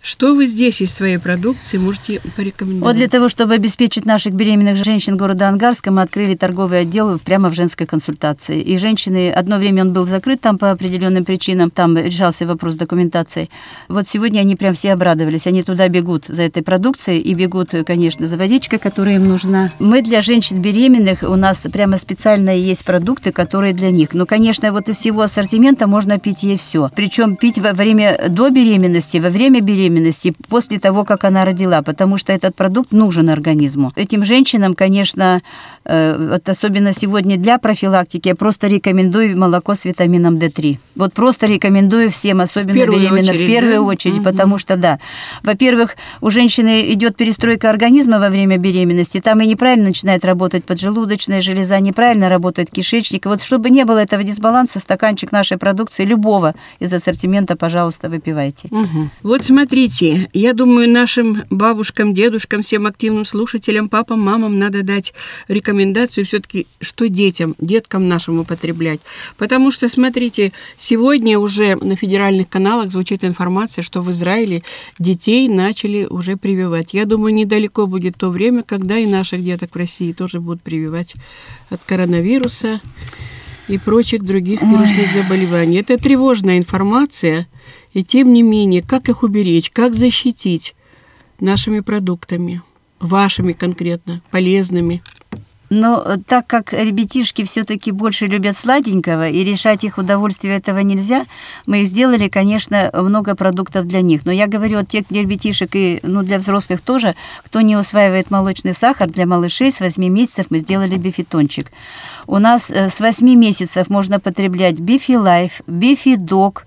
Что 0.07 0.33
вы 0.33 0.45
здесь 0.45 0.79
из 0.79 0.93
своей 0.93 1.17
продукции 1.17 1.77
можете 1.77 2.21
порекомендовать? 2.33 2.93
Вот 2.93 2.95
для 2.95 3.09
того, 3.09 3.27
чтобы 3.27 3.55
обеспечить 3.55 4.05
наших 4.05 4.31
беременных 4.31 4.81
женщин 4.81 5.17
города 5.17 5.49
Ангарска, 5.49 5.91
мы 5.91 6.01
открыли 6.01 6.33
торговый 6.33 6.79
отдел 6.79 7.19
прямо 7.19 7.49
в 7.49 7.53
женской 7.55 7.85
консультации. 7.85 8.61
И 8.61 8.77
женщины, 8.77 9.29
одно 9.29 9.57
время 9.57 9.81
он 9.81 9.91
был 9.91 10.05
закрыт 10.05 10.39
там 10.39 10.57
по 10.57 10.71
определенным 10.71 11.25
причинам, 11.25 11.69
там 11.69 11.97
решался 11.97 12.45
вопрос 12.45 12.75
документации. 12.75 13.49
Вот 13.89 14.07
сегодня 14.07 14.39
они 14.39 14.55
прям 14.55 14.73
все 14.75 14.93
обрадовались, 14.93 15.45
они 15.45 15.61
туда 15.61 15.89
бегут 15.89 16.27
за 16.29 16.43
этой 16.43 16.63
продукцией 16.63 17.19
и 17.19 17.33
бегут, 17.33 17.71
конечно, 17.85 18.27
за 18.27 18.37
водичкой, 18.37 18.79
которая 18.79 19.15
им 19.15 19.27
нужна. 19.27 19.69
Мы 19.79 20.01
для 20.01 20.21
женщин 20.21 20.61
беременных, 20.61 21.23
у 21.23 21.35
нас 21.35 21.67
прямо 21.73 21.97
специально 21.97 22.55
есть 22.55 22.85
продукты, 22.85 23.33
которые 23.33 23.73
для 23.73 23.91
них. 23.91 24.13
Но, 24.13 24.25
конечно, 24.25 24.71
вот 24.71 24.87
из 24.87 24.95
всего 24.95 25.23
ассортимента 25.23 25.85
можно 25.85 26.17
пить 26.17 26.43
ей 26.43 26.57
все. 26.57 26.89
Причем 26.95 27.35
пить 27.35 27.59
во 27.59 27.73
время 27.73 28.17
до 28.29 28.49
беременности, 28.49 29.17
во 29.17 29.29
время 29.29 29.59
беременности, 29.59 29.96
беременности, 29.97 30.33
после 30.49 30.79
того, 30.79 31.03
как 31.03 31.23
она 31.23 31.45
родила, 31.45 31.81
потому 31.81 32.17
что 32.17 32.33
этот 32.33 32.55
продукт 32.55 32.91
нужен 32.91 33.29
организму. 33.29 33.91
Этим 33.95 34.25
женщинам, 34.25 34.73
конечно, 34.73 35.41
э, 35.85 36.29
вот 36.31 36.49
особенно 36.49 36.93
сегодня 36.93 37.37
для 37.37 37.57
профилактики, 37.57 38.29
я 38.29 38.35
просто 38.35 38.67
рекомендую 38.67 39.37
молоко 39.37 39.75
с 39.75 39.85
витамином 39.85 40.37
D3. 40.37 40.77
Вот 40.95 41.13
просто 41.13 41.47
рекомендую 41.47 42.09
всем, 42.09 42.41
особенно 42.41 42.73
в 42.73 42.75
беременным, 42.75 43.13
очередь, 43.13 43.41
в 43.41 43.47
первую 43.47 43.73
да? 43.73 43.81
очередь, 43.81 44.17
угу. 44.17 44.23
потому 44.23 44.57
что, 44.57 44.75
да, 44.75 44.99
во-первых, 45.43 45.95
у 46.21 46.29
женщины 46.29 46.93
идет 46.93 47.15
перестройка 47.15 47.69
организма 47.69 48.19
во 48.19 48.29
время 48.29 48.57
беременности, 48.57 49.19
там 49.19 49.41
и 49.41 49.47
неправильно 49.47 49.87
начинает 49.87 50.25
работать 50.25 50.63
поджелудочная 50.65 51.41
железа, 51.41 51.79
неправильно 51.79 52.29
работает 52.29 52.69
кишечник. 52.71 53.25
Вот 53.25 53.41
чтобы 53.41 53.69
не 53.69 53.85
было 53.85 53.99
этого 53.99 54.23
дисбаланса, 54.23 54.79
стаканчик 54.79 55.31
нашей 55.31 55.57
продукции, 55.57 56.05
любого 56.05 56.53
из 56.79 56.93
ассортимента, 56.93 57.55
пожалуйста, 57.55 58.09
выпивайте. 58.09 58.67
Угу. 58.71 59.09
Вот 59.23 59.45
смотри, 59.45 59.86
Смотрите, 59.87 60.29
я 60.33 60.51
думаю, 60.51 60.89
нашим 60.89 61.43
бабушкам, 61.49 62.13
дедушкам, 62.13 62.61
всем 62.61 62.87
активным 62.87 63.25
слушателям, 63.25 63.87
папам, 63.87 64.19
мамам 64.19 64.59
надо 64.59 64.83
дать 64.83 65.13
рекомендацию 65.47 66.25
все-таки, 66.25 66.67
что 66.81 67.07
детям, 67.07 67.55
деткам 67.57 68.09
нашим 68.09 68.37
употреблять. 68.39 68.99
Потому 69.37 69.71
что, 69.71 69.87
смотрите, 69.87 70.51
сегодня 70.77 71.39
уже 71.39 71.77
на 71.77 71.95
федеральных 71.95 72.49
каналах 72.49 72.89
звучит 72.89 73.23
информация, 73.23 73.81
что 73.81 74.01
в 74.01 74.11
Израиле 74.11 74.61
детей 74.99 75.47
начали 75.47 76.05
уже 76.09 76.35
прививать. 76.35 76.93
Я 76.93 77.05
думаю, 77.05 77.33
недалеко 77.33 77.87
будет 77.87 78.17
то 78.17 78.29
время, 78.29 78.63
когда 78.63 78.97
и 78.97 79.05
наших 79.05 79.41
деток 79.41 79.73
в 79.73 79.77
России 79.77 80.11
тоже 80.11 80.41
будут 80.41 80.61
прививать 80.61 81.15
от 81.69 81.79
коронавируса 81.85 82.81
и 83.69 83.77
прочих 83.77 84.23
других 84.23 84.61
вирусных 84.61 85.13
заболеваний. 85.13 85.77
Это 85.77 85.97
тревожная 85.97 86.57
информация– 86.57 87.47
и 87.97 88.03
тем 88.03 88.31
не 88.31 88.43
менее, 88.43 88.83
как 88.83 89.09
их 89.09 89.23
уберечь, 89.23 89.71
как 89.71 89.95
защитить 89.95 90.75
нашими 91.39 91.79
продуктами, 91.79 92.61
вашими 92.99 93.53
конкретно, 93.53 94.21
полезными? 94.29 95.01
Но 95.71 96.03
э, 96.05 96.17
так 96.25 96.45
как 96.45 96.73
ребятишки 96.73 97.43
все-таки 97.43 97.91
больше 97.91 98.27
любят 98.27 98.55
сладенького, 98.55 99.29
и 99.29 99.43
решать 99.43 99.83
их 99.83 99.97
удовольствие 99.97 100.57
этого 100.57 100.77
нельзя, 100.77 101.25
мы 101.65 101.85
сделали, 101.85 102.27
конечно, 102.29 102.91
много 102.93 103.33
продуктов 103.33 103.87
для 103.87 104.01
них. 104.01 104.25
Но 104.25 104.31
я 104.31 104.45
говорю 104.45 104.77
от 104.77 104.89
тех 104.89 105.05
ребятишек 105.09 105.75
и 105.75 105.99
ну, 106.03 106.21
для 106.21 106.37
взрослых 106.37 106.81
тоже, 106.81 107.15
кто 107.43 107.61
не 107.61 107.75
усваивает 107.75 108.29
молочный 108.29 108.75
сахар, 108.75 109.09
для 109.09 109.25
малышей 109.25 109.71
с 109.71 109.79
8 109.79 110.07
месяцев 110.07 110.45
мы 110.51 110.59
сделали 110.59 110.97
бифитончик. 110.97 111.71
У 112.27 112.37
нас 112.37 112.69
э, 112.69 112.89
с 112.89 112.99
8 112.99 113.27
месяцев 113.27 113.89
можно 113.89 114.19
потреблять 114.19 114.79
бифи 114.79 115.13
лайф, 115.13 115.61
бифи 115.65 116.15
дог, 116.15 116.66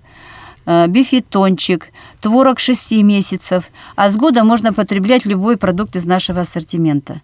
бифитончик, 0.65 1.89
творог 2.19 2.59
6 2.59 2.91
месяцев, 3.03 3.69
а 3.95 4.09
с 4.09 4.15
года 4.15 4.43
можно 4.43 4.73
потреблять 4.73 5.25
любой 5.25 5.57
продукт 5.57 5.95
из 5.95 6.05
нашего 6.05 6.41
ассортимента 6.41 7.21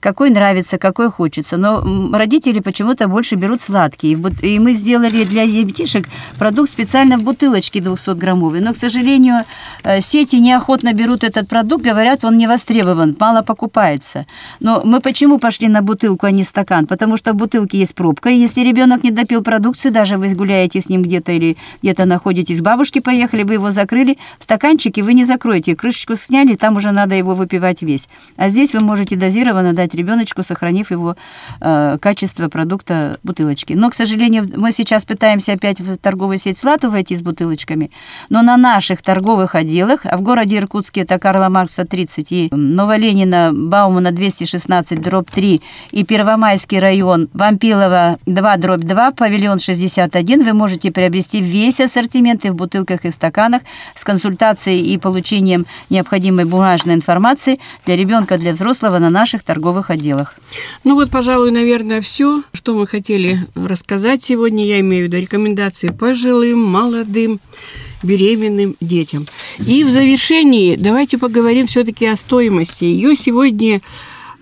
какой 0.00 0.30
нравится, 0.30 0.78
какой 0.78 1.10
хочется. 1.10 1.56
Но 1.56 1.82
родители 2.12 2.60
почему-то 2.60 3.06
больше 3.06 3.36
берут 3.36 3.62
сладкие. 3.62 4.18
И 4.42 4.58
мы 4.58 4.72
сделали 4.72 5.24
для 5.24 5.46
детишек 5.46 6.08
продукт 6.38 6.70
специально 6.70 7.18
в 7.18 7.22
бутылочке 7.22 7.80
200-граммовый. 7.80 8.60
Но, 8.60 8.72
к 8.72 8.76
сожалению, 8.76 9.44
э, 9.84 10.00
сети 10.00 10.36
неохотно 10.36 10.92
берут 10.92 11.22
этот 11.22 11.48
продукт, 11.48 11.84
говорят, 11.84 12.24
он 12.24 12.38
не 12.38 12.46
востребован, 12.46 13.16
мало 13.20 13.42
покупается. 13.42 14.26
Но 14.60 14.82
мы 14.84 15.00
почему 15.00 15.38
пошли 15.38 15.68
на 15.68 15.82
бутылку, 15.82 16.26
а 16.26 16.30
не 16.30 16.44
стакан? 16.44 16.86
Потому 16.86 17.16
что 17.16 17.32
в 17.32 17.36
бутылке 17.36 17.78
есть 17.78 17.94
пробка, 17.94 18.30
и 18.30 18.36
если 18.36 18.62
ребенок 18.62 19.04
не 19.04 19.10
допил 19.10 19.42
продукцию, 19.42 19.92
даже 19.92 20.16
вы 20.16 20.34
гуляете 20.34 20.80
с 20.80 20.88
ним 20.88 21.02
где-то 21.02 21.32
или 21.32 21.56
где-то 21.82 22.06
находитесь, 22.06 22.60
бабушки 22.60 23.00
поехали, 23.00 23.42
вы 23.42 23.54
его 23.54 23.70
закрыли, 23.70 24.16
стаканчики 24.38 25.00
вы 25.00 25.14
не 25.14 25.24
закроете, 25.24 25.76
крышечку 25.76 26.16
сняли, 26.16 26.54
там 26.54 26.76
уже 26.76 26.92
надо 26.92 27.14
его 27.14 27.34
выпивать 27.34 27.82
весь. 27.82 28.08
А 28.36 28.48
здесь 28.48 28.72
вы 28.72 28.80
можете 28.80 29.16
дозированно 29.16 29.72
дать 29.72 29.89
дать 29.90 29.94
ребеночку, 29.94 30.42
сохранив 30.42 30.90
его 30.90 31.16
э, 31.60 31.98
качество 32.00 32.48
продукта 32.48 33.18
бутылочки. 33.22 33.74
Но, 33.74 33.90
к 33.90 33.94
сожалению, 33.94 34.48
мы 34.56 34.72
сейчас 34.72 35.04
пытаемся 35.04 35.52
опять 35.52 35.80
в 35.80 35.96
торговую 35.96 36.38
сеть 36.38 36.58
Слату 36.58 36.90
войти 36.90 37.16
с 37.16 37.22
бутылочками, 37.22 37.90
но 38.28 38.42
на 38.42 38.56
наших 38.56 39.02
торговых 39.02 39.54
отделах, 39.54 40.00
а 40.04 40.16
в 40.16 40.22
городе 40.22 40.58
Иркутске 40.58 41.02
это 41.02 41.18
Карла 41.18 41.48
Маркса 41.48 41.84
30 41.84 42.32
и 42.32 42.48
Новоленина 42.52 43.50
Баумана 43.52 44.10
216 44.12 45.00
дробь 45.00 45.30
3 45.30 45.60
и 45.92 46.04
Первомайский 46.04 46.78
район 46.78 47.28
Вампилова 47.32 48.16
2 48.26 48.56
дробь 48.56 48.84
2, 48.84 49.12
павильон 49.12 49.58
61, 49.58 50.44
вы 50.44 50.52
можете 50.52 50.90
приобрести 50.90 51.40
весь 51.40 51.80
ассортимент 51.80 52.44
и 52.44 52.50
в 52.50 52.54
бутылках 52.54 53.04
и 53.04 53.10
стаканах 53.10 53.62
с 53.94 54.04
консультацией 54.04 54.94
и 54.94 54.98
получением 54.98 55.66
необходимой 55.90 56.44
бумажной 56.44 56.94
информации 56.94 57.58
для 57.86 57.96
ребенка, 57.96 58.38
для 58.38 58.52
взрослого 58.52 59.00
на 59.00 59.10
наших 59.10 59.42
торговых 59.42 59.79
торговых 59.80 59.90
отделах. 59.90 60.34
Ну 60.84 60.94
вот, 60.94 61.10
пожалуй, 61.10 61.50
наверное, 61.50 62.00
все, 62.00 62.42
что 62.52 62.74
мы 62.74 62.86
хотели 62.86 63.46
рассказать 63.54 64.22
сегодня. 64.22 64.66
Я 64.66 64.80
имею 64.80 65.04
в 65.04 65.08
виду 65.08 65.20
рекомендации 65.20 65.88
пожилым, 65.88 66.60
молодым, 66.60 67.40
беременным 68.02 68.76
детям. 68.80 69.26
И 69.58 69.84
в 69.84 69.90
завершении 69.90 70.76
давайте 70.76 71.18
поговорим 71.18 71.66
все-таки 71.66 72.06
о 72.06 72.16
стоимости. 72.16 72.84
Ее 72.84 73.16
сегодня 73.16 73.80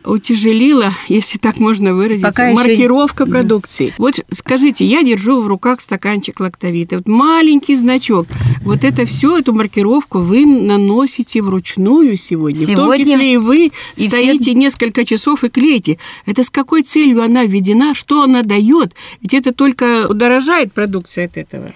утяжелила, 0.05 0.93
если 1.09 1.39
так 1.39 1.59
можно 1.59 1.93
выразиться, 1.93 2.29
Пока 2.29 2.53
маркировка 2.53 3.25
еще... 3.25 3.33
продукции. 3.33 3.95
Вот 3.99 4.15
скажите, 4.31 4.87
я 4.87 5.03
держу 5.03 5.43
в 5.43 5.47
руках 5.47 5.81
стаканчик 5.81 6.41
лактовита, 6.41 6.97
вот 6.97 7.09
маленький 7.09 7.77
значок. 7.77 8.27
Вот 8.69 8.85
это 8.85 9.07
все, 9.07 9.39
эту 9.39 9.55
маркировку 9.55 10.19
вы 10.19 10.45
наносите 10.45 11.41
вручную 11.41 12.19
сегодня. 12.19 12.61
сегодня... 12.61 12.85
В 12.85 12.87
том 12.87 12.99
числе 12.99 13.33
и 13.33 13.37
вы 13.39 13.73
и 13.97 14.09
стоите 14.09 14.43
все... 14.43 14.53
несколько 14.53 15.07
часов 15.07 15.43
и 15.43 15.49
клеите. 15.49 15.97
Это 16.27 16.43
с 16.43 16.51
какой 16.51 16.83
целью 16.83 17.23
она 17.23 17.45
введена, 17.45 17.95
что 17.95 18.25
она 18.25 18.43
дает? 18.43 18.95
Ведь 19.23 19.33
это 19.33 19.55
только 19.55 20.07
удорожает 20.07 20.75
продукция 20.75 21.25
от 21.25 21.39
этого. 21.39 21.71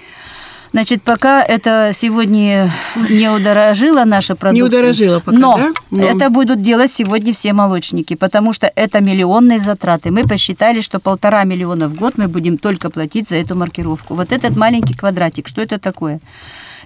Значит, 0.72 1.03
пока 1.03 1.43
это 1.43 1.93
сегодня 1.95 2.70
не 3.09 3.30
удорожила 3.30 4.05
наша 4.05 4.36
продукция. 4.36 4.62
Не 4.62 4.62
удорожила 4.62 5.20
пока, 5.20 5.38
но, 5.38 5.57
да? 5.57 5.72
но 5.90 6.03
это 6.03 6.28
будут 6.28 6.61
делать 6.61 6.93
сегодня 6.93 7.32
все 7.32 7.55
молочники, 7.55 8.16
потому 8.16 8.53
что 8.53 8.70
это 8.74 9.01
миллионные 9.01 9.59
затраты. 9.59 10.11
Мы 10.11 10.24
посчитали, 10.24 10.82
что 10.82 11.01
полтора 11.01 11.45
миллиона 11.45 11.88
в 11.88 11.95
год 11.95 12.18
мы 12.18 12.28
будем 12.28 12.59
только 12.59 12.90
платить 12.90 13.30
за 13.30 13.36
эту 13.36 13.55
маркировку. 13.55 14.14
Вот 14.14 14.30
этот 14.30 14.59
маленький 14.59 14.95
квадратик, 14.95 15.49
что 15.49 15.62
это 15.62 15.78
такое? 15.78 16.20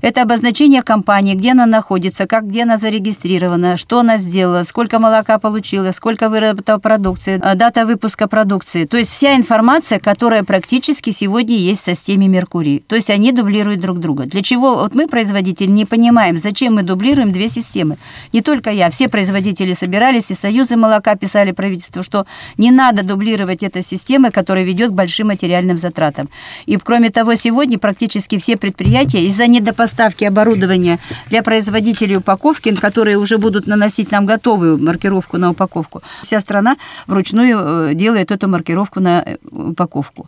Это 0.02 0.22
обозначение 0.22 0.82
компании, 0.82 1.34
где 1.34 1.52
она 1.52 1.66
находится, 1.66 2.26
как, 2.26 2.48
где 2.48 2.64
она 2.64 2.76
зарегистрирована, 2.76 3.76
что 3.76 4.00
она 4.00 4.18
сделала, 4.18 4.64
сколько 4.64 4.98
молока 4.98 5.38
получила, 5.38 5.92
сколько 5.92 6.28
выработала 6.28 6.78
продукции, 6.78 7.40
а, 7.42 7.54
дата 7.54 7.86
выпуска 7.86 8.28
продукции. 8.28 8.84
То 8.84 8.96
есть 8.96 9.10
вся 9.10 9.36
информация, 9.36 9.98
которая 9.98 10.42
практически 10.42 11.10
сегодня 11.10 11.56
есть 11.56 11.82
в 11.82 11.84
системе 11.84 12.28
Меркурий. 12.28 12.84
То 12.86 12.96
есть 12.96 13.10
они 13.10 13.32
дублируют 13.32 13.80
друг 13.80 13.98
друга. 13.98 14.24
Для 14.26 14.42
чего 14.42 14.76
вот 14.76 14.94
мы, 14.94 15.08
производители, 15.08 15.70
не 15.70 15.84
понимаем, 15.84 16.36
зачем 16.36 16.74
мы 16.74 16.82
дублируем 16.82 17.32
две 17.32 17.48
системы. 17.48 17.96
Не 18.32 18.42
только 18.42 18.70
я, 18.70 18.90
все 18.90 19.08
производители 19.08 19.74
собирались, 19.74 20.30
и 20.30 20.34
союзы 20.34 20.76
молока 20.76 21.14
писали 21.14 21.52
правительству, 21.52 22.02
что 22.02 22.26
не 22.58 22.70
надо 22.70 23.02
дублировать 23.02 23.62
этой 23.62 23.82
системы, 23.82 24.30
которая 24.30 24.64
ведет 24.64 24.90
к 24.90 24.94
большим 24.94 25.28
материальным 25.28 25.78
затратам. 25.78 26.28
И 26.66 26.76
кроме 26.76 27.10
того, 27.10 27.34
сегодня 27.34 27.78
практически 27.78 28.38
все 28.38 28.56
предприятия 28.56 29.24
из-за 29.26 29.46
недопоставки 29.86 30.24
оборудования 30.24 30.98
для 31.30 31.42
производителей 31.42 32.16
упаковки, 32.16 32.74
которые 32.74 33.16
уже 33.16 33.38
будут 33.38 33.66
наносить 33.66 34.12
нам 34.12 34.26
готовую 34.26 34.78
маркировку 34.78 35.38
на 35.38 35.50
упаковку, 35.50 36.02
вся 36.22 36.40
страна 36.40 36.76
вручную 37.06 37.90
э, 37.90 37.94
делает 37.94 38.30
эту 38.30 38.48
маркировку 38.48 39.00
на 39.00 39.22
э, 39.24 39.36
упаковку. 39.50 40.26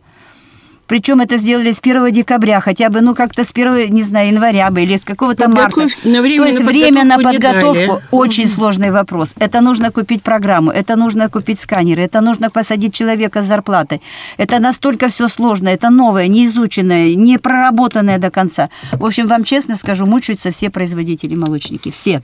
Причем 0.89 1.21
это 1.21 1.37
сделали 1.37 1.71
с 1.71 1.81
1 1.81 2.11
декабря, 2.11 2.61
хотя 2.61 2.89
бы, 2.89 3.01
ну, 3.01 3.15
как-то 3.15 3.45
с 3.45 3.53
1, 3.53 3.93
не 3.95 4.03
знаю, 4.03 4.29
января 4.29 4.71
бы 4.71 4.83
или 4.83 4.97
с 4.97 5.05
какого-то 5.05 5.49
марта. 5.49 5.87
На 6.05 6.23
время 6.23 6.43
То 6.43 6.47
есть 6.49 6.61
на 6.61 6.67
время 6.67 7.05
на 7.05 7.19
подготовку 7.19 8.03
очень 8.11 8.49
сложный 8.49 8.91
вопрос. 8.91 9.35
Это 9.39 9.61
нужно 9.61 9.91
купить 9.91 10.23
программу, 10.23 10.71
это 10.71 10.97
нужно 10.97 11.29
купить 11.29 11.61
сканеры, 11.61 12.03
это 12.03 12.21
нужно 12.21 12.51
посадить 12.51 12.95
человека 12.95 13.43
с 13.43 13.47
зарплатой. 13.47 14.01
Это 14.39 14.59
настолько 14.59 15.09
все 15.09 15.29
сложно, 15.29 15.69
это 15.69 15.91
новое, 15.91 16.27
неизученное, 16.29 17.15
не 17.15 17.39
проработанное 17.39 18.19
до 18.19 18.31
конца. 18.31 18.71
В 18.93 19.05
общем, 19.05 19.29
вам 19.29 19.45
честно 19.45 19.77
скажу, 19.77 20.07
мучаются 20.07 20.51
все 20.51 20.71
производители 20.71 21.35
молочники, 21.35 21.91
все. 21.91 22.23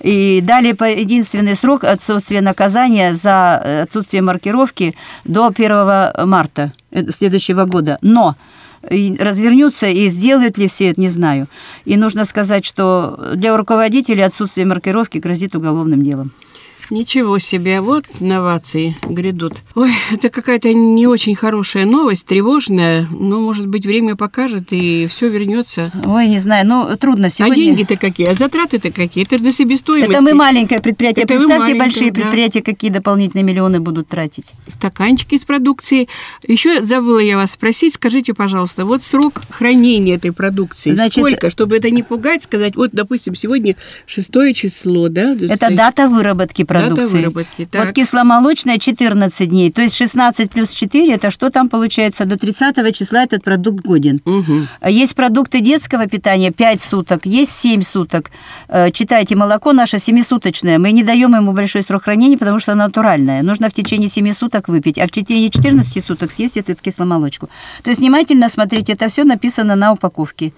И 0.00 0.40
дали 0.42 0.72
по- 0.72 0.90
единственный 0.90 1.56
срок 1.56 1.84
отсутствия 1.84 2.40
наказания 2.40 3.14
за 3.14 3.60
э, 3.62 3.82
отсутствие 3.82 4.22
маркировки 4.22 4.94
до 5.24 5.52
1 5.54 6.28
марта 6.28 6.72
следующего 7.10 7.64
года. 7.64 7.98
Но 8.02 8.36
и 8.90 9.16
развернутся 9.18 9.86
и 9.86 10.06
сделают 10.06 10.58
ли 10.58 10.66
все 10.66 10.90
это, 10.90 11.00
не 11.00 11.08
знаю. 11.08 11.46
И 11.84 11.96
нужно 11.96 12.24
сказать, 12.24 12.64
что 12.64 13.32
для 13.34 13.56
руководителей 13.56 14.22
отсутствие 14.22 14.66
маркировки 14.66 15.18
грозит 15.18 15.54
уголовным 15.54 16.02
делом. 16.02 16.32
Ничего 16.92 17.38
себе, 17.38 17.80
вот 17.80 18.04
новации 18.20 18.94
грядут. 19.08 19.54
Ой, 19.74 19.90
это 20.10 20.28
какая-то 20.28 20.74
не 20.74 21.06
очень 21.06 21.34
хорошая 21.34 21.86
новость, 21.86 22.26
тревожная, 22.26 23.08
но, 23.10 23.40
может 23.40 23.66
быть, 23.66 23.86
время 23.86 24.14
покажет, 24.14 24.64
и 24.72 25.06
все 25.06 25.30
вернется. 25.30 25.90
Ой, 26.04 26.28
не 26.28 26.38
знаю, 26.38 26.66
ну 26.66 26.94
трудно 26.98 27.30
сегодня. 27.30 27.54
А 27.54 27.56
деньги-то 27.56 27.96
какие? 27.96 28.28
А 28.28 28.34
затраты-то 28.34 28.92
какие? 28.92 29.24
Это 29.24 29.38
же 29.38 29.44
до 29.44 29.52
себестоимости. 29.52 30.12
Это 30.12 30.20
мы 30.20 30.34
маленькое 30.34 30.80
предприятие. 30.82 31.24
Это 31.24 31.38
Представьте, 31.38 31.74
большие 31.76 32.12
да. 32.12 32.20
предприятия, 32.20 32.60
какие 32.60 32.90
дополнительные 32.90 33.44
миллионы 33.44 33.80
будут 33.80 34.08
тратить. 34.08 34.52
Стаканчики 34.68 35.38
с 35.38 35.46
продукцией. 35.46 36.10
Еще 36.46 36.82
забыла 36.82 37.20
я 37.20 37.38
вас 37.38 37.52
спросить, 37.52 37.94
скажите, 37.94 38.34
пожалуйста, 38.34 38.84
вот 38.84 39.02
срок 39.02 39.40
хранения 39.48 40.16
этой 40.16 40.32
продукции, 40.34 40.92
Значит, 40.92 41.24
сколько, 41.24 41.48
чтобы 41.48 41.78
это 41.78 41.88
не 41.88 42.02
пугать, 42.02 42.42
сказать, 42.42 42.76
вот, 42.76 42.90
допустим, 42.92 43.34
сегодня 43.34 43.76
шестое 44.04 44.52
число, 44.52 45.08
да? 45.08 45.32
Это 45.32 45.74
дата 45.74 46.06
выработки 46.06 46.64
продукции. 46.64 46.81
Выработки, 46.90 47.66
так. 47.70 47.84
Вот 47.84 47.94
кисломолочная 47.94 48.78
14 48.78 49.48
дней, 49.48 49.72
то 49.72 49.82
есть 49.82 49.96
16 49.96 50.50
плюс 50.50 50.72
4, 50.72 51.12
это 51.12 51.30
что 51.30 51.50
там 51.50 51.68
получается? 51.68 52.24
До 52.24 52.36
30 52.36 52.96
числа 52.96 53.24
этот 53.24 53.42
продукт 53.42 53.84
годен. 53.84 54.20
Угу. 54.24 54.88
Есть 54.88 55.14
продукты 55.14 55.60
детского 55.60 56.06
питания 56.06 56.50
5 56.50 56.82
суток, 56.82 57.26
есть 57.26 57.52
7 57.52 57.82
суток. 57.82 58.30
Э, 58.68 58.90
Читайте, 58.90 59.34
молоко 59.34 59.72
наше 59.72 59.96
7-суточное. 59.96 60.78
Мы 60.78 60.92
не 60.92 61.02
даем 61.02 61.34
ему 61.34 61.52
большой 61.52 61.82
срок 61.82 62.04
хранения, 62.04 62.38
потому 62.38 62.58
что 62.58 62.72
оно 62.72 62.84
натуральное. 62.84 63.42
Нужно 63.42 63.68
в 63.68 63.72
течение 63.72 64.08
7 64.08 64.32
суток 64.32 64.68
выпить, 64.68 64.98
а 64.98 65.06
в 65.06 65.10
течение 65.10 65.50
14 65.50 66.04
суток 66.04 66.30
съесть 66.30 66.56
эту 66.56 66.74
кисломолочку. 66.74 67.48
То 67.82 67.90
есть 67.90 68.00
внимательно 68.00 68.48
смотрите, 68.48 68.92
это 68.92 69.08
все 69.08 69.24
написано 69.24 69.76
на 69.76 69.92
упаковке. 69.92 70.52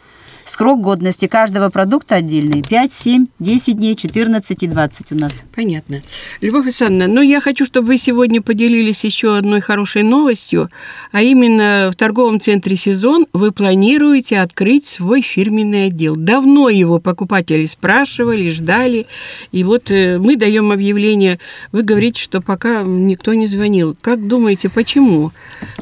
Срок 0.45 0.81
годности 0.81 1.27
каждого 1.27 1.71
продукта 1.71 2.17
отдельный. 2.17 2.63
5, 2.63 2.93
7, 2.93 3.27
10 3.39 3.77
дней, 3.77 3.97
14 3.97 4.63
и 4.63 4.67
20 4.67 5.13
у 5.13 5.15
нас. 5.17 5.43
Понятно. 5.55 6.01
Любовь 6.41 6.67
Александровна, 6.67 7.13
ну 7.13 7.23
я 7.23 7.41
хочу, 7.41 7.65
чтобы 7.65 7.89
вы 7.89 7.99
сегодня 7.99 8.43
поделились 8.43 9.05
еще 9.05 9.37
одной 9.37 9.61
хорошей 9.61 10.03
новостью, 10.03 10.71
а 11.13 11.23
именно 11.23 11.91
в 11.93 11.97
торговом 11.97 12.41
центре 12.41 12.77
«Сезон» 12.77 13.27
вы 13.33 13.53
планируете 13.53 14.41
открыть 14.41 14.87
свой 14.87 15.23
фирменный 15.23 15.87
отдел. 15.87 16.15
Давно 16.17 16.69
его 16.69 17.01
покупатели 17.01 17.67
спрашивали, 17.67 18.51
ждали, 18.51 19.07
и 19.51 19.65
вот 19.65 19.91
э, 19.91 20.19
мы 20.19 20.37
даем 20.37 20.73
объявление. 20.73 21.39
Вы 21.73 21.83
говорите, 21.83 22.21
что 22.21 22.41
пока 22.41 22.83
никто 22.83 23.35
не 23.35 23.47
звонил. 23.47 23.97
Как 24.01 24.27
думаете, 24.27 24.69
почему? 24.69 25.33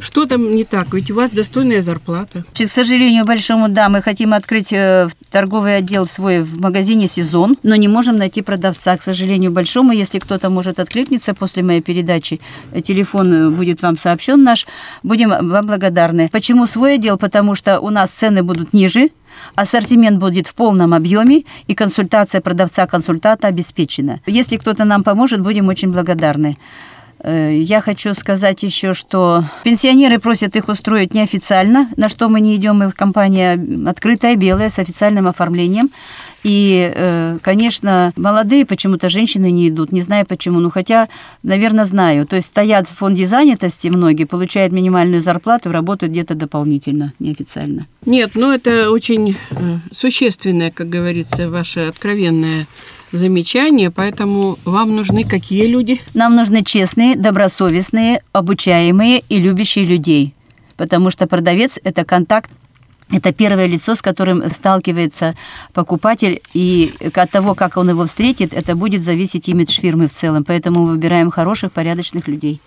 Что 0.00 0.26
там 0.26 0.54
не 0.54 0.64
так? 0.64 0.92
Ведь 0.94 1.10
у 1.10 1.14
вас 1.14 1.30
достойная 1.30 1.82
зарплата. 1.82 2.44
К 2.54 2.66
сожалению, 2.66 3.24
большому, 3.24 3.68
да, 3.68 3.88
мы 3.88 4.02
хотим 4.02 4.32
открыть 4.34 4.51
э, 4.72 5.08
торговый 5.30 5.76
отдел 5.76 6.06
свой 6.06 6.42
в 6.42 6.60
магазине 6.60 7.06
«Сезон», 7.06 7.56
но 7.62 7.76
не 7.76 7.88
можем 7.88 8.18
найти 8.18 8.42
продавца. 8.42 8.96
К 8.96 9.02
сожалению, 9.02 9.50
большому, 9.50 9.92
если 9.92 10.18
кто-то 10.18 10.50
может 10.50 10.78
откликниться 10.78 11.34
после 11.34 11.62
моей 11.62 11.80
передачи, 11.80 12.40
э, 12.72 12.80
телефон 12.80 13.32
э, 13.32 13.50
будет 13.50 13.82
вам 13.82 13.96
сообщен 13.96 14.42
наш, 14.42 14.66
будем 15.02 15.30
вам 15.30 15.66
благодарны. 15.66 16.28
Почему 16.30 16.66
свой 16.66 16.94
отдел? 16.94 17.16
Потому 17.16 17.54
что 17.54 17.80
у 17.80 17.90
нас 17.90 18.10
цены 18.10 18.42
будут 18.42 18.72
ниже, 18.72 19.08
ассортимент 19.54 20.18
будет 20.18 20.48
в 20.48 20.54
полном 20.54 20.92
объеме, 20.94 21.44
и 21.66 21.74
консультация 21.74 22.40
продавца-консультанта 22.40 23.48
обеспечена. 23.48 24.20
Если 24.26 24.56
кто-то 24.56 24.84
нам 24.84 25.02
поможет, 25.02 25.40
будем 25.40 25.68
очень 25.68 25.90
благодарны. 25.90 26.56
Э, 27.22 27.56
Я 27.56 27.80
хочу 27.80 28.14
сказать 28.14 28.62
еще, 28.62 28.92
что 28.92 29.44
пенсионеры 29.62 30.18
просят 30.18 30.56
их 30.56 30.68
устроить 30.68 31.14
неофициально, 31.14 31.88
на 31.96 32.08
что 32.08 32.28
мы 32.28 32.40
не 32.40 32.56
идем, 32.56 32.78
мы 32.78 32.90
компания 32.90 33.58
открытая, 33.88 34.36
белая, 34.36 34.70
с 34.70 34.78
официальным 34.78 35.28
оформлением. 35.28 35.90
И, 36.42 36.92
э, 36.92 37.38
конечно, 37.40 38.12
молодые 38.16 38.66
почему-то 38.66 39.08
женщины 39.08 39.52
не 39.52 39.68
идут, 39.68 39.92
не 39.92 40.02
знаю 40.02 40.26
почему, 40.26 40.58
ну 40.58 40.70
хотя, 40.70 41.08
наверное, 41.44 41.84
знаю. 41.84 42.26
То 42.26 42.34
есть 42.34 42.48
стоят 42.48 42.88
в 42.88 42.96
фонде 42.96 43.28
занятости 43.28 43.86
многие, 43.86 44.24
получают 44.24 44.72
минимальную 44.72 45.22
зарплату, 45.22 45.70
работают 45.70 46.12
где-то 46.12 46.34
дополнительно, 46.34 47.12
неофициально. 47.20 47.86
Нет, 48.06 48.32
ну 48.34 48.50
это 48.50 48.90
очень 48.90 49.36
э, 49.50 49.78
существенное, 49.96 50.72
как 50.72 50.88
говорится, 50.88 51.48
ваше 51.48 51.80
откровенное 51.80 52.66
замечание, 53.12 53.90
поэтому 53.90 54.58
вам 54.64 54.96
нужны 54.96 55.24
какие 55.24 55.66
люди? 55.66 56.00
Нам 56.14 56.34
нужны 56.34 56.64
честные, 56.64 57.16
добросовестные, 57.16 58.22
обучаемые 58.32 59.22
и 59.28 59.40
любящие 59.40 59.84
людей. 59.84 60.34
Потому 60.76 61.10
что 61.10 61.26
продавец– 61.26 61.78
это 61.84 62.04
контакт 62.04 62.50
это 63.12 63.32
первое 63.32 63.66
лицо, 63.66 63.94
с 63.94 64.00
которым 64.00 64.48
сталкивается 64.50 65.34
покупатель, 65.74 66.40
и 66.54 66.92
от 67.14 67.30
того, 67.30 67.54
как 67.54 67.76
он 67.76 67.90
его 67.90 68.06
встретит, 68.06 68.54
это 68.54 68.74
будет 68.74 69.04
зависеть 69.04 69.48
имидж 69.48 69.80
фирмы 69.80 70.08
в 70.08 70.12
целом. 70.12 70.44
Поэтому 70.44 70.80
мы 70.80 70.92
выбираем 70.92 71.30
хороших, 71.30 71.72
порядочных 71.72 72.26
людей. 72.26 72.60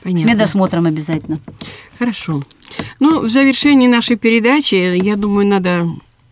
С 0.00 0.02
Понятно. 0.04 0.28
медосмотром 0.28 0.86
обязательно. 0.86 1.40
Хорошо. 1.98 2.42
Ну, 3.00 3.20
в 3.20 3.30
завершении 3.30 3.88
нашей 3.88 4.16
передачи, 4.16 4.74
я 4.74 5.16
думаю, 5.16 5.46
надо 5.46 5.88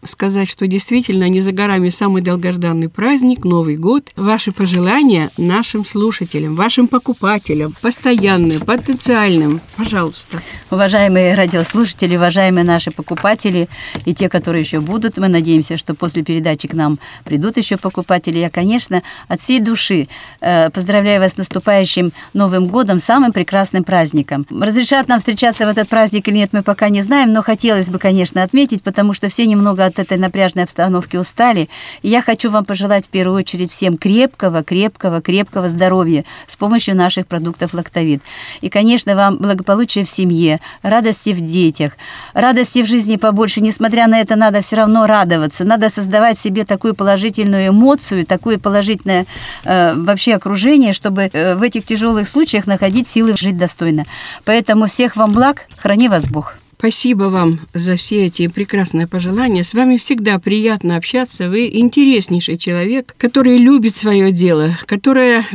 сказать, 0.07 0.49
что 0.49 0.67
действительно 0.67 1.29
не 1.29 1.41
за 1.41 1.53
горами 1.53 1.89
самый 1.89 2.23
долгожданный 2.23 2.89
праздник, 2.89 3.45
Новый 3.45 3.77
год. 3.77 4.11
Ваши 4.17 4.53
пожелания 4.53 5.31
нашим 5.37 5.85
слушателям, 5.85 6.55
вашим 6.55 6.89
покупателям, 6.89 7.75
постоянным, 7.81 8.61
потенциальным, 8.61 9.61
пожалуйста. 9.77 10.41
Уважаемые 10.71 11.35
радиослушатели, 11.35 12.17
уважаемые 12.17 12.65
наши 12.65 12.91
покупатели 12.91 13.69
и 14.05 14.15
те, 14.15 14.29
которые 14.29 14.63
еще 14.63 14.81
будут, 14.81 15.17
мы 15.19 15.29
надеемся, 15.29 15.77
что 15.77 15.95
после 15.95 16.23
передачи 16.23 16.69
к 16.69 16.75
нам 16.75 16.99
придут 17.25 17.57
еще 17.57 17.77
покупатели. 17.77 18.39
Я, 18.39 18.51
конечно, 18.51 19.03
от 19.29 19.41
всей 19.41 19.61
души 19.61 20.09
э, 20.41 20.71
поздравляю 20.71 21.21
вас 21.21 21.33
с 21.33 21.37
наступающим 21.37 22.13
Новым 22.33 22.67
годом, 22.69 22.99
самым 22.99 23.33
прекрасным 23.33 23.85
праздником. 23.85 24.47
Разрешат 24.51 25.09
нам 25.09 25.19
встречаться 25.19 25.67
в 25.67 25.69
этот 25.69 25.89
праздник 25.89 26.29
или 26.29 26.37
нет, 26.37 26.53
мы 26.53 26.63
пока 26.63 26.89
не 26.89 27.03
знаем, 27.03 27.33
но 27.33 27.43
хотелось 27.43 27.91
бы, 27.91 27.99
конечно, 27.99 28.43
отметить, 28.43 28.83
потому 28.83 29.13
что 29.13 29.29
все 29.29 29.47
немного 29.47 29.85
от 29.95 30.07
этой 30.07 30.19
напряжной 30.19 30.65
обстановки 30.65 31.17
устали. 31.17 31.69
И 32.03 32.09
я 32.09 32.23
хочу 32.23 32.51
вам 32.51 32.65
пожелать 32.65 33.07
в 33.07 33.09
первую 33.09 33.39
очередь 33.39 33.71
всем 33.71 33.97
крепкого, 33.97 34.63
крепкого, 34.63 35.21
крепкого 35.21 35.69
здоровья 35.69 36.25
с 36.47 36.57
помощью 36.57 36.97
наших 36.97 37.27
продуктов 37.27 37.75
«Лактовид». 37.75 38.23
И, 38.61 38.69
конечно, 38.69 39.15
вам 39.15 39.39
благополучия 39.39 40.05
в 40.05 40.11
семье, 40.11 40.61
радости 40.83 41.31
в 41.31 41.41
детях, 41.41 41.93
радости 42.33 42.83
в 42.83 42.87
жизни 42.87 43.17
побольше. 43.17 43.61
Несмотря 43.61 44.09
на 44.09 44.21
это, 44.21 44.37
надо 44.37 44.61
все 44.61 44.77
равно 44.77 45.07
радоваться. 45.07 45.65
Надо 45.65 45.89
создавать 45.89 46.39
себе 46.39 46.65
такую 46.65 46.95
положительную 46.95 47.69
эмоцию, 47.69 48.27
такое 48.27 48.59
положительное 48.59 49.27
э, 49.65 49.95
вообще 49.95 50.35
окружение, 50.35 50.93
чтобы 50.93 51.31
э, 51.33 51.55
в 51.55 51.63
этих 51.63 51.85
тяжелых 51.85 52.29
случаях 52.29 52.67
находить 52.67 53.09
силы 53.09 53.37
жить 53.37 53.57
достойно. 53.57 54.05
Поэтому 54.45 54.87
всех 54.87 55.17
вам 55.17 55.33
благ, 55.33 55.67
храни 55.77 56.09
вас 56.09 56.27
Бог. 56.29 56.64
Спасибо 56.77 57.25
вам 57.25 57.53
за 57.73 57.97
все 57.97 58.27
эти 58.27 58.49
прекрасные 58.49 59.07
пожелания. 59.07 59.63
С 59.63 59.75
вами 59.75 59.97
всегда 59.97 60.39
приятно 60.39 60.97
общаться. 60.97 61.49
Вы 61.49 61.69
интереснейший 61.73 62.57
человек, 62.57 63.15
который 63.17 63.59
любит 63.59 63.95
свое 63.97 64.33
дело, 64.33 64.77
которое 64.87 65.47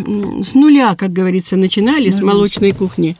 с 0.41 0.55
нуля, 0.55 0.95
как 0.95 1.11
говорится, 1.11 1.55
начинали 1.55 2.09
с 2.09 2.21
молочной 2.21 2.71
кухни. 2.71 3.17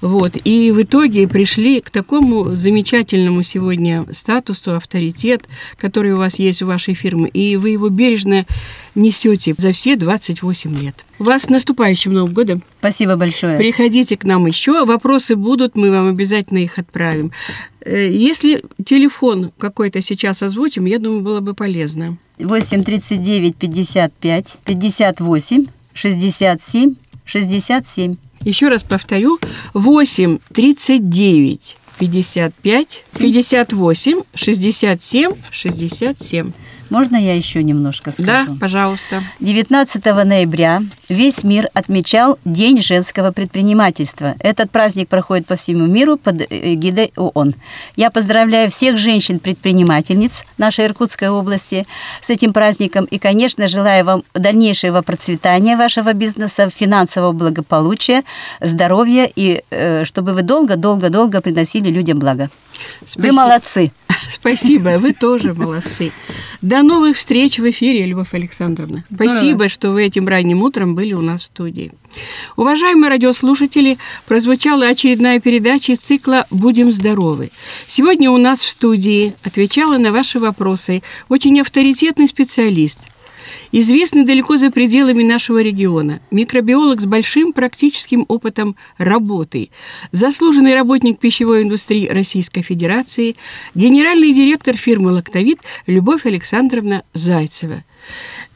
Вот. 0.00 0.36
И 0.44 0.72
в 0.72 0.82
итоге 0.82 1.28
пришли 1.28 1.80
к 1.80 1.90
такому 1.90 2.54
замечательному 2.54 3.42
сегодня 3.42 4.06
статусу, 4.12 4.74
авторитет, 4.74 5.46
который 5.76 6.12
у 6.12 6.16
вас 6.16 6.38
есть 6.38 6.62
у 6.62 6.66
вашей 6.66 6.94
фирмы, 6.94 7.28
и 7.28 7.56
вы 7.56 7.70
его 7.70 7.88
бережно 7.88 8.46
несете 8.94 9.54
за 9.56 9.72
все 9.72 9.96
28 9.96 10.78
лет. 10.78 11.04
Вас 11.18 11.42
с 11.42 11.48
наступающим 11.48 12.12
Новым 12.12 12.32
годом! 12.32 12.62
Спасибо 12.78 13.16
большое! 13.16 13.56
Приходите 13.56 14.16
к 14.16 14.24
нам 14.24 14.46
еще, 14.46 14.84
вопросы 14.84 15.36
будут, 15.36 15.76
мы 15.76 15.90
вам 15.90 16.08
обязательно 16.08 16.58
их 16.58 16.78
отправим. 16.78 17.32
Э, 17.80 18.10
если 18.10 18.64
телефон 18.84 19.52
какой-то 19.58 20.00
сейчас 20.02 20.42
озвучим, 20.42 20.86
я 20.86 20.98
думаю, 20.98 21.22
было 21.22 21.40
бы 21.40 21.54
полезно. 21.54 22.18
8 22.38 22.82
39 22.82 23.56
55 23.56 24.58
58 24.64 25.64
67 25.92 26.94
67. 27.24 28.16
Еще 28.42 28.68
раз 28.68 28.82
повторю, 28.82 29.38
8 29.72 30.38
39 30.52 31.76
55 31.98 33.04
58 33.18 34.22
67 34.34 35.30
67. 35.50 36.52
Можно 36.90 37.16
я 37.16 37.34
еще 37.34 37.62
немножко 37.62 38.12
скажу? 38.12 38.26
Да, 38.26 38.46
пожалуйста. 38.60 39.22
19 39.40 40.04
ноября 40.04 40.82
весь 41.08 41.44
мир 41.44 41.68
отмечал 41.74 42.38
День 42.44 42.82
женского 42.82 43.32
предпринимательства. 43.32 44.34
Этот 44.38 44.70
праздник 44.70 45.08
проходит 45.08 45.46
по 45.46 45.56
всему 45.56 45.86
миру 45.86 46.16
под 46.16 46.42
эгидой 46.50 47.12
ООН. 47.16 47.54
Я 47.96 48.10
поздравляю 48.10 48.70
всех 48.70 48.98
женщин-предпринимательниц 48.98 50.44
нашей 50.58 50.86
Иркутской 50.86 51.28
области 51.28 51.86
с 52.20 52.30
этим 52.30 52.52
праздником 52.52 53.04
и, 53.04 53.18
конечно, 53.18 53.68
желаю 53.68 54.04
вам 54.04 54.24
дальнейшего 54.34 55.02
процветания 55.02 55.76
вашего 55.76 56.12
бизнеса, 56.12 56.70
финансового 56.70 57.32
благополучия, 57.32 58.22
здоровья 58.60 59.30
и 59.34 59.62
э, 59.70 60.04
чтобы 60.04 60.32
вы 60.32 60.42
долго-долго-долго 60.42 61.40
приносили 61.40 61.90
людям 61.90 62.18
благо. 62.18 62.50
Спасибо. 63.04 63.26
Вы 63.26 63.32
молодцы. 63.32 63.92
Спасибо, 64.28 64.98
вы 64.98 65.12
тоже 65.12 65.54
молодцы. 65.54 66.12
До 66.62 66.82
новых 66.82 67.16
встреч 67.16 67.58
в 67.58 67.70
эфире, 67.70 68.06
Любовь 68.06 68.32
Александровна. 68.32 69.04
Спасибо, 69.12 69.68
что 69.68 69.90
вы 69.90 70.04
этим 70.04 70.28
ранним 70.28 70.62
утром 70.62 70.94
были 70.94 71.12
у 71.12 71.20
нас 71.20 71.42
в 71.42 71.44
студии. 71.44 71.92
Уважаемые 72.56 73.10
радиослушатели, 73.10 73.98
прозвучала 74.26 74.86
очередная 74.86 75.40
передача 75.40 75.92
из 75.92 75.98
цикла 75.98 76.46
«Будем 76.50 76.92
здоровы». 76.92 77.50
Сегодня 77.88 78.30
у 78.30 78.38
нас 78.38 78.62
в 78.62 78.68
студии 78.68 79.34
отвечала 79.42 79.98
на 79.98 80.12
ваши 80.12 80.38
вопросы 80.38 81.02
очень 81.28 81.60
авторитетный 81.60 82.28
специалист– 82.28 83.00
известный 83.76 84.24
далеко 84.24 84.56
за 84.56 84.70
пределами 84.70 85.24
нашего 85.24 85.60
региона, 85.60 86.20
микробиолог 86.30 87.00
с 87.00 87.06
большим 87.06 87.52
практическим 87.52 88.24
опытом 88.28 88.76
работы, 88.98 89.70
заслуженный 90.12 90.74
работник 90.74 91.18
пищевой 91.18 91.62
индустрии 91.62 92.06
Российской 92.06 92.62
Федерации, 92.62 93.34
генеральный 93.74 94.32
директор 94.32 94.76
фирмы 94.76 95.10
«Лактовит» 95.10 95.58
Любовь 95.88 96.24
Александровна 96.24 97.02
Зайцева. 97.14 97.82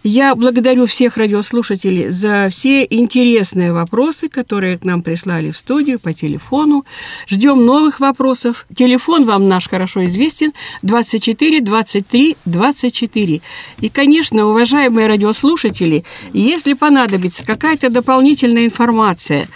Я 0.04 0.36
благодарю 0.36 0.86
всех 0.86 1.16
радиослушателей 1.16 2.08
за 2.08 2.48
все 2.50 2.86
интересные 2.88 3.72
вопросы, 3.72 4.28
которые 4.28 4.78
к 4.78 4.84
нам 4.84 5.02
прислали 5.02 5.50
в 5.50 5.56
студию 5.56 5.98
по 5.98 6.12
телефону. 6.12 6.84
Ждем 7.28 7.66
новых 7.66 7.98
вопросов. 7.98 8.66
Телефон 8.72 9.24
вам 9.24 9.48
наш 9.48 9.68
хорошо 9.68 10.04
известен 10.06 10.52
24 10.82 11.60
23 11.60 12.36
24. 12.44 13.40
И, 13.80 13.88
конечно, 13.88 14.46
уважаемые 14.46 15.08
радиослушатели, 15.08 16.04
если 16.32 16.74
понадобится 16.74 17.44
какая-то 17.44 17.90
дополнительная 17.90 18.66
информация, 18.66 19.48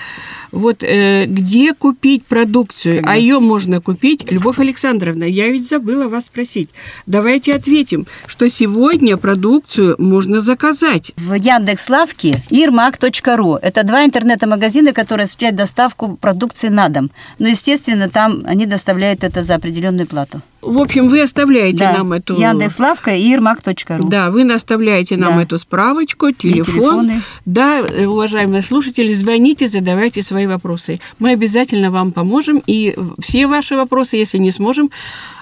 вот 0.53 0.83
э, 0.83 1.25
где 1.27 1.75
купить 1.75 2.25
продукцию, 2.25 2.97
Конечно. 2.97 3.13
а 3.13 3.17
ее 3.17 3.41
можно 3.41 3.81
купить, 3.81 4.31
Любовь 4.31 4.59
Александровна, 4.59 5.25
я 5.25 5.49
ведь 5.49 5.67
забыла 5.67 6.09
вас 6.09 6.27
спросить. 6.27 6.71
Давайте 7.07 7.55
ответим, 7.55 8.07
что 8.27 8.49
сегодня 8.49 9.17
продукцию 9.17 9.97
можно 9.99 10.41
заказать. 10.41 11.13
В 11.17 11.35
Яндекс 11.35 11.89
Лавке 11.89 12.43
irmak.ru. 12.51 13.59
Это 13.61 13.83
два 13.83 14.05
интернета-магазина, 14.05 14.93
которые 14.93 15.25
осуществляют 15.25 15.57
доставку 15.57 16.17
продукции 16.17 16.69
на 16.69 16.89
дом. 16.89 17.11
Но, 17.39 17.49
естественно, 17.49 18.09
там 18.09 18.43
они 18.45 18.67
доставляют 18.67 19.25
это 19.25 19.43
за 19.43 19.55
определенную 19.55 20.07
плату. 20.07 20.43
В 20.63 20.79
общем, 20.79 21.09
вы 21.09 21.21
оставляете 21.21 21.79
да. 21.79 21.93
нам 21.93 22.13
эту... 22.13 22.41
Яндекс.Лавка 22.41 23.17
и 23.17 23.35
irmak.ru. 23.35 24.09
Да, 24.09 24.31
вы 24.31 24.43
оставляете 24.43 25.17
нам 25.17 25.37
да. 25.37 25.43
эту 25.43 25.59
справочку, 25.59 26.31
телефон. 26.31 27.23
Да, 27.45 27.81
э, 27.81 28.07
уважаемые 28.07 28.63
слушатели, 28.63 29.13
звоните, 29.13 29.67
задавайте 29.67 30.23
свои 30.23 30.47
вопросы. 30.47 31.01
Мы 31.19 31.33
обязательно 31.33 31.91
вам 31.91 32.13
поможем, 32.13 32.63
и 32.65 32.95
все 33.21 33.49
ваши 33.49 33.75
вопросы, 33.75 34.17
если 34.17 34.39
не 34.39 34.53
сможем, 34.53 34.91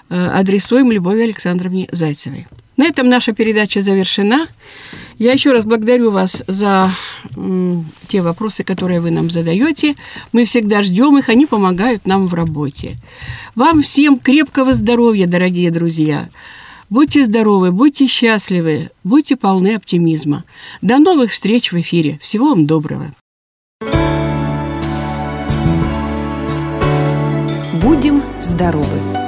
э, 0.08 0.26
адресуем 0.26 0.90
Любови 0.90 1.22
Александровне 1.22 1.86
Зайцевой. 1.92 2.46
На 2.78 2.86
этом 2.86 3.10
наша 3.10 3.34
передача 3.34 3.82
завершена. 3.82 4.46
Я 5.20 5.34
еще 5.34 5.52
раз 5.52 5.66
благодарю 5.66 6.10
вас 6.10 6.42
за 6.46 6.94
те 8.08 8.22
вопросы, 8.22 8.64
которые 8.64 9.02
вы 9.02 9.10
нам 9.10 9.30
задаете. 9.30 9.94
Мы 10.32 10.46
всегда 10.46 10.82
ждем 10.82 11.18
их, 11.18 11.28
они 11.28 11.44
помогают 11.44 12.06
нам 12.06 12.26
в 12.26 12.32
работе. 12.32 12.96
Вам 13.54 13.82
всем 13.82 14.18
крепкого 14.18 14.72
здоровья, 14.72 15.26
дорогие 15.26 15.70
друзья. 15.70 16.30
Будьте 16.88 17.22
здоровы, 17.26 17.70
будьте 17.70 18.06
счастливы, 18.06 18.88
будьте 19.04 19.36
полны 19.36 19.74
оптимизма. 19.74 20.44
До 20.80 20.98
новых 20.98 21.32
встреч 21.32 21.70
в 21.70 21.78
эфире. 21.78 22.18
Всего 22.22 22.48
вам 22.48 22.64
доброго. 22.64 23.12
Будем 27.82 28.22
здоровы! 28.40 29.19